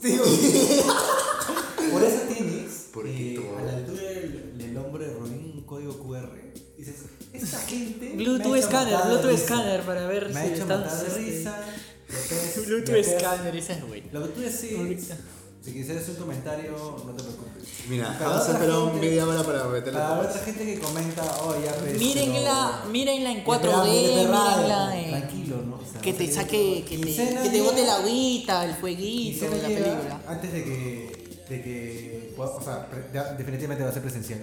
[0.03, 1.91] Sí, weón.
[1.93, 5.63] Por eso tienes Porque eh, todo- a la altura del, del hombro de Robin un
[5.65, 6.31] código QR.
[6.77, 6.95] Dices,
[7.33, 8.13] esta gente.
[8.17, 11.65] Bluetooth de Bluetooth scanner para ver Me si ha hecho de este, risa.
[12.67, 14.07] Bluetooth scanner, esa es buena.
[14.13, 15.17] Lo que tú decís, Ahorita.
[15.63, 17.65] Si quisieras un comentario, no te preocupes.
[17.89, 21.75] Mira, vamos a esperar media hora para meterle Para otra gente que comenta, oh, ya
[21.83, 21.99] ves.
[21.99, 25.11] Mírenla, pero- mírenla en Ya 4D, esperamos, ya esperamos, mírenla en...
[25.11, 25.75] Tranquilo, ¿no?
[25.77, 27.15] O sea, Que te saque, que te, que
[27.51, 30.21] te llega- bote la agüita, el fueguito de la película.
[30.27, 31.21] Antes de que.
[31.51, 34.41] De que o sea, pre- ya definitivamente va a ser presencial.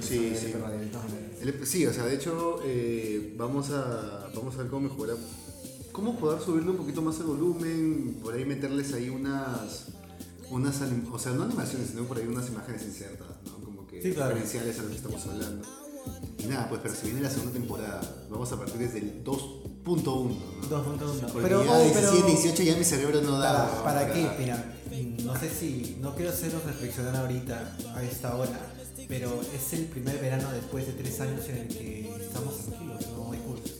[0.00, 0.52] Sí, sí.
[1.42, 5.16] El- Sí, o sea, de hecho, eh, vamos, a, vamos a ver cómo mejorar.
[5.92, 9.86] Cómo poder subirle un poquito más el volumen, por ahí meterles ahí unas.
[10.50, 10.76] Unas
[11.12, 13.64] o sea, no animaciones, sino por ahí unas imágenes insertas, ¿no?
[13.64, 14.30] Como que Sí, claro.
[14.34, 15.66] referenciales a lo que estamos hablando.
[16.38, 18.00] Y nada, pues, pero se viene la segunda temporada.
[18.30, 20.68] Vamos a partir desde el 2.1, ¿no?
[20.68, 21.32] 2.1.
[21.32, 23.52] Porque Pero, ya oye, 17, pero- 18 ya mi cerebro no da.
[23.52, 23.84] ¿Para, ¿no?
[23.84, 24.28] ¿Para qué?
[24.38, 24.74] Mira,
[25.24, 25.96] no sé si.
[26.00, 28.72] No quiero haceros reflexionar ahorita, a esta hora,
[29.08, 33.32] pero es el primer verano después de tres años en el que estamos tranquilos, no
[33.32, 33.72] hay cursos.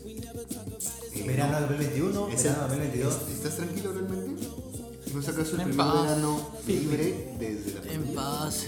[1.14, 1.60] Eh, Verano no.
[1.60, 3.14] 2021, ¿Es verano el- 2022.
[3.14, 4.46] ¿es- ¿Estás tranquilo realmente?
[5.16, 6.02] ¿No es acaso el En primer paz.
[6.02, 8.64] verano libre desde la En paz.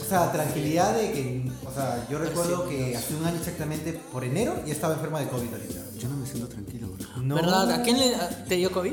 [0.00, 4.24] O sea, tranquilidad de que, o sea, yo recuerdo que hace un año exactamente, por
[4.24, 5.80] enero, ya estaba enferma de COVID ahorita.
[5.98, 7.22] Yo no me siento tranquilo, bro.
[7.22, 7.34] No.
[7.36, 7.70] ¿Verdad?
[7.70, 8.92] ¿A quién le, a- te dio COVID?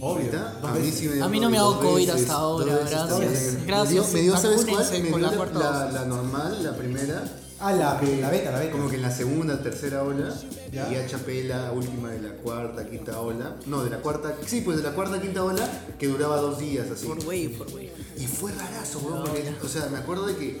[0.00, 0.32] Obvio.
[0.32, 0.98] Dos a mí veces.
[0.98, 2.90] sí me dio A mí no me ha dado dos COVID veces, hasta ahora, dos
[2.90, 3.20] gracias.
[3.20, 3.66] veces.
[3.66, 4.82] Gracias, Me dio, me dio, ¿sabes cuál?
[4.82, 5.94] vacúnense Me con dio la la, cuarta la, dosis.
[5.94, 7.24] la normal, la primera.
[7.60, 8.72] Ah, la, que- la beta, la beta.
[8.72, 10.34] Como que en la segunda, tercera ola.
[10.72, 10.88] Ya.
[10.90, 13.56] Y ya chapé la última de la cuarta, quinta ola.
[13.66, 16.90] No, de la cuarta, sí, pues de la cuarta, quinta ola, que duraba dos días
[16.90, 17.06] así.
[17.06, 17.92] Por wey, por wey.
[18.18, 20.58] Y fue rarazo, weón, porque, o sea, me acuerdo de que,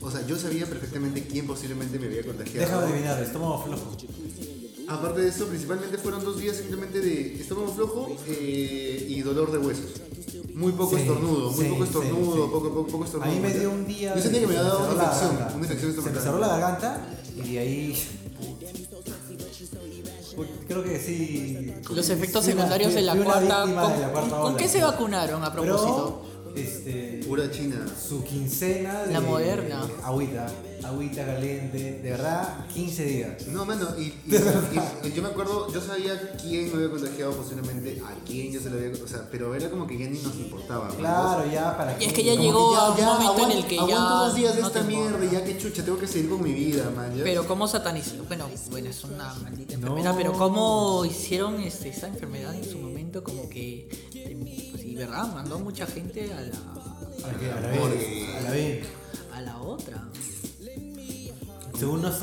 [0.00, 2.58] o sea, yo sabía perfectamente quién posiblemente me había contagiado.
[2.66, 3.96] Déjame adivinar, estómago flojo.
[4.88, 9.58] Aparte de eso, principalmente fueron dos días simplemente de estómago flojo eh, y dolor de
[9.58, 9.92] huesos.
[10.54, 12.40] Muy poco Sí, estornudo, muy sí, poco estornudo, sí.
[12.52, 13.32] poco, poco, poco A estornudo.
[13.32, 14.14] mí me dio un día.
[14.14, 15.54] Yo sentía que me se había dado una la infección, garganta.
[15.56, 17.00] una infección Se me cerró la garganta
[17.36, 18.08] y de ahí.
[20.66, 21.74] Creo que sí.
[21.94, 23.62] Los efectos secundarios de la cuarta.
[23.62, 24.56] ¿Con, de la cuarta con ola.
[24.56, 26.22] qué se vacunaron a propósito?
[26.22, 27.20] Pero, este.
[27.26, 27.84] Pura china.
[28.08, 29.12] Su quincena de.
[29.12, 29.88] La moderna.
[30.04, 30.46] Agüita.
[30.84, 32.00] Agüita caliente.
[32.02, 33.46] De verdad, 15 días.
[33.46, 34.14] No, mano, y, y-
[35.04, 38.60] y- y yo me acuerdo, yo sabía quién me había contagiado posiblemente, a quién yo
[38.60, 40.88] se lo había, o sea, pero era como que ya ni nos importaba.
[40.88, 40.96] ¿no?
[40.96, 43.58] Claro, ya para Y es que ya Como llegó Ya, a un ya, momento en
[43.58, 43.82] el que ya.
[43.82, 46.42] Aguanto dos días de no esta mierda y ya que chucha, tengo que seguir con
[46.42, 47.16] mi vida, man.
[47.16, 47.22] ya.
[47.22, 49.80] Pero cómo satanizó, bueno, bueno, es una maldita No.
[49.86, 53.88] enfermedad, pero cómo hicieron este, esta enfermedad en su momento como que,
[55.06, 57.50] verdad, mandó mucha gente a la, ¿A qué?
[57.52, 58.28] A la vez.
[58.36, 58.86] A la vez.
[59.32, 60.08] a la otra.
[61.78, 62.14] Según nos,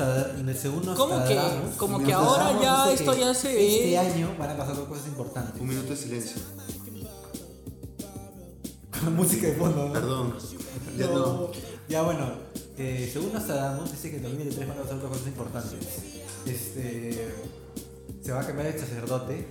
[0.58, 3.74] según nos Como que- tardamos, como nos que ahora tardamos, ya esto ya se ve.
[3.84, 5.60] Este año van a pasar dos cosas importantes.
[5.60, 6.40] Un minuto de silencio.
[9.16, 9.92] Música de fondo, ¿no?
[9.92, 10.34] Perdón.
[10.96, 11.50] Ya no.
[11.88, 12.26] Ya bueno,
[12.78, 15.72] eh, según Nostradamus dice que en 2023 van a pasar dos cosas importantes.
[16.46, 17.28] Este,
[18.22, 19.46] se va a cambiar el sacerdote,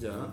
[0.00, 0.28] Ya.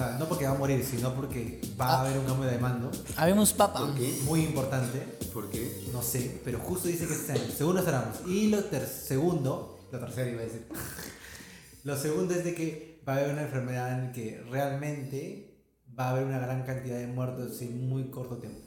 [0.00, 2.58] O sea, no porque va a morir, sino porque va a haber un cambio de
[2.58, 3.80] mando Habemos papa.
[3.80, 4.18] ¿Por qué?
[4.24, 4.98] muy importante.
[5.32, 5.88] ¿Por qué?
[5.92, 8.18] No sé, pero justo dice que este año, según Nostradamus.
[8.26, 10.66] Y lo ter- segundo, lo tercero iba a decir.
[11.84, 15.64] Lo segundo es de que va a haber una enfermedad en que realmente
[15.98, 18.60] va a haber una gran cantidad de muertos en muy corto tiempo.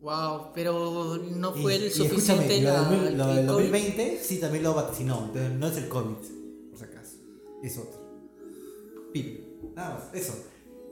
[0.00, 3.52] Wow, pero no Y- fue el y suficiente lo, la, del lo el del COVID.
[3.70, 6.14] 2020 sí también lo vaticinó, entonces no es el COVID,
[6.70, 7.16] por si acaso,
[7.62, 8.00] es otro.
[9.12, 9.40] Pip.
[9.74, 10.34] Nada más, eso.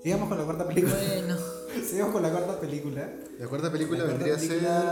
[0.03, 0.95] Sigamos con la cuarta película.
[0.97, 1.37] Bueno,
[1.91, 3.11] Sigamos con la cuarta película.
[3.39, 4.35] La cuarta película la cuarta vendría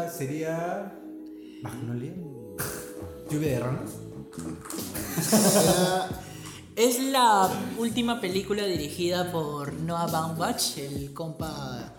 [0.04, 0.18] a ser.
[0.18, 0.98] sería.
[1.62, 2.12] Magnolia.
[3.30, 3.90] Lluvia de ranas.
[6.76, 11.92] Es la última película dirigida por Noah Baumbach, el compa.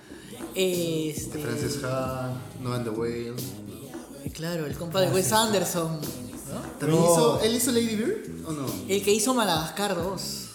[0.55, 3.36] Este, Frances Ha, No and the Whale.
[4.33, 6.00] Claro, el compa de Wes Anderson.
[6.00, 6.62] ¿no?
[6.79, 7.12] ¿También No.
[7.12, 7.42] hizo.
[7.42, 8.66] ¿Él hizo Lady Bird o no?
[8.88, 10.50] El que hizo Madagascar 2.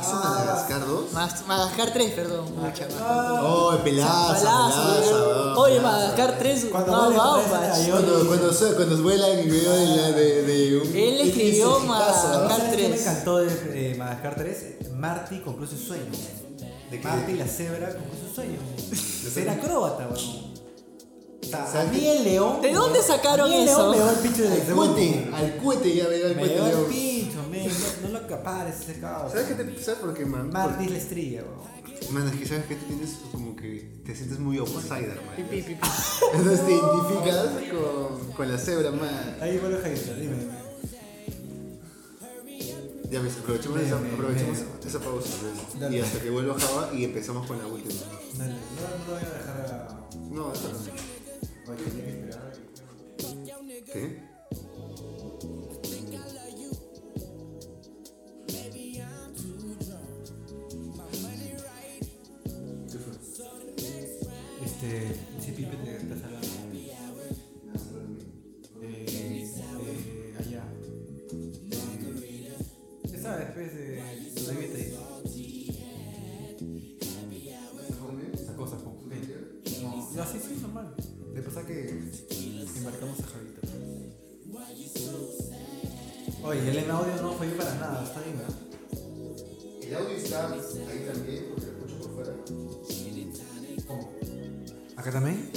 [0.00, 1.12] ¿Hizo Madagascar 2?
[1.12, 2.46] Mas- Madagascar 3, perdón.
[2.56, 3.40] mucha más.
[3.42, 5.16] Oh, pelaza, pelaza, ¿no?
[5.16, 5.92] weón, Oye, pelaza.
[5.96, 7.50] Madagascar 3, Cuando vale, Baumbach.
[7.50, 10.96] parece Cuando, cuando, cuando vuelan en medio de, la- de, de un.
[10.96, 12.42] Él escribió Madagascar.
[12.42, 12.48] ¿no?
[12.50, 13.00] ¿Sabes qué me 3.
[13.00, 14.90] encantó de eh, Madagascar 3?
[14.94, 16.10] Marty cumplió su sueño.
[16.90, 16.98] ¿De?
[16.98, 18.58] Marty la cebra cumplió su sueño.
[19.34, 20.54] Ser acróbata, weón.
[21.42, 22.60] O sea, a ¿Sabes mí el león.
[22.62, 23.78] ¿De dónde sacaron mí el eso?
[23.78, 26.40] león me dio el pincho del Al cuete, al cuete ya me dio el Me
[26.40, 26.54] cuete.
[28.02, 29.30] No, lo acapares ese cabrón.
[29.30, 30.50] ¿Sabes qué te sabes por qué, man?
[30.50, 32.14] Marty es la estrella, weón.
[32.14, 35.36] Man, es que sabes que tú tienes como que te sientes muy outsider, man.
[35.36, 35.88] Pi, pi, pi, pi.
[36.34, 39.36] Entonces te identificas con, con la cebra, man.
[39.40, 40.64] Ahí vuelve Jaisa, dime, dime.
[43.10, 45.28] Ya ves, aprovechemos, esa, aprovechemos esa pausa.
[45.90, 48.00] Y hasta que vuelva Java y empezamos con la última.
[48.36, 50.08] Dale, no, no voy a dejar a.
[50.30, 51.72] No, eso no.
[51.72, 52.52] Oye, tenía que esperar.
[53.92, 54.23] ¿Qué
[86.46, 88.54] Oye, el en audio no falló para nada, está bien, ¿verdad?
[89.80, 92.34] El audio está ahí también, porque lo escucho por fuera.
[93.86, 94.10] ¿Cómo?
[94.94, 95.50] ¿Acá también?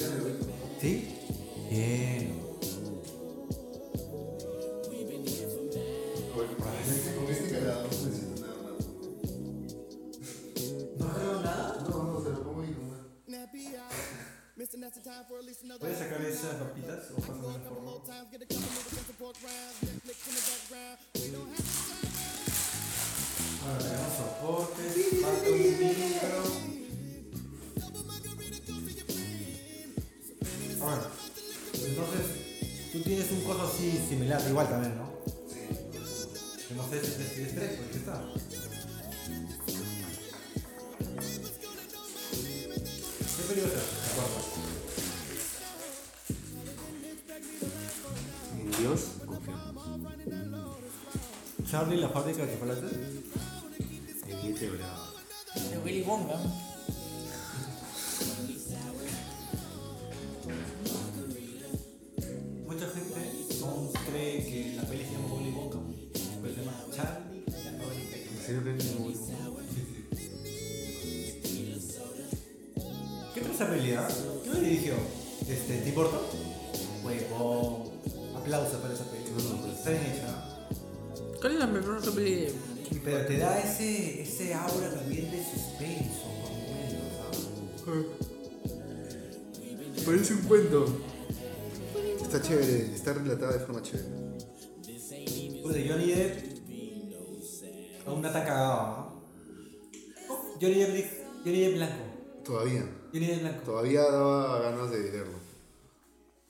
[0.80, 1.14] ¿Sí?
[1.70, 2.37] Bien.
[15.80, 17.92] ¿Puedes sacar esas papitas o pasar una forma?
[23.64, 26.44] Ahora tenemos soportes, falta un micro.
[30.82, 31.10] Ahora,
[31.74, 32.26] entonces,
[32.92, 35.08] tú tienes un coso así similar, igual también, ¿no?
[36.68, 38.67] Que no sé si es si es tres, pues ¿qué está?
[51.78, 52.92] Charlie, la fábrica de chocolates.
[54.26, 55.70] Bravo.
[55.70, 56.67] De Willy Wonka.
[100.62, 101.12] Johnny Depp,
[101.44, 102.04] Johnny Depp blanco.
[102.44, 102.84] Todavía.
[103.14, 103.62] Johnny Depp blanco.
[103.64, 105.38] Todavía daba ganas de verlo.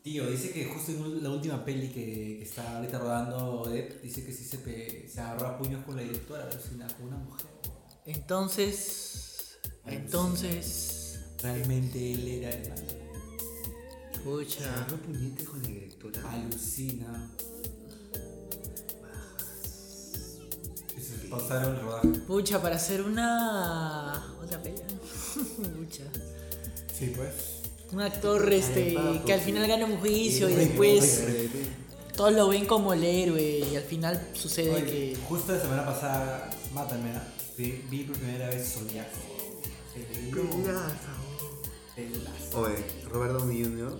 [0.03, 4.23] Tío, dice que justo en la última peli que, que está ahorita rodando Depp, dice
[4.25, 7.45] que sí se, pe- se agarró a puños con la directora, alucina, con una mujer.
[8.05, 9.57] Entonces.
[9.85, 11.19] Entonces.
[11.41, 12.81] Realmente él era el malo.
[14.23, 14.73] Pucha.
[14.73, 16.31] ¿Agarró puñete con la directora?
[16.31, 17.31] Alucina.
[21.07, 22.19] Se.
[22.27, 24.35] Pucha, para hacer una.
[24.43, 24.75] otra peli.
[25.35, 26.03] Pucha.
[26.97, 27.31] Sí, pues.
[27.91, 31.23] Un actor este, que al final gana un juicio y después
[32.17, 35.17] todos lo ven como el héroe y al final sucede Oye, que.
[35.29, 37.11] Justo la semana pasada, mátame,
[37.57, 39.17] vi, vi por primera vez Zodiaco.
[41.95, 42.59] Pelazo.
[42.59, 42.75] Oye,
[43.09, 43.97] Robert Downey Jr.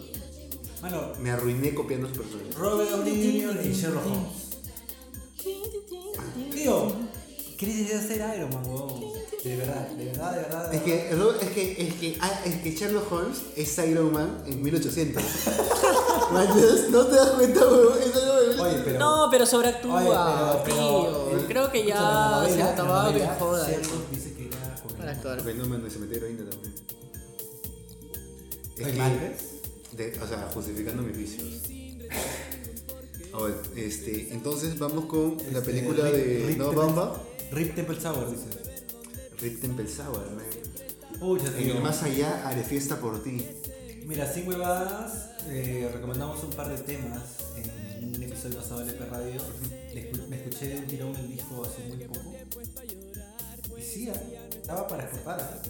[0.81, 2.51] Mano, me arruiné copiando su personaje.
[2.57, 3.65] Robert Downey Jr.
[3.65, 4.46] y Sherlock Holmes.
[6.51, 6.91] Tío,
[7.57, 9.01] ¿quieres ser Iron Man, huevón?
[9.43, 10.71] De verdad, de verdad, de verdad.
[10.71, 10.83] de Es
[11.17, 11.35] verdad.
[11.39, 15.23] que, es que, es que, ah, es que Sherlock Holmes es Iron Man en 1800.
[16.33, 17.93] Manches, ¿No te das cuenta, weón?
[18.01, 18.99] Es algo de- Oye, pero.
[18.99, 21.39] No, pero sobreactúa, Oye, pero- pero tío.
[21.39, 23.67] el- Creo que escúchame, ya la novela- se la acababa que novela, joda.
[23.69, 25.39] Sherlock dice que era con Para actuar.
[25.39, 26.73] Ok, no, mano, y se metió heroína también.
[28.77, 28.93] Es Oye,
[29.95, 31.45] que- o sea, justificando mis vicios.
[33.37, 37.75] A ver, este, entonces vamos con la Este, película Rip- de Rip Temple- Bamba, Rip
[37.75, 38.45] Temple Sour, dice.
[39.39, 40.23] Rip Temple Sour.
[41.19, 43.45] Pucha, En el más allá haré fiesta por ti.
[44.05, 47.21] Mira, sin huevadas, eh, recomendamos un par de temas
[47.55, 49.41] en un episodio pasado de LP Radio.
[50.29, 52.33] Me escuché un tirón el disco hace muy poco.
[53.77, 54.19] Y sí, ah,
[54.55, 55.61] estaba para exportar.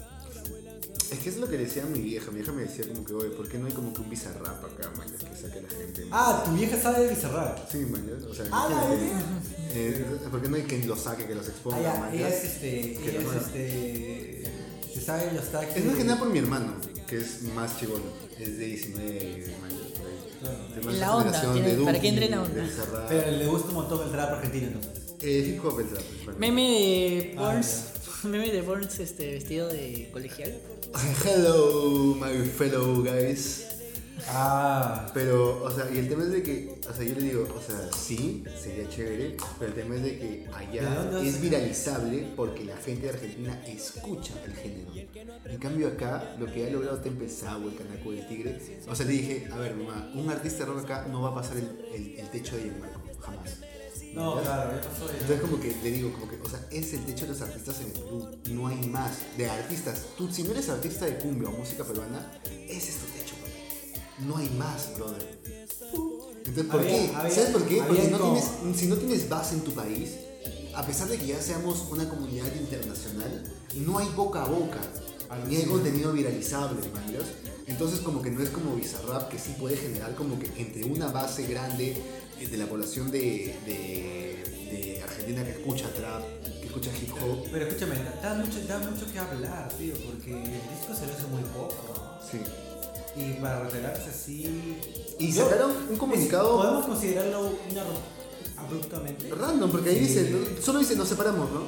[1.10, 1.14] Ah.
[1.14, 2.30] Es que es lo que decía mi vieja.
[2.30, 4.64] Mi vieja me decía como que, oye, ¿por qué no hay como que un bizarrap
[4.64, 5.06] acá, man?
[5.10, 6.04] Que saque la gente.
[6.06, 7.70] man?" Ah, tu vieja sabe de Bizarrap.
[7.70, 8.94] Sí, man, o sea, Ah, la.
[9.74, 12.28] Eh, ¿Por qué no hay quien lo saque, que los Ah, exponga, ya, man, ella
[12.28, 12.70] es este.
[12.70, 14.42] Que Ella es este.
[14.94, 15.76] Se sabe los tags.
[15.76, 16.72] Es más que nada por mi hermano,
[17.06, 18.04] que es más chivolo.
[18.38, 20.18] Es de 19 años por ahí.
[20.40, 20.58] Claro.
[20.78, 22.36] Es más En esa la onda, generación tiene- de para Duki, que entre en la
[22.38, 22.62] de onda.
[22.62, 23.08] Bizarrap.
[23.08, 24.92] Pero le gusta un montón el trap argentino entonces.
[25.20, 26.38] Eh, hip hop el trap.
[26.38, 27.60] Meme de Ah.
[28.24, 30.54] Meme de Burns este, vestido de colegial.
[31.24, 33.64] Hello, my fellow guys.
[34.30, 37.46] Ah, Pero, o sea, y el tema es de que, o sea, yo le digo,
[37.56, 41.40] o sea, sí, sería chévere, pero el tema es de que ¿De allá dónde es
[41.40, 44.90] viralizable porque la gente de Argentina escucha el género.
[45.44, 48.58] En cambio acá, lo que ha logrado Temple Sour, el Canaco del Tigre,
[48.88, 51.56] o sea, le dije, a ver, mamá, un artista rock acá no va a pasar
[51.56, 53.58] el, el- el techo de Gianmarco, jamás.
[54.18, 54.42] No, ¿Ya?
[54.42, 55.12] claro, ya pasó ya.
[55.20, 57.80] Entonces como que le digo, como que, o sea, es el techo de los artistas
[57.80, 59.12] en el Perú, no hay más.
[59.36, 62.30] De artistas, tú si no eres artista de cumbia o música peruana,
[62.68, 64.26] ese es tu techo, papi.
[64.26, 65.38] No hay más, brother.
[66.44, 67.14] Entonces, ¿por Había- qué?
[67.14, 67.76] había- ¿Sabes por qué?
[67.86, 68.44] Porque había no tienes,
[68.76, 70.10] si no tienes base en tu país,
[70.74, 73.44] a pesar de que ya seamos una comunidad internacional,
[73.76, 74.78] no hay boca a boca,
[75.48, 77.24] ni hay contenido viralizable, ¿manjas?
[77.66, 81.08] Entonces como que no es como Bizarrap que sí puede generar como que entre una
[81.12, 82.02] base grande
[82.46, 86.22] de la población de, de, de Argentina que escucha trap,
[86.60, 87.46] que escucha hip hop.
[87.50, 91.26] Pero escúchame, da mucho, da mucho que hablar, tío, porque el disco se lo hace
[91.26, 92.18] muy poco.
[92.30, 92.38] Sí.
[93.16, 94.78] Y para retirarse así.
[95.18, 97.40] Y Yo- sacaron un comunicado ¿Podemos considerarlo
[97.70, 99.28] una ru- abruptamente?
[99.30, 100.02] random, porque ahí Sí.
[100.06, 101.62] dice, solo dice nos separamos, ¿no?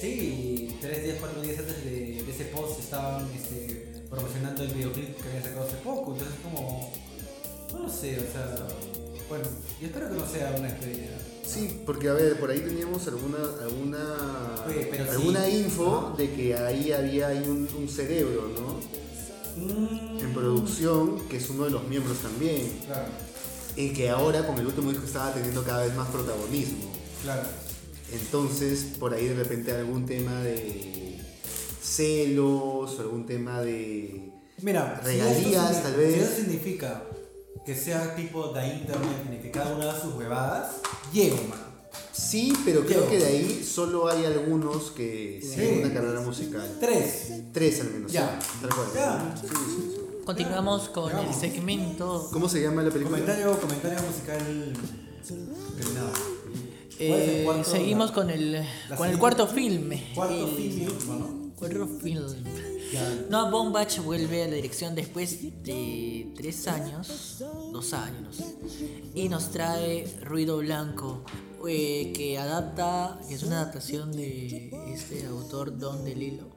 [0.00, 5.16] Sí, tres días, cuatro días antes de, de ese post estaban este, promocionando el videoclip
[5.16, 6.92] que habían sacado hace poco, entonces como,
[7.72, 8.66] no lo sé, o sea,
[9.32, 9.44] bueno,
[9.80, 11.08] yo espero que no sea una despedida.
[11.46, 13.98] Sí, porque a ver, por ahí teníamos alguna alguna
[14.68, 15.56] Oye, pero alguna sí.
[15.64, 18.80] info de que ahí había ahí un, un cerebro, ¿no?
[19.56, 23.06] Mm, En producción, que es uno de los miembros también, Claro,
[23.74, 26.90] y que ahora con el último disco estaba teniendo cada vez más protagonismo.
[27.22, 27.42] claro.
[28.12, 31.18] Entonces, por ahí de repente algún tema de
[31.82, 34.30] celos, o algún tema de
[34.60, 36.14] Mira, Regalías, tal vez.
[36.14, 37.02] Si eso significa
[37.64, 40.76] que sea tipo de internet en el que cada uno haga sus huevadas,
[41.12, 41.60] llego, man.
[42.12, 45.48] Sí, pero creo que de ahí solo hay algunos que Sí.
[45.48, 46.76] siguen una carrera musical.
[46.80, 47.32] Tres.
[47.52, 48.10] Tres al menos.
[48.12, 48.38] Ya.
[48.40, 48.86] sí, tal cual.
[48.94, 49.34] Ya.
[49.40, 49.54] Sí, sí,
[49.94, 49.98] sí.
[50.24, 51.36] Continuamos con el Vamos.
[51.36, 52.28] segmento.
[52.32, 53.18] ¿Cómo se llama la película?
[53.18, 54.72] Comentario, comentario musical
[55.76, 56.10] terminado.
[56.98, 57.70] Eh, ¿Cuál es el cuarto?
[57.70, 60.10] seguimos con el, con el siguiente- cuarto filme.
[60.14, 61.41] Cuarto El film y último, ¿no?
[61.62, 62.26] Cuarto film.
[63.30, 67.36] Noah Baumbach vuelve a la dirección después de tres años,
[67.72, 68.42] dos años,
[69.14, 71.24] y nos trae Ruido Blanco,
[71.68, 76.48] eh, que adapta, que es una adaptación de este autor Don DeLillo.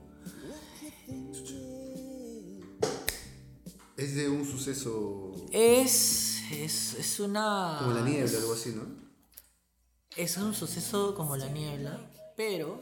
[3.96, 7.78] Es de un suceso Es, es, es una...
[7.80, 8.88] como la niebla, algo así, ¿no?
[10.18, 12.82] Es un suceso como la niebla, pero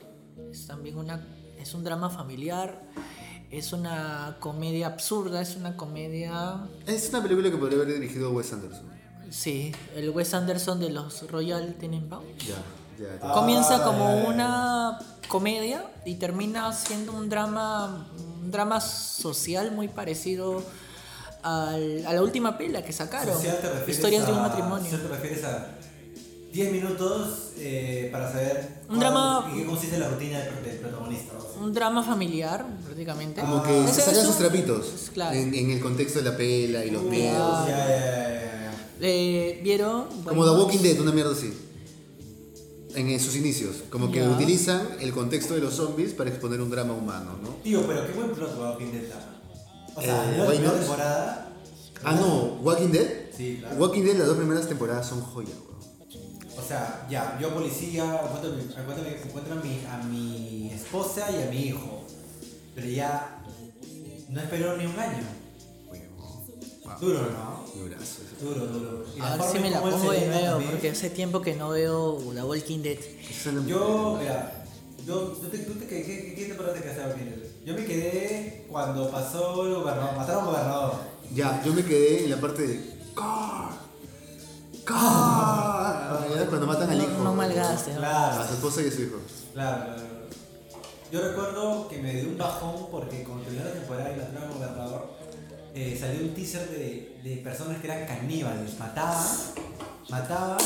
[0.49, 2.81] es también una es un drama familiar,
[3.49, 8.51] es una comedia absurda, es una comedia Es una película que podría haber dirigido Wes
[8.53, 8.83] Anderson.
[9.29, 12.27] sí, el Wes Anderson de los Royal Tenenbaums.
[12.45, 12.55] Ya,
[12.99, 13.07] ya.
[13.21, 13.33] Ah, ya.
[13.33, 14.29] Comienza como ya, ya.
[14.29, 18.07] una comedia y termina siendo un drama
[18.43, 20.61] un drama social muy parecido
[21.43, 24.83] al- a la última pela que sacaron, Social te refieres Historias de un a- matrimonio.
[24.91, 25.67] social te refieres a
[26.53, 31.33] 10 minutos eh, para saber Un drama- en qué consiste la rutina del, del protagonista.
[31.37, 31.61] o sea.
[31.63, 33.41] Un drama familiar, prácticamente.
[33.41, 35.35] Como Ah, que se sacan sus trapitos es claro.
[35.35, 37.67] en, en el contexto de la pela y los miedos.
[37.67, 38.73] Ya, ya, ya.
[39.01, 40.05] Eh, ¿Vieron?
[40.23, 41.51] Como The Walking Dead, una mierda así.
[42.95, 43.77] En sus inicios.
[43.89, 47.49] Como que utilizan el contexto de los zombies para exponer un drama humano, ¿no?
[47.63, 49.05] Tío, pero qué buen plot Walking Dead.
[49.15, 49.91] ¿ah?
[49.95, 51.49] O sea, Eh, la primera temporada.
[52.03, 53.07] Ah, no, Walking Dead.
[53.35, 53.75] Sí, claro.
[53.77, 55.72] Walking Dead, las dos primeras temporadas son joya, weón.
[56.57, 59.97] O sea, ya, yo policía, encuentro, a mi- encuentro, a mi- encuentro a, mi, a
[60.07, 62.03] mi esposa y a mi hijo.
[62.75, 63.41] Pero ya
[64.29, 65.23] no espero ni un año.
[66.85, 66.99] Wow.
[66.99, 67.63] Duro, ¿no?
[67.79, 68.21] Durazo.
[68.41, 69.05] Duro, duro.
[69.15, 70.71] Y A ver forma si en me la pongo de nuevo, también.
[70.71, 72.97] porque hace tiempo que no veo The Walking Dead.
[73.45, 74.65] La- Yo, mira,
[75.07, 77.51] yo, ¿tú te, tú te, ¿qué, qué, qué temporada te quedaste a ver?
[77.65, 80.93] Yo me quedé cuando pasó el gobernador, mataron al gobernador.
[81.33, 82.93] Ya, yo me quedé en la parte de.
[83.15, 83.82] ¡Car!
[84.87, 87.23] Ya, cuando matan al No- hijo.
[87.23, 87.97] no malgaste, ¿no?
[87.97, 89.17] A Claro, su esposa y a su hijo.
[89.53, 90.01] claro, claro.
[91.11, 94.53] Yo recuerdo que me dio un bajón porque cuando terminó la temporada y mataron al
[94.53, 95.09] gobernador,
[95.75, 99.23] eh, salió un teaser de, de personas que eran caníbales, mataban,
[100.09, 100.57] mataban,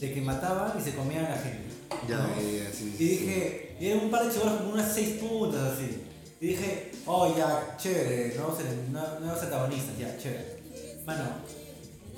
[0.00, 1.68] de que mataban y se comían a la gente.
[2.08, 2.28] Ya, ¿no?
[2.36, 5.18] ya, ya, sí, Y sí, dije, y eran un par de chibolos como unas seis
[5.20, 6.04] puntas así.
[6.40, 10.58] Y dije, oh ya, chévere, nuevos, nue- nuevos antagonistas, ya, chévere.
[11.04, 11.24] Mano,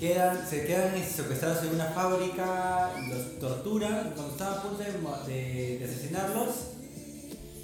[0.07, 4.97] quedan, se quedan secuestrados en una fábrica, los torturan, y cuando están a punto de,
[4.99, 6.47] mo- de- de asesinarlos,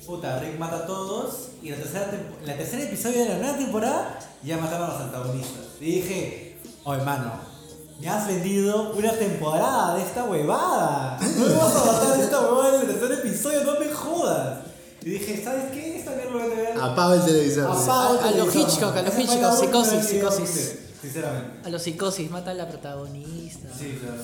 [0.06, 3.30] puta, Rick mata a todos, y en la tercera, tempo- en la tercera episodio de
[3.30, 5.66] la nueva temporada ya mataron a los antagonistas.
[5.82, 7.34] Y dije, oh hermano,
[7.99, 11.20] me has vendido una temporada de esta huevada.
[11.22, 14.60] No me vas a matar de esta huevada en el tercer episodio, no me jodas.
[15.02, 15.99] Y dije, ¿sabes qué?
[15.99, 16.78] Esta mierda lo voy a ver.
[16.80, 17.66] Apaga el televisor.
[17.66, 18.61] El A- a lo televisor.
[18.61, 20.76] Hitchcock, a lo Esa fue Hitchcock, psicosis, psicosis.
[21.01, 21.67] Sinceramente.
[21.67, 23.69] A los psicosis, mata a la protagonista.
[23.77, 24.21] Sí, claro.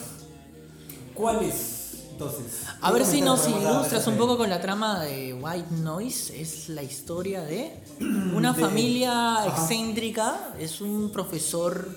[1.14, 1.82] ¿Cuál es?
[2.12, 2.46] Entonces.
[2.82, 6.42] A ¿qué ver si nos ilustras un poco con la trama de White Noise.
[6.42, 7.74] Es la historia de
[8.34, 9.48] una De- familia Ajá.
[9.62, 10.54] excéntrica.
[10.60, 11.90] Es un profesor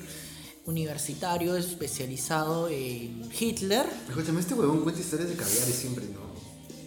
[0.66, 3.86] universitario especializado en Hitler.
[4.08, 6.20] Escúchame, este huevón cuenta historias de caviares siempre, ¿no?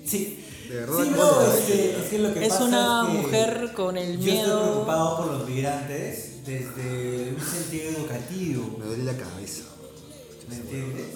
[0.05, 0.45] Sí.
[0.69, 3.09] De verdad, Sí, ¿cómo no, es que, es que lo que Es pasa una es
[3.18, 4.61] que mujer con el Yo estoy miedo.
[4.61, 8.77] preocupado por los migrantes desde un sentido educativo.
[8.80, 9.63] Me duele la cabeza.
[10.49, 11.07] ¿Me entiendes?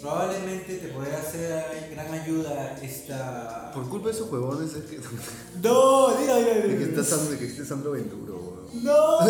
[0.00, 3.70] Probablemente te podría hacer gran ayuda esta.
[3.72, 4.98] Por culpa de esos huevones es que,
[5.62, 8.68] No, mira, mira, de que está Sandro, de que esté Sandro Venturo.
[8.74, 9.18] ¡No!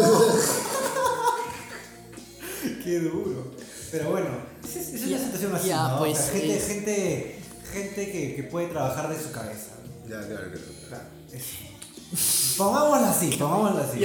[2.85, 3.53] Qué duro.
[3.93, 4.29] Pero bueno,
[4.65, 5.97] es, es una situación así, ya, ¿no?
[5.97, 7.41] O pues, sea, gente, es- gente,
[7.73, 9.71] gente que, que puede trabajar de su cabeza.
[10.09, 10.61] Ya, claro, claro.
[10.89, 11.05] Claro,
[12.57, 14.01] Pongámosla así, pongámosla así.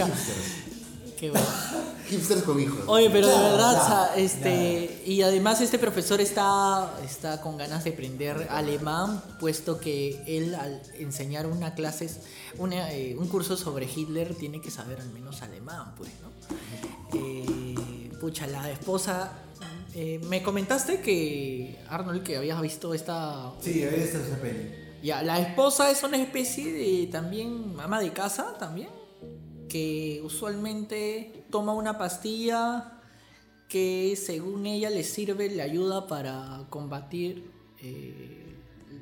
[1.22, 1.46] Qué bueno.
[2.10, 2.84] Hipsters con hijos.
[2.88, 7.58] Oye, pero de verdad, ya, o sea, este, y además este profesor está, está con
[7.58, 12.10] ganas de aprender alemán, puesto que él al enseñar una clase,
[12.58, 16.32] una, eh, un curso sobre Hitler, tiene que saber al menos alemán, pues, ¿no?
[17.14, 19.32] Eh, pucha, la esposa,
[19.94, 23.52] eh, me comentaste que, Arnold, que habías visto esta...
[23.62, 24.72] Sí, había visto esa peli.
[25.04, 28.90] Ya, la esposa es una especie de también ama de casa también,
[29.72, 33.00] que usualmente toma una pastilla
[33.70, 37.50] que según ella le sirve, le ayuda para combatir
[37.82, 38.54] eh,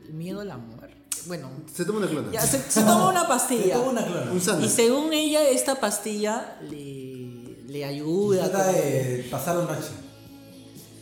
[0.08, 0.96] el miedo a la muerte.
[1.26, 2.32] Bueno, Se toma una clona.
[2.32, 3.74] ya se, se toma una Se pastilla.
[3.74, 4.32] toma una clona.
[4.32, 8.48] Un Y según ella, esta pastilla le, le ayuda.
[8.52, 9.90] Trata como- de pasar la noche.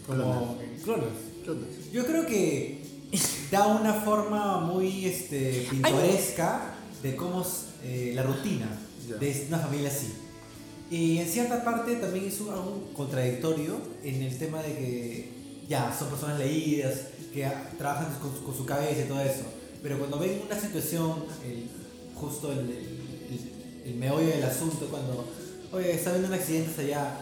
[0.07, 1.09] Como clones.
[1.43, 1.67] Clonas.
[1.91, 2.85] Yo creo que
[3.51, 6.73] da una forma muy este, pintoresca
[7.03, 8.67] de cómo es eh, la rutina
[9.15, 10.13] De una familia así.
[10.89, 15.29] Y en cierta parte también es un, algo contradictorio en el tema de que
[15.67, 16.93] ya son personas leídas,
[17.33, 17.45] que
[17.77, 19.43] trabajan con, su- cabeza y todo eso.
[19.83, 21.69] Pero cuando ven una situación, el-
[22.15, 23.51] justo el, el,
[23.85, 25.25] el meollo del asunto, cuando,
[25.71, 27.19] oye, está habiendo un accidente allá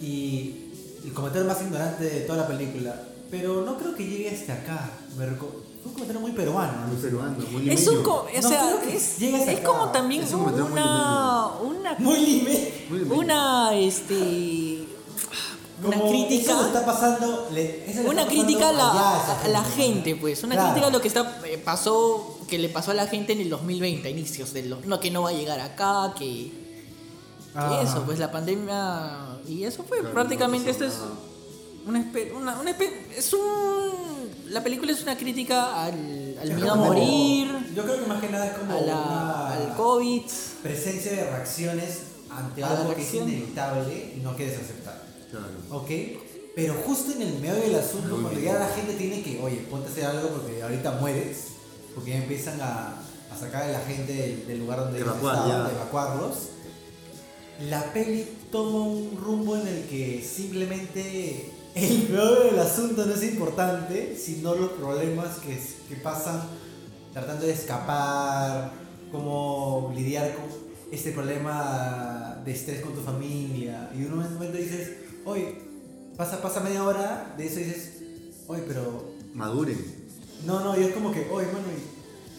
[0.00, 0.68] y
[1.04, 4.90] el comentario más ignorante de toda la película, pero no creo que llegue hasta acá.
[5.18, 5.26] Me
[5.84, 6.86] un comentario muy peruano.
[6.86, 7.02] Muy ¿no?
[7.02, 10.78] peruano, muy Es un co- o sea, es, es como también Es un comentario muy
[10.80, 12.72] una, una Muy lime.
[12.88, 13.20] Muy limeño.
[13.20, 14.86] una este
[15.84, 19.64] una Como crítica eso está pasando, le- eso le una está crítica a pasando la,
[19.64, 20.68] gente pues una Claro.
[20.70, 23.50] crítica a lo que está eh, pasó que le pasó a la gente en el
[23.50, 26.52] 2020 a inicios del no que no va a llegar acá que,
[27.82, 30.94] eso pues la pandemia y eso fue Claro, prácticamente no esto es
[31.84, 32.70] una, espe- una, una
[33.16, 33.40] es un
[34.52, 38.20] la película es una crítica al, al miedo a como- morir Yo creo que más
[38.20, 40.22] que nada es como a la- una al covid
[40.62, 42.00] presencia de reacciones
[42.30, 45.02] ante algo que es inevitable y no quieres aceptar.
[45.30, 45.46] Claro.
[45.70, 45.90] ¿Ok?
[46.54, 48.52] Pero justo en el medio del asunto, Muy cuando bien.
[48.52, 51.38] ya la gente tiene que, oye, ponte a hacer algo porque ahorita mueres,
[51.94, 52.94] porque ya empiezan a,
[53.30, 56.34] a sacar a la gente del, del lugar donde ellos Evacuar, de evacuarlos,
[57.70, 63.22] la peli toma un rumbo en el que simplemente el medio del asunto no es
[63.22, 65.58] importante, sino los problemas que,
[65.88, 66.42] que pasan
[67.12, 68.72] tratando de escapar,
[69.10, 70.44] cómo lidiar con
[70.90, 73.90] este problema de estrés con tu familia.
[73.94, 74.90] Y en un momento dices,
[75.24, 75.58] oye,
[76.16, 77.90] pasa, pasa media hora de eso y dices,
[78.46, 79.12] oye, pero...
[79.34, 80.02] Maduren.
[80.44, 81.64] No, no, y es como que, oye, mano,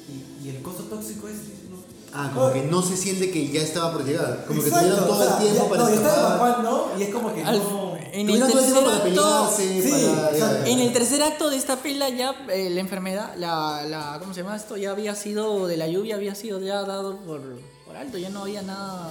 [0.07, 1.35] y, y, y el costo tóxico es...
[1.69, 1.73] no".
[2.15, 4.45] Ah, como Oye, que no se siente que ya estaba por llegar.
[4.47, 6.35] Como que exacto, tuvieron todo o sea, el tiempo ya- para no, ya estaba escapar.
[6.49, 7.92] evacuando y es como que Al- no...
[8.13, 10.01] en el tercer acto Sí, para...
[10.01, 10.65] ya, exacto.
[10.65, 10.71] ya.
[10.71, 14.43] En el tercer acto de esta pela ya eh, la enfermedad, la, la, ¿cómo se
[14.43, 14.77] llama esto?
[14.77, 17.41] Ya había sido, de la lluvia había sido ya dado por,
[17.85, 19.09] por alto, ya no había nada.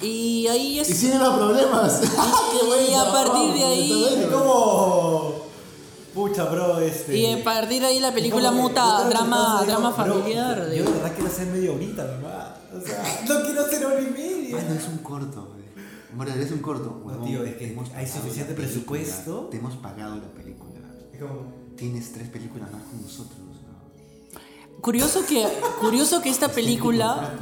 [0.00, 0.88] Y ahí es...
[0.88, 2.00] Y siguen los problemas.
[2.90, 4.06] y a partir de ahí...
[4.18, 5.40] Es como...
[6.14, 7.16] Pucha, bro, este...
[7.16, 10.70] Y a partir de ahí la película muta drama, drama familiar.
[10.72, 12.46] Yo de verdad quiero hacer media horita nomás.
[12.74, 14.56] O sea, no quiero hacer hora y media.
[14.56, 15.49] Bueno, es un corto.
[16.14, 17.00] Bueno, es un corto.
[17.04, 17.26] No, huevón.
[17.26, 19.48] tío, es que hay suficiente presupuesto.
[19.50, 20.80] Te hemos pagado la película.
[21.12, 21.60] Es como...
[21.76, 23.38] Tienes tres películas más con nosotros.
[23.38, 24.80] ¿no?
[24.80, 25.46] Curioso que,
[25.80, 27.32] curioso que esta película...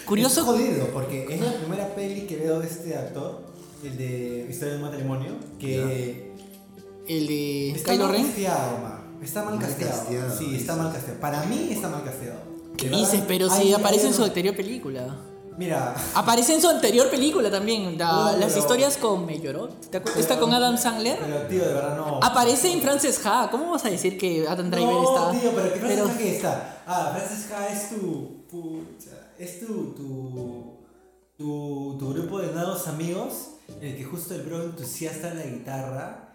[0.00, 0.44] Es Curioso...
[0.44, 3.40] jodido, porque es la primera peli que veo de este actor,
[3.82, 6.30] el de Historia de un matrimonio, que
[7.08, 8.26] El de está Kylo mal Ren.
[8.26, 9.00] casteado, man.
[9.22, 9.98] Está mal, Mal casteado.
[9.98, 11.20] casteado, Sí, está mal casteado.
[11.20, 12.38] Para mí está mal casteado.
[12.76, 13.22] ¿Qué dices?
[13.26, 15.16] Pero si aparece en su anterior película.
[15.56, 19.68] Mira, Aparece en su anterior película también, la- No, las pero- historias con Me lloró.
[19.68, 20.20] ¿Te acuerdas?
[20.20, 21.18] Está con Adam Sandler.
[21.20, 22.18] pero tío, de verdad no.
[22.22, 23.48] Aparece en Frances Ha.
[23.50, 25.40] ¿Cómo vas a decir que Adam Driver no, está?
[25.40, 26.82] tío, pero ¿qué Frances Pero- Ha que está?
[26.86, 28.44] Ah, Frances Ha es tu.
[28.50, 29.66] pucha, es tu.
[29.94, 30.74] tu.
[31.36, 33.32] tu, tu grupo de nuevos amigos
[33.80, 36.28] en el que justo el bro entusiasta en la guitarra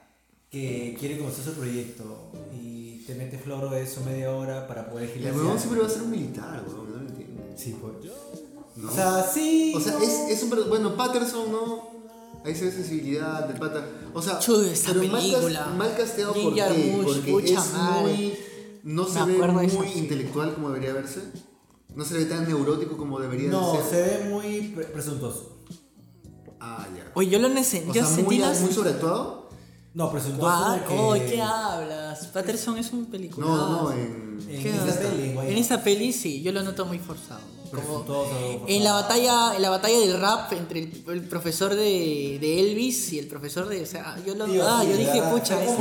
[0.50, 5.10] que quiere conocer su proyecto y te mete floro de eso media hora para poder
[5.10, 5.34] El girar.
[5.36, 7.41] huevón siempre va a ser un militar, huevón, no lo entiendo.
[7.56, 8.12] Sí, pues.
[8.81, 8.89] ¿No?
[8.89, 9.73] O sea, sí.
[9.76, 9.99] O sea, no.
[9.99, 10.49] es, es un...
[10.69, 11.89] Bueno, Patterson, ¿no?
[12.45, 13.85] Ahí se ve sensibilidad del pata.
[14.14, 15.68] O sea, Chuy, esa pero película.
[15.77, 16.95] mal casteado ¿por qué?
[17.03, 18.38] Bush, Porque es muy...
[18.84, 21.22] No se ve muy intelectual como debería verse.
[21.95, 24.23] No se ve tan neurótico como debería No, de se ser.
[24.23, 25.57] ve muy pre- presuntuoso.
[26.61, 27.11] Ah, ya.
[27.15, 28.61] Oye, yo lo nece- O yo sea, sentí muy, las...
[28.61, 29.49] muy sobreactuado.
[29.93, 30.80] No, presuntuoso.
[30.88, 32.27] Que- ¿qué hablas?
[32.27, 33.45] Patterson es un película.
[33.47, 34.39] No, no, en...
[34.49, 35.38] En ¿Qué esta peli.
[35.51, 37.41] En esta peli sí, yo lo noto muy forzado.
[37.72, 38.06] Como
[38.68, 43.14] en la batalla, en la batalla del rap entre el, el profesor de, de Elvis
[43.14, 45.76] y el profesor de, o sea, yo lo, ah, yo dije, pucha, eso,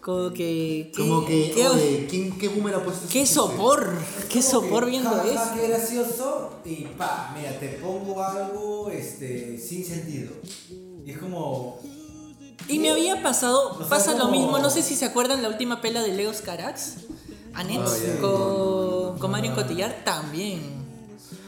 [0.00, 3.90] como- que, Como que, qué, oye, ¿quién, ¿qué boomer ha puesto qué sopor,
[4.28, 5.54] qué sopor viendo ja, eso.
[5.54, 10.32] Qué gracioso y pa, mira, te pongo algo este, sin sentido.
[11.06, 11.78] Y es como.
[12.68, 16.02] Y me había pasado, pasa lo mismo, no sé si se acuerdan la última pela
[16.02, 16.96] de Leos Carax,
[17.54, 20.83] Annette, Ah, con, con Marion Cotillard también.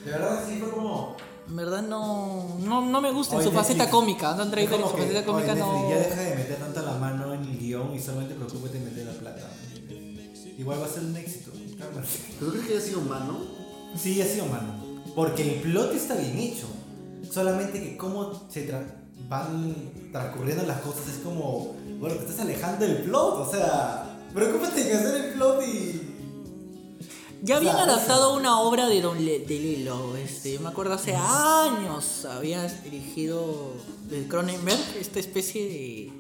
[0.06, 1.16] De verdad, sí fue como.
[1.48, 4.80] En verdad no, no, no me gusta en su faceta Netflix, cómica, Dan es Driver
[4.80, 5.72] en su que, faceta cómica oye, no...
[5.72, 8.84] Netflix, Ya deja de meter tanta la mano en el guion y solamente preocúpate en
[8.84, 9.50] meter la plata.
[10.58, 11.50] Igual va a ser un éxito.
[11.78, 11.90] ¿Pero
[12.40, 13.38] tú crees que haya sido mano?
[13.96, 14.74] Sí, ha sido mano.
[15.14, 16.66] Porque el plot está bien hecho.
[17.30, 18.94] Solamente que cómo se tra-
[19.28, 19.74] van
[20.12, 23.34] transcurriendo las cosas es como, bueno, te estás alejando del plot.
[23.46, 26.05] O sea, preocúpate en hacer el plot y...
[27.46, 30.68] Ya habían O sea, adaptado una obra de Don Le- de Lilo, este, yo me
[30.68, 33.72] acuerdo hace años, había dirigido
[34.10, 36.12] de Cronenberg esta especie de,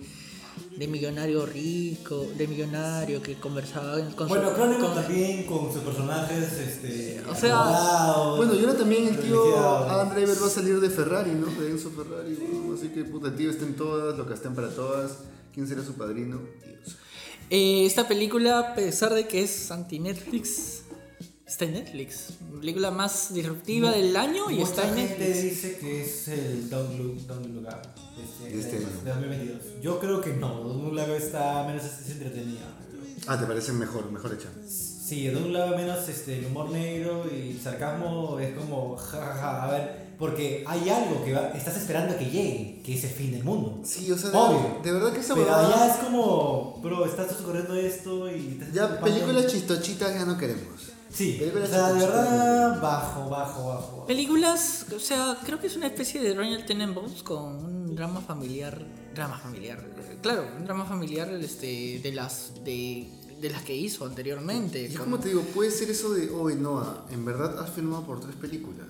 [0.78, 5.82] de millonario rico, de millonario que conversaba con su- Bueno, Cronenberg con- también con sus
[5.82, 7.22] personajes, este...
[7.28, 9.58] O sea, Bueno, y ahora también el tío.
[9.58, 11.46] Adam Driver va a salir de Ferrari, ¿no?
[11.60, 12.38] De Enzo Ferrari.
[12.72, 15.12] Así que puta, el tío está en todas, lo castan para todas.
[15.52, 16.38] ¿Quién será su padrino?
[16.64, 16.96] Dios.
[17.50, 20.75] Eh, esta película, a pesar de que es anti-Netflix,
[21.46, 22.32] está en Netflix.
[22.60, 25.42] Película más disruptiva del año y está en gente Netflix.
[25.42, 29.62] dice que es el Don't Look, Don't Look Up de De este, este de 2022.
[29.82, 32.60] Yo creo que no, Don't Look Up está menos es entretenida.
[33.26, 34.48] Ah, te parece mejor, mejor hecha.
[34.68, 39.62] Sí, de un lado menos este, el humor negro y el sarcasmo es como, jajaja,
[39.64, 43.32] a ver, porque hay algo que va- estás esperando que llegue, que es el fin
[43.32, 43.80] del mundo.
[43.84, 44.80] Sí, o sea, de, Obvio.
[44.82, 48.58] de verdad que esa Pero allá es como, bro, estás corriendo esto y...
[48.60, 50.64] estás Ya películas chistochitas ya no queremos.
[51.16, 54.06] Sí, películas o sea, de verdad, bajo, bajo, bajo.
[54.06, 58.84] Películas, o sea, creo que es una especie de Royal Tenenbaums con un drama familiar,
[59.14, 59.82] drama familiar,
[60.20, 63.08] claro, un drama familiar este, de las de,
[63.40, 64.82] de las que hizo anteriormente.
[64.82, 68.04] Y es como- te digo, puede ser eso de, oh, Noah, en verdad has filmado
[68.04, 68.86] por tres películas.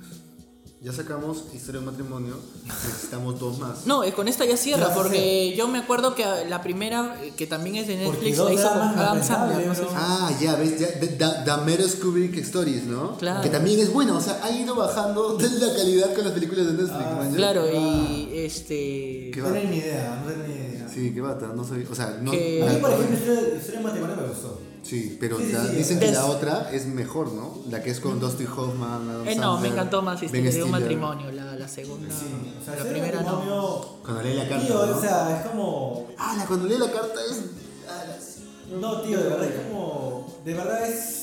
[0.83, 2.35] Ya sacamos Historia de un matrimonio,
[2.65, 3.87] necesitamos dos más.
[3.87, 7.47] No, eh, con esta ya cierra, porque yo me acuerdo que la primera, eh, que
[7.47, 9.67] también es de Netflix, la hizo con Adam Sandler.
[9.67, 13.17] no sé Ah, ya, ves, ya, The, the, The Meadows Kubrick Stories, ¿no?
[13.17, 13.43] Claro.
[13.43, 16.67] Que también es buena, o sea, ha ido bajando de la calidad con las películas
[16.67, 17.31] de Netflix, Ah.
[17.35, 19.31] Claro, y este...
[19.33, 20.89] Qué No tengo ni idea, no tengo ni idea.
[20.93, 22.31] Sí, qué bata, no soy, o sea, no...
[22.31, 24.61] Que- A mí, por la- ejemplo, Historia de matrimonio me gustó.
[24.87, 27.59] Sí, pero Sí, sí, la- sí, dicen que es- la otra es mejor, ¿no?
[27.69, 30.69] La que es con Dusty Hoffman, Adam Eh, no, me encantó más Historia de un
[30.69, 30.81] Stiller.
[30.81, 32.09] matrimonio, la, la segunda.
[32.15, 32.27] Sí,
[32.61, 33.99] o sea, la primera no.
[34.05, 34.97] Cuando lee la carta, Tío, ¿no?
[34.97, 36.07] o sea, es como...
[36.17, 37.41] Ah, la cuando lee la carta es...
[37.89, 40.27] ah, la- No, tío, de verdad es como...
[40.45, 41.23] De verdad es...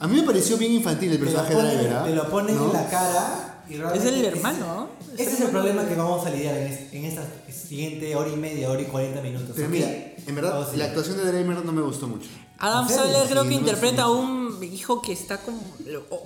[0.00, 2.04] A mí me pareció bien infantil el personaje de Driver, ¿ah?
[2.04, 2.66] te lo ponen ¿No?
[2.66, 4.88] en la cara y Es el hermano, ¿no?
[5.16, 8.36] Ese es el problema que vamos a lidiar en, es- en esta siguiente hora y
[8.36, 9.50] media, hora y 40 minutos.
[9.54, 9.88] Pero mira,
[10.26, 12.28] en verdad, la actuación de Driver no me gustó mucho.
[12.64, 12.88] Adam.
[12.88, 15.60] Sandler creo que interpreta a un hijo que está como.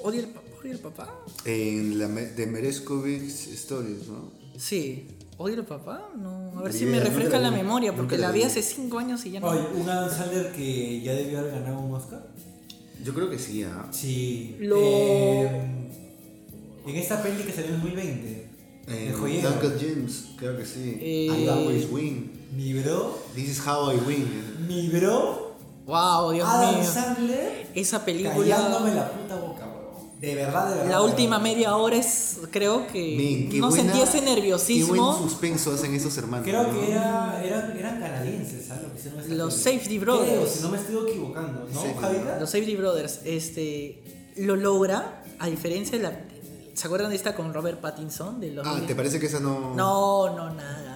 [0.04, 0.28] ¿Odia el,
[0.60, 1.14] odia el papá?
[1.44, 4.30] En la de Merescovic's Stories, ¿no?
[4.56, 5.06] Sí.
[5.36, 6.08] ¿Odia el papá?
[6.16, 6.52] No.
[6.58, 9.30] A ver si me refresca la memoria, porque la la vi hace 5 años y
[9.32, 9.48] ya no.
[9.48, 12.26] Oye, un Adam Sandler que ya debió haber ganado un Oscar.
[13.04, 13.86] Yo creo que sí, ¿ah?
[13.92, 14.56] Sí.
[14.58, 15.62] Lo- eh,
[16.86, 18.48] en esta peli que salió en 2020.
[18.88, 19.50] En El joyero.
[19.50, 20.96] Duncan James, creo que sí.
[21.00, 22.32] Eh, I always win.
[22.56, 23.18] Mi bro.
[23.34, 24.26] This is how I win.
[24.66, 25.47] Mi bro.
[25.88, 26.84] Wow, Dios Adam mío.
[26.92, 27.66] Sandler.
[27.74, 28.34] Esa película.
[28.36, 29.78] Callándome la puta boca, bro.
[30.20, 30.90] De verdad, de verdad.
[30.90, 31.52] La última verdad.
[31.54, 32.38] media hora es.
[32.50, 33.16] Creo que.
[33.16, 35.16] Men, qué no buena- sentí ese Qué buen nerviosismo.
[35.18, 36.46] suspenso hacen esos hermanos.
[36.46, 36.72] Creo ¿no?
[36.78, 38.82] que era, eran, eran canadienses, ¿sabes?
[38.84, 39.54] Lo que hicieron esta Los.
[39.54, 40.28] Safety Brothers.
[40.30, 42.38] Creo, si no me estoy equivocando, ¿no, Javita?
[42.38, 44.02] Los Safety Brothers, este.
[44.36, 46.20] Lo logra, a diferencia de la.
[46.74, 48.38] ¿Se acuerdan de esta con Robert Pattinson?
[48.40, 49.74] De los Ah, ¿te parece que esa no...?
[49.74, 50.87] No, no, nada.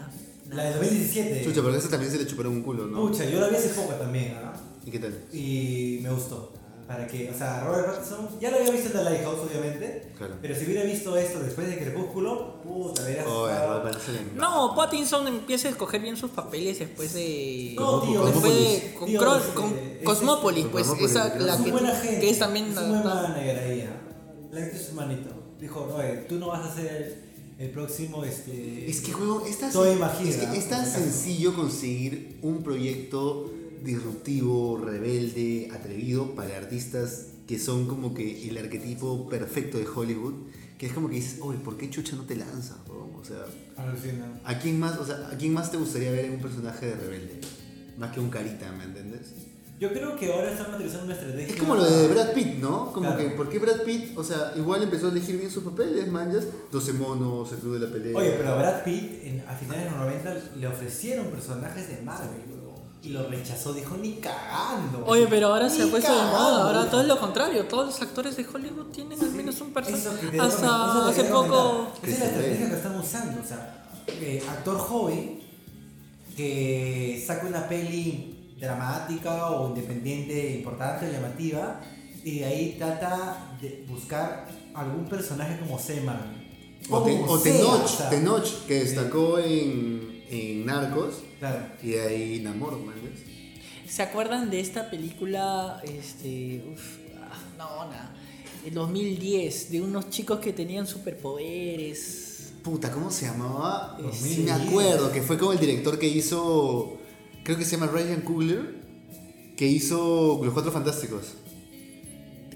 [0.53, 1.45] La de 2017.
[1.45, 3.07] Chucha, porque esa también se le chuparon un culo, ¿no?
[3.09, 4.53] Pucha, yo la vi hace poco también, ¿ah?
[4.85, 5.19] ¿Y qué tal?
[5.33, 6.53] Y me gustó.
[6.87, 10.13] Para que, o sea, Robert Pattinson, ya lo había visto en The Lighthouse, obviamente.
[10.19, 10.35] Claro.
[10.43, 13.25] Pero si hubiera visto esto después de Crepúsculo, puta, verás.
[13.27, 14.37] Oh, Robert Pattinson.
[14.37, 17.75] No, Pattinson empieza a escoger bien sus papeles después de.
[17.79, 18.51] No, tío, después de.
[18.51, 18.95] Cosmópolis.
[18.99, 19.75] Con, Tío, Cro- con
[20.05, 22.21] Cosmópolis, pues Cosmópolis, esa la es que, buena gente.
[22.21, 22.67] que es también.
[22.69, 23.81] Es la- buen la- manager ahí.
[23.89, 23.97] ¿ah?
[24.51, 25.31] La es su manito.
[25.59, 27.22] Dijo, oye, tú no vas a ser
[27.65, 28.25] el, próximo.
[28.25, 30.99] Este, Es que, juego, es tan, Todo imagina, es que es tan acaso.
[30.99, 33.53] sencillo conseguir un proyecto
[33.85, 40.35] disruptivo, rebelde, atrevido para artistas que son como que el arquetipo perfecto de Hollywood,
[40.79, 42.77] que es como que dices, oye, ¿por qué chucha no te lanzas?
[42.89, 43.45] huevón?" O sea,
[43.77, 44.41] Alucina.
[44.45, 46.95] ¿a quién más, o sea, ¿a quién más te gustaría ver en un personaje de
[46.97, 47.41] rebelde?
[47.99, 49.33] Más que un carita, ¿me entiendes?
[49.83, 51.49] Yo creo que ahora están utilizando una estrategia.
[51.55, 52.93] Es como lo de Brad Pitt, ¿no?
[52.93, 53.19] Como Claro.
[53.19, 56.45] que, ¿por qué Brad Pitt, o sea, igual empezó a elegir bien sus papeles, manjas?
[56.71, 58.17] 12 monos, el club de la pelea.
[58.17, 62.01] Oye, pero a Brad Pitt en- a finales de los 90 le ofrecieron personajes de
[62.03, 62.31] Marvel,
[63.05, 65.05] Y lo rechazó, dijo ni cagando.
[65.07, 66.63] Oye, pero ahora se ha puesto de moda.
[66.69, 67.65] Ahora todo es lo contrario.
[67.67, 70.39] Todos los actores de Hollywood tienen al menos un personaje.
[70.39, 71.89] Hasta hace poco.
[72.01, 73.41] Esa es la estrategia que están usando.
[73.43, 75.41] O sea, eh, actor joven
[76.37, 78.32] que saca una peli
[78.73, 81.81] dramática o independiente, importante, llamativa,
[82.25, 86.41] y de ahí trata de buscar algún personaje como Seaman.
[86.89, 88.09] O, te- o Tenoch, o sea.
[88.11, 91.67] Tenoch, que destacó en, en Narcos, Claro.
[91.83, 93.19] y de ahí Namor, manjas.
[93.89, 95.81] ¿Se acuerdan de esta película?
[95.85, 96.65] Este.
[96.73, 98.15] Uf, ah, no, nada.
[98.65, 102.53] En 2010, de unos chicos que tenían superpoderes.
[102.63, 103.99] Puta, ¿cómo se llamaba?
[104.01, 104.41] Eh, Sí, sí.
[104.43, 106.99] me acuerdo, que fue como el director que hizo,
[107.45, 108.83] creo que se llama Ryan Coogler,
[109.57, 111.35] que hizo Los Cuatro Fantásticos.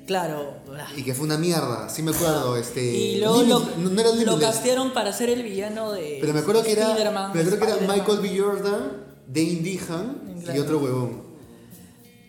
[0.07, 0.55] Claro.
[0.97, 2.57] Y que fue una mierda, sí me acuerdo.
[2.57, 5.91] Este, Y luego lo, Limit- no, no era lo Limitless, castearon para ser el villano
[5.93, 6.19] de.
[6.21, 6.95] Pero me acuerdo que era,
[7.33, 7.93] pero creo que era.
[7.93, 8.39] Michael B.
[8.39, 8.93] Jordan,
[9.27, 11.27] Dane Dehan y otro huevón.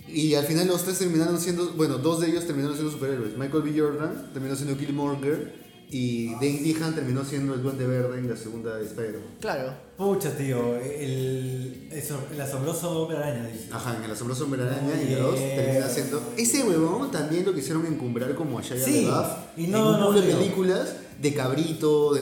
[0.08, 3.38] Y al final los tres terminaron siendo, bueno, dos de ellos terminaron siendo superhéroes.
[3.38, 3.80] Michael B.
[3.80, 8.76] Jordan terminó siendo Killmonger y Dane Dehan terminó siendo el Duende Verde en la segunda
[8.76, 9.22] de Spider-Man.
[9.40, 9.74] Claro.
[9.98, 13.70] Pucha, tío, el, eso- el asombroso hombre araña, dice.
[13.72, 15.18] Ajá, en el asombroso hombre araña y Yeah.
[15.20, 16.22] la dos termina siendo.
[16.38, 19.28] Ese huevón también lo quisieron encumbrar como a Shia Sí, LaBeouf
[19.58, 22.22] y en no, un no de películas de cabrito, de.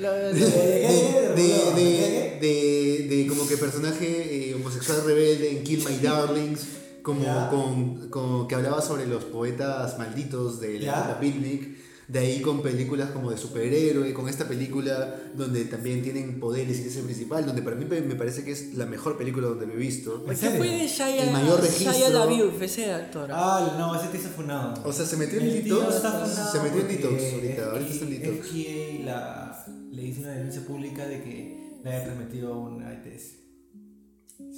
[0.00, 6.60] De, de, de, de- de como que personaje eh, homosexual rebelde en Kill My Darlings,
[7.02, 11.76] como con, con- que hablaba sobre los poetas malditos de la época Picnic,
[12.10, 16.82] de ahí con películas como de superhéroe, con esta película donde también tienen poderes y
[16.82, 19.66] que es el principal, donde para mí me parece que es la mejor película donde
[19.66, 20.24] lo he visto.
[20.24, 21.92] ¿Qué fue de Shia, El mayor registro.
[21.92, 23.30] Shia LaBeouf, ese actor?
[23.32, 24.82] Ah, no, ese te hizo funado.
[24.84, 28.10] O sea, se metió en tío detox, se metió en detox ahorita, ahorita está en
[28.10, 28.48] detox.
[28.48, 33.22] FKA la, le hizo una denuncia pública de que le había transmitido un ITS.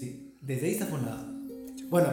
[0.01, 1.27] Sí, desde ahí está funado.
[1.91, 2.09] Bueno,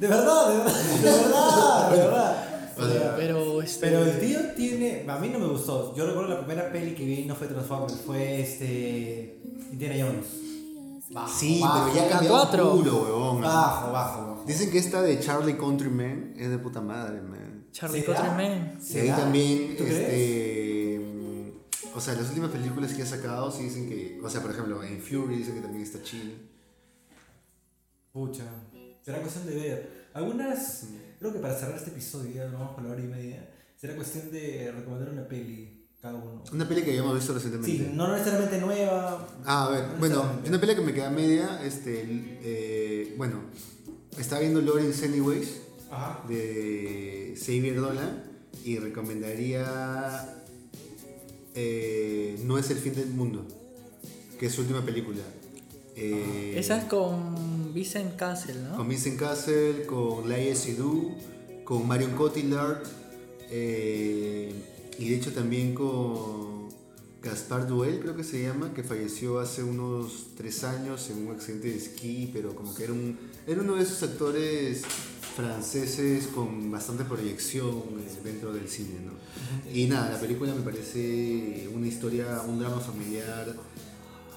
[0.00, 2.47] de verdad, de verdad, de verdad, de verdad.
[2.78, 5.04] O sea, Pero, este, Pero el tío tiene.
[5.08, 5.94] A mí no me gustó.
[5.96, 9.40] Yo recuerdo la primera peli que vi no fue Transformers, fue este.
[9.72, 10.26] Indiana Jones.
[11.10, 13.40] Bajo, Sí, bajo, pero ya un culo, huevón.
[13.40, 14.44] Bajo, bajo, bajo.
[14.46, 17.66] Dicen que esta de Charlie Countryman es de puta madre, man.
[17.72, 18.02] Charlie.
[18.02, 18.78] Countryman.
[18.88, 21.00] Y ahí también, este.
[21.00, 24.20] mm, O sea, las últimas películas que ha sacado sí dicen que.
[24.22, 26.48] O sea, por ejemplo, en Fury dicen que también está chill.
[28.12, 28.44] Pucha.
[29.02, 30.08] Será cuestión de ver.
[30.12, 30.84] Algunas.
[31.18, 33.48] Creo que para cerrar este episodio, ya no vamos por la hora y media.
[33.76, 36.42] Será cuestión de recomendar una peli cada uno.
[36.52, 37.70] Una peli que habíamos visto recientemente.
[37.76, 39.26] Sí, no necesariamente nueva.
[39.44, 42.04] Ah, a ver, no bueno, una peli que me queda media, este.
[42.42, 43.40] eh, bueno,
[44.16, 46.24] estaba viendo Lawrence Anyways Ajá.
[46.28, 48.24] de Xavier Dolan
[48.64, 50.44] y recomendaría
[51.54, 53.46] eh, No es el fin del mundo,
[54.38, 55.22] que es su última película.
[56.00, 58.76] Eh, Esa es con Vincent Castle, ¿no?
[58.76, 61.12] Con Vincent Castle, con Laia Seydoux,
[61.64, 62.82] con Marion Cotillard
[63.50, 64.52] eh,
[64.98, 66.68] y de hecho también con
[67.20, 71.68] Gaspar Duel, creo que se llama, que falleció hace unos tres años en un accidente
[71.68, 74.82] de esquí, pero como que era, un, era uno de esos actores
[75.34, 79.12] franceses con bastante proyección eh, dentro del cine, ¿no?
[79.72, 83.54] Y nada, la película me parece una historia, un drama familiar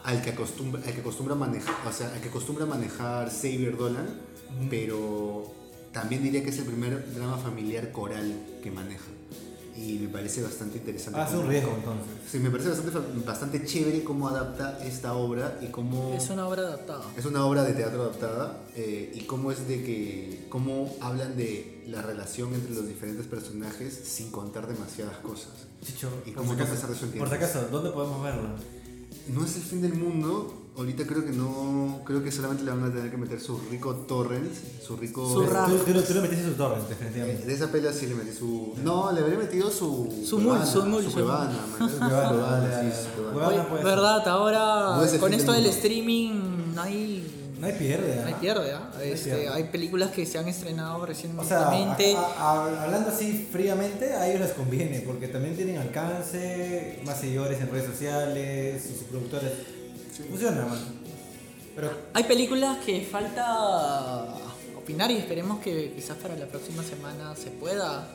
[0.04, 4.08] al que acostumbra, al que acostumbra manejar, o sea, al que acostumbra manejar Xavier Dolan,
[4.70, 5.52] pero
[5.94, 8.34] también diría que es el primer drama familiar coral
[8.64, 9.06] que maneja.
[9.76, 11.20] y me parece bastante interesante.
[11.20, 12.06] Hace un riesgo entonces.
[12.30, 16.14] Sí, me parece bastante, bastante chévere cómo adapta esta obra y cómo...
[16.14, 17.06] Es una obra adaptada.
[17.18, 21.84] Es una obra de teatro adaptada eh, y cómo es de que cómo hablan de
[21.88, 25.54] la relación entre los diferentes personajes sin contar demasiadas cosas.
[25.84, 28.50] Chicho, Y por cómo si tú a acaso- Por si acaso, ¿dónde podemos verlo?
[29.34, 30.58] No es el fin del mundo.
[30.78, 33.94] Ahorita creo que no, creo que solamente le van a tener que meter su rico
[34.08, 34.50] torrent,
[34.82, 35.30] su rico.
[35.30, 37.46] Su ra- Tú, tú, tú lo metiste su torrent, definitivamente.
[37.46, 38.74] de esa pela sí le metí su.
[38.82, 40.24] No, le habría metido su.
[40.26, 41.52] Su mul, su mul, su cuevana,
[43.84, 48.26] verdad, ahora No es el con esto del streaming no hay No hay pierde, no
[48.28, 48.40] hay ¿ah?
[48.42, 48.92] pierde, ¿ah?
[49.04, 49.50] Este, pierde.
[49.50, 52.16] hay películas que se han estrenado O sea, recientemente.
[52.16, 57.20] a- a- a- hablando así fríamente, a ellos les conviene, porque también tienen alcance, más
[57.20, 59.52] seguidores en redes sociales, sus productores.
[60.28, 60.80] Funciona, man.
[61.76, 64.26] Pero Hay películas que falta
[64.76, 68.08] opinar y esperemos que quizás para la próxima semana se pueda.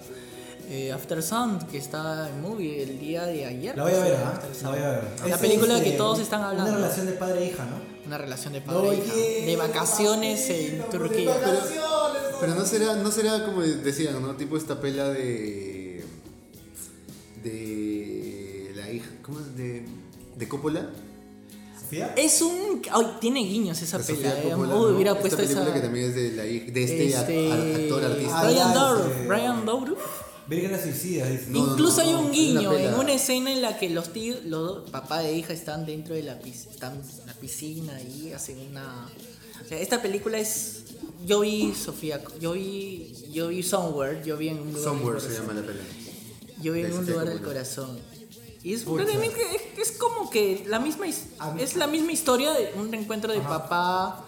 [0.69, 3.77] Eh, After Sun, que está en movie el día de ayer.
[3.77, 4.41] la voy a ver, ¿ah?
[4.65, 5.05] La voy a ver.
[5.29, 6.71] La Es, película que este, todos están hablando.
[6.73, 7.96] Una relación de padre e hija, ¿no?
[8.07, 9.13] Una relación de padre e hija.
[9.15, 11.19] Oye, De vacaciones en Turquía.
[11.19, 11.73] de vacaciones,
[12.41, 14.37] Pero no será, no será como decían, ¿no?
[14.37, 16.05] Tipo esta pela de.
[17.43, 18.73] de.
[18.75, 19.09] la hija.
[19.23, 19.57] ¿Cómo es?
[19.57, 19.85] De.
[20.37, 20.91] de Coppola.
[21.81, 22.15] ¿Sofía?
[22.17, 22.83] Es un.
[22.93, 24.55] Ay, tiene guiños esa eh.
[24.57, 24.81] Uy, ¿no?
[24.83, 25.75] hubiera puesto película esa.
[25.75, 28.45] que también es de, la hija, de este, Este, ac- actor artista.
[28.45, 29.27] Brian Dourif.
[29.29, 29.99] Brian Dourif.
[30.49, 31.47] Virgen suicida, dice.
[31.49, 34.67] No, Incluso no, hay un guiño en una escena en la que los tíos, los
[34.67, 38.59] dos, papá e hija están dentro de la piscina, están en la piscina y hacen
[38.71, 39.09] una.
[39.65, 40.85] O sea, esta película es.
[41.25, 45.35] Yo vi Sofía, yo vi, yo vi Somewhere, yo vi en un lugar Somewhere se
[45.35, 45.81] llama la pela.
[46.63, 47.99] Yo vi en un lugar del corazón.
[48.63, 48.85] Y es,
[49.79, 53.49] es, como que la misma es la misma historia de un reencuentro de Ajá.
[53.49, 54.25] papá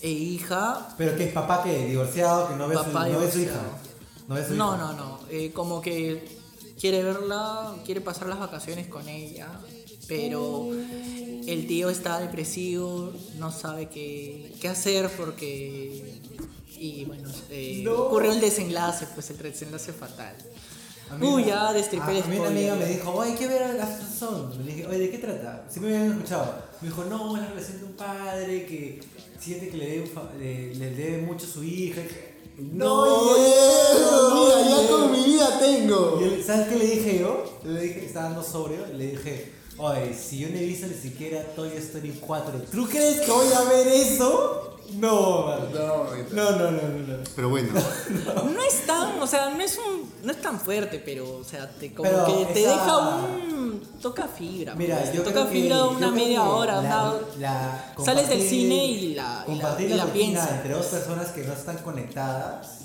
[0.00, 0.94] e hija.
[0.96, 3.60] Pero que es papá que divorciado, que no ve, su, no ve su hija.
[4.28, 5.20] No ve su No, no, no.
[5.30, 6.26] eh, como que
[6.80, 9.48] quiere verla, quiere pasar las vacaciones con ella,
[10.08, 16.20] pero el tío está depresivo, no sabe qué, qué hacer porque...
[16.78, 17.94] Y bueno, eh, No.
[18.04, 20.34] ocurrió el desenlace, pues el desenlace fatal.
[21.10, 23.46] A Uy, ya destripé el a, a mí una amiga me dijo, oye, hay que
[23.46, 24.50] ver las son.
[24.66, 25.64] Le dije, oye, ¿de qué trata?
[25.70, 26.54] Si me habían escuchado.
[26.82, 29.00] Me dijo, no, es la relación de un padre que
[29.40, 32.02] siente que le debe, le, le debe mucho a su hija.
[32.58, 34.98] Dije, No, llego, mira, ya llego".
[34.98, 36.20] con mi vida tengo.
[36.46, 37.44] ¿Sabes qué le dije yo?
[37.64, 38.86] Le dije que estaba dando sobrio.
[38.94, 43.20] Le dije, oye, si yo no he visto ni siquiera Toy Story 4, ¿tú crees
[43.20, 44.65] que voy a ver eso?
[44.94, 45.58] No, man.
[45.72, 47.16] No, no, no, no, no.
[47.18, 47.24] no.
[47.34, 47.68] Pero bueno,
[48.54, 51.68] No es tan, o sea, no es un, no es tan fuerte, pero, o sea,
[51.70, 54.74] te, como Pero que te esa- deja un, toca fibra.
[54.74, 57.14] Mira, pues, yo te creo toca que- fibra yo una creo media que hora, la-
[57.38, 60.50] la- Sales del compartir- cine y la- y la- compartir y la rutina piensas.
[60.52, 62.80] entre dos personas que no están conectadas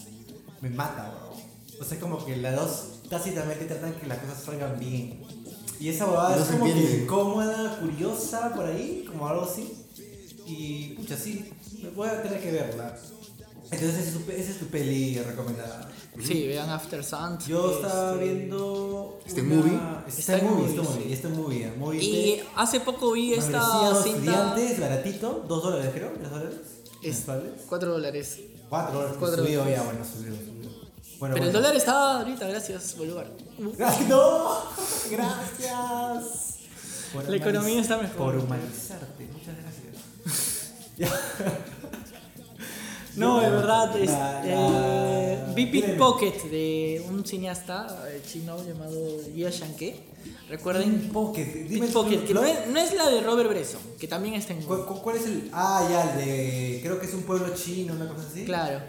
[0.61, 1.31] me mata, bro.
[1.79, 5.21] O sea, como que las dos tácitamente tratan que las cosas salgan bien.
[5.79, 7.07] Y esa bobada No es se como que entiende.
[7.07, 9.73] cómoda, curiosa por ahí, como algo así.
[10.45, 11.49] Y pucha, sí,
[11.95, 12.97] voy a tener que verla.
[13.71, 15.89] Entonces esa es tu, esa es tu peli recomendada.
[16.21, 17.39] Sí, vean After Sun.
[17.47, 19.19] Yo estaba este, viendo.
[19.25, 19.71] ¿Está en una- movie?
[19.73, 21.71] En en movie, en movie, en movie.
[21.77, 23.61] movie Y de- hace poco vi esta
[24.03, 24.19] cinta.
[24.19, 26.55] estudiantes, baratito, dos dólares creo, tres dólares.
[27.01, 27.51] Es- mensuales.
[27.69, 28.39] 4 dólares.
[28.69, 29.17] Cuatro dólares.
[29.19, 29.79] Cuatro subido dólares.
[29.79, 30.35] ya, bueno, subido.
[31.19, 31.59] Bueno, Pero el bueno.
[31.61, 33.27] dólar está ahorita, gracias, Bolívar.
[33.85, 34.63] ¡Ay, no!
[35.11, 36.55] Gracias.
[37.13, 38.17] Por La economía está mejor.
[38.17, 41.51] Por humanizarte, muchas gracias.
[43.15, 45.65] No, de verdad, es, La- eh, la- vi.
[45.67, 50.03] Pickpocket de un cineasta eh, chino llamado Ye Shanke.
[50.49, 54.07] Recuerden, Pocket, dime Pickpocket, que ¿lo- no es, no es la de Robert Bresson, que
[54.07, 54.61] también está en.
[54.63, 55.49] ¿Cuál, cuál- es el.?
[55.53, 56.79] Ah, ya, el de.
[56.83, 58.45] Creo que es un pueblo chino, una cosa así.
[58.45, 58.79] Claro.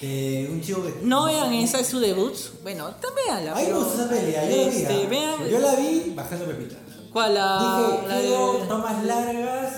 [0.00, 0.94] De un chico que.
[1.04, 2.34] No vean, esa es su debut.
[2.62, 3.52] Bueno, también veanla.
[3.56, 4.76] Ay, no, esa pelea, yo la vi.
[4.82, 5.48] este, vean.
[5.48, 6.76] Yo la vi bajando Pepita.
[7.12, 7.34] ¿Cuál?
[7.34, 9.72] La, Dije, la de- tomas largas,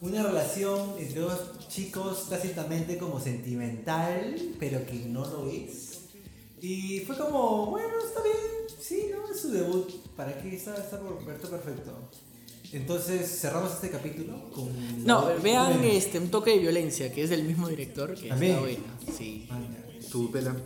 [0.00, 1.38] una relación entre dos
[1.76, 6.00] chicos tácitamente como sentimental, pero que no lo es.
[6.62, 9.30] Y fue como, bueno, está bien, sí, ¿no?
[9.32, 9.90] Es su debut.
[10.16, 10.56] ¿Para qué?
[10.56, 11.92] Está, está perfecto, perfecto.
[12.72, 15.04] Entonces cerramos este capítulo con...
[15.04, 18.52] No, vean Bueno, este, un toque de violencia, que es del mismo director, que También.
[18.52, 19.16] está buena.
[19.16, 19.48] Sí.
[20.10, 20.56] tu pela.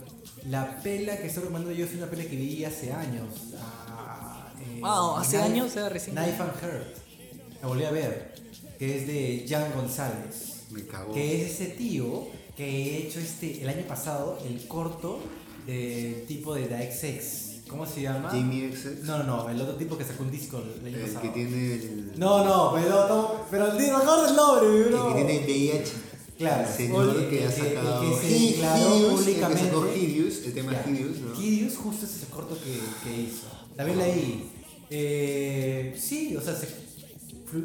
[0.48, 3.34] La pela que estoy recomendando yo es una pela que vi hace años.
[3.58, 6.16] ah, eh, Wow, hace Knife- años, era recién.
[6.16, 6.96] Knife and Heart.
[7.62, 8.32] La volví a ver.
[8.78, 10.59] Que es de Jan González.
[10.72, 11.12] Me cagó.
[11.12, 12.26] Que es ese tío
[12.56, 15.20] que he hecho este, el año pasado el corto
[15.66, 17.50] del tipo de The XX.
[17.68, 18.28] ¿Cómo se llama?
[18.30, 18.86] Jamie X.
[19.04, 21.22] No, no, no, el otro tipo que sacó un disco el año El pasado.
[21.22, 22.12] que tiene el.
[22.18, 25.14] No, no, pero, no, pero el tío, me acuerdo el nombre, El bro.
[25.14, 25.92] que tiene VIH.
[26.38, 29.98] Claro, el señor que ha sacado que se declaró Hideous, el que públicamente.
[30.00, 30.90] Hideous, el tema Ya.
[30.90, 31.40] Hideous, ¿no?
[31.40, 33.46] Hideous justo es ese corto que, que hizo.
[33.76, 34.50] También leí.
[34.88, 36.66] Eh, sí, o sea, se,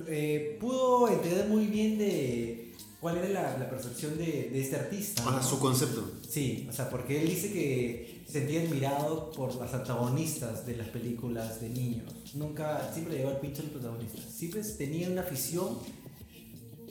[0.07, 2.64] eh, pudo entender muy bien de
[3.06, 5.22] cuál era la, la percepción de, de este artista.
[5.27, 5.44] Ah, ¿no?
[5.48, 6.10] su concepto.
[6.27, 10.88] Sí, o sea, porque él dice que se sentía admirado por las antagonistas de las
[10.88, 12.11] películas de niños.
[12.34, 14.19] Nunca, siempre le llegó al pincho el protagonista.
[14.27, 15.77] Siempre tenía una afición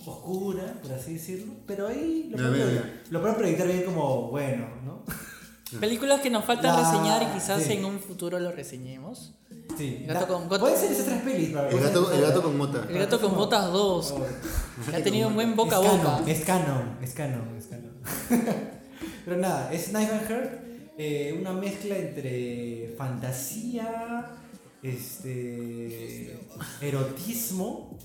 [0.06, 2.30] oscura, por así decirlo, pero ahí
[3.10, 5.02] lo pueden proyectar bien como bueno, ¿no?
[5.80, 7.72] Películas que nos falta La- reseñar y quizás sí.
[7.72, 9.32] en un futuro lo reseñemos.
[9.78, 12.86] Sí, Gato con- gato- pueden ser esas tres pelis, El gato, el gato con mota.
[12.88, 14.24] El gato con botas 2, Oh.
[14.94, 16.02] ha tenido un buen boca a es boca.
[16.18, 17.92] canon, es canon, es canon, es canon.
[19.24, 20.50] Pero nada, es Knife and Heart,
[20.98, 24.30] eh, una mezcla entre fantasía,
[24.82, 26.38] este,
[26.80, 27.98] erotismo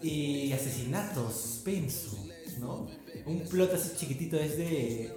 [0.00, 2.16] y asesinatos, suspenso,
[2.60, 2.86] ¿no?
[3.26, 5.12] Un plot así chiquitito es de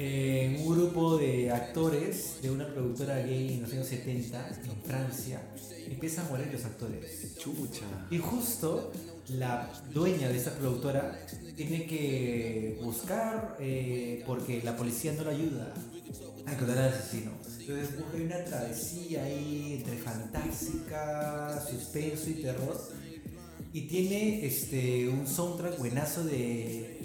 [0.00, 5.42] eh, un grupo de actores de una productora gay en los años 70 en Francia.
[5.88, 7.34] Empiezan a morir los actores.
[7.36, 7.84] Chucha.
[8.08, 8.92] Y justo
[9.30, 11.18] la dueña de esta productora
[11.56, 15.74] tiene que buscar, eh, porque la policía no la ayuda
[16.46, 17.32] a encontrar al asesino.
[17.58, 22.80] Entonces busca una travesía ahí entre fantástica, suspenso y terror.
[23.72, 27.00] Y tiene este, un soundtrack buenazo de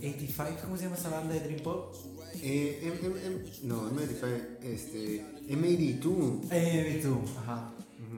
[0.00, 1.94] M85, ¿cómo se llama esa banda de Dream Pop?
[2.42, 6.40] Eh, M, M, M- no, M85, este, M82.
[6.50, 7.72] Eh, tú, ajá.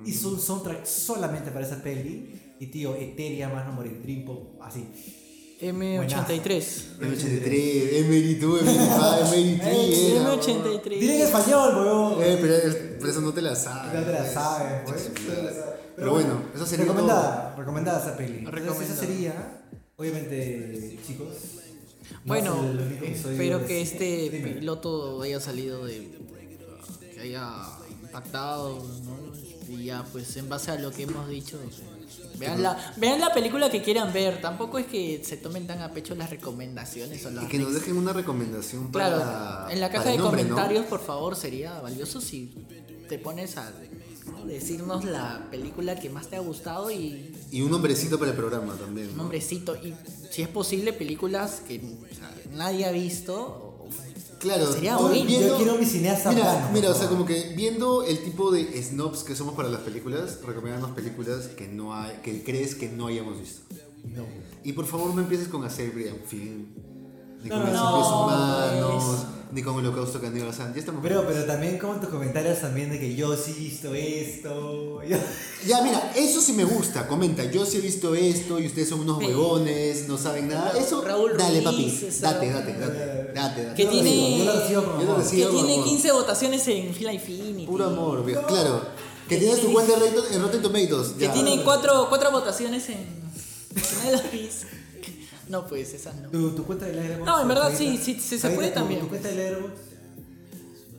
[0.04, 2.40] Hizo un soundtrack solamente para esa peli.
[2.60, 4.84] Y tío, Eteria más no morir, Dream Pop, así.
[5.60, 6.98] M83.
[7.00, 9.62] M83, M82, M85, M83.
[9.62, 10.98] Eh, era, M83.
[10.98, 12.12] Dile en español, weón.
[12.22, 12.54] Eh, pero,
[12.98, 13.92] pero eso no te la sabes.
[13.92, 15.10] Ya te la sabes, pues.
[15.96, 18.38] Pero bueno, eso sería Recomendada, recomendada esa peli.
[18.38, 18.94] Entonces, Recomendada.
[18.94, 19.62] esa sería,
[19.96, 21.28] obviamente, chicos.
[22.12, 24.50] No Bueno, episodio espero que este Dime.
[24.52, 26.08] piloto haya salido de.
[27.14, 27.64] que haya
[28.02, 29.18] impactado, ¿no?
[29.68, 31.58] Y ya, pues en base a lo que hemos dicho,
[32.38, 34.40] vean la, vean la película que quieran ver.
[34.40, 37.74] Tampoco es que se tomen tan a pecho las recomendaciones o las Y que nos
[37.74, 39.16] dejen una recomendación para.
[39.16, 40.50] Claro, en la caja de nombre, ¿no?
[40.50, 42.54] comentarios, por favor, sería valioso si
[43.08, 43.97] te pones a ¿no?
[44.46, 48.74] Decirnos la película que más te ha gustado y Y un nombrecito para el programa
[48.74, 49.08] también.
[49.08, 49.22] un ¿no?
[49.24, 49.76] nombrecito.
[49.76, 49.94] Y
[50.30, 53.64] si es posible, películas que o sea, nadie ha visto.
[54.38, 55.28] Claro, Sería tú bueno.
[55.28, 58.80] Yo quiero mi cineasta Mira, plano, mira, o sea, como que viendo el tipo de
[58.82, 63.08] snobs que somos para las películas, recomendarnos películas que no hay, que crees que no
[63.08, 63.62] hayamos visto.
[64.14, 64.24] No.
[64.62, 66.66] Y por favor no empieces con hacer Brian Film,
[67.42, 69.16] ni con no, los no, Pies humanos,
[69.52, 70.48] ni con Holocausto Caníbal.
[70.48, 71.00] O sea, ya estamos.
[71.02, 75.02] Pero, pero también como tus comentarios también de que yo sí he visto esto.
[75.04, 75.16] yo-
[75.66, 77.06] Ya, mira, eso sí me gusta.
[77.08, 80.72] Comenta, yo sí he visto esto y ustedes son unos huevones, no saben nada.
[80.78, 82.06] Eso, Raúl dale, Ruiz, papi.
[82.08, 83.74] esa- Date, date, date, date, date.
[83.76, 85.18] Que tiene- recibo, Yo lo recibo con Yo lo amor.
[85.24, 85.48] recibo.
[85.50, 85.84] que tiene amor.
[85.86, 87.66] 15 votaciones en Fila Infinity.
[87.66, 88.46] Puro amor, viejo.
[88.46, 88.82] Claro.
[89.28, 91.08] Que tienes tu cuenta en Rotten- en Rotten Tomatoes.
[91.18, 91.32] Que ya.
[91.32, 92.96] tiene cuatro, cuatro votaciones en.
[92.96, 94.50] en el.
[95.48, 96.28] No, pues esas no.
[96.30, 97.26] ¿Tu, tu cuenta de Letterboxd?
[97.26, 99.00] No, en verdad sí, sí, sí se puede también.
[99.00, 99.88] ¿Tu cuenta de Letterboxd?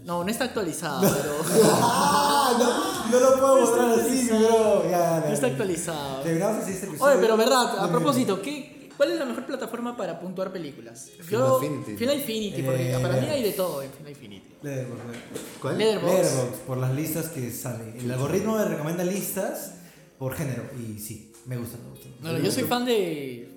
[0.05, 1.35] No, no está actualizada, pero.
[1.81, 4.83] Ah, no, no lo puedo mostrar así, bro.
[4.89, 4.89] Ya,
[5.21, 6.23] ya, No está actualizada.
[6.23, 7.11] Terminamos así este episodio.
[7.13, 11.09] Oye, pero verdad, a propósito, ¿qué, ¿cuál es la mejor plataforma para puntuar películas?
[11.21, 11.95] Film Affinity.
[11.95, 14.47] Film Infinity, porque Eh, para mí hay de todo en Film Infinity.
[14.63, 15.61] Letterboxd, Letterboxd.
[15.61, 15.77] ¿Cuál?
[15.77, 16.13] Letterboxd.
[16.15, 17.93] Letterboxd, por las listas que sale.
[17.99, 19.73] El algoritmo me recomienda listas
[20.17, 20.63] por género.
[20.79, 22.07] Y sí, me gusta, me gusta.
[22.21, 23.48] No, no, yo soy fan de,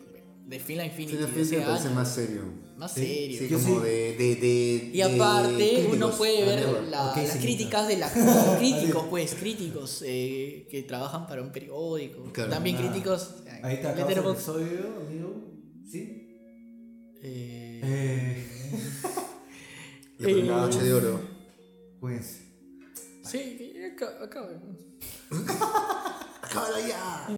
[0.47, 1.17] de Film Infinity.
[1.17, 2.43] Final ese me parece más serio.
[2.77, 3.39] Más Sí, serio.
[3.39, 3.87] Sí, como sí.
[3.87, 4.91] de, de, de.
[4.93, 6.89] Y aparte, de uno puede ver whatever.
[6.89, 8.11] la- Ok, las críticas de la
[8.59, 12.25] críticos, pues, críticos eh, que trabajan para un periódico.
[12.33, 12.51] Claro.
[12.51, 12.81] También Ah.
[12.81, 13.35] críticos.
[13.47, 15.53] eh, Ahí está, acabas el episodio, amigo.
[15.91, 16.29] ¿Sí?
[17.23, 17.81] Eh,
[20.19, 21.21] Eh, la Eh, noche de oro.
[22.01, 22.41] pues.
[23.25, 24.49] sí, acá, acá.
[26.43, 27.37] ¡Acábala ya!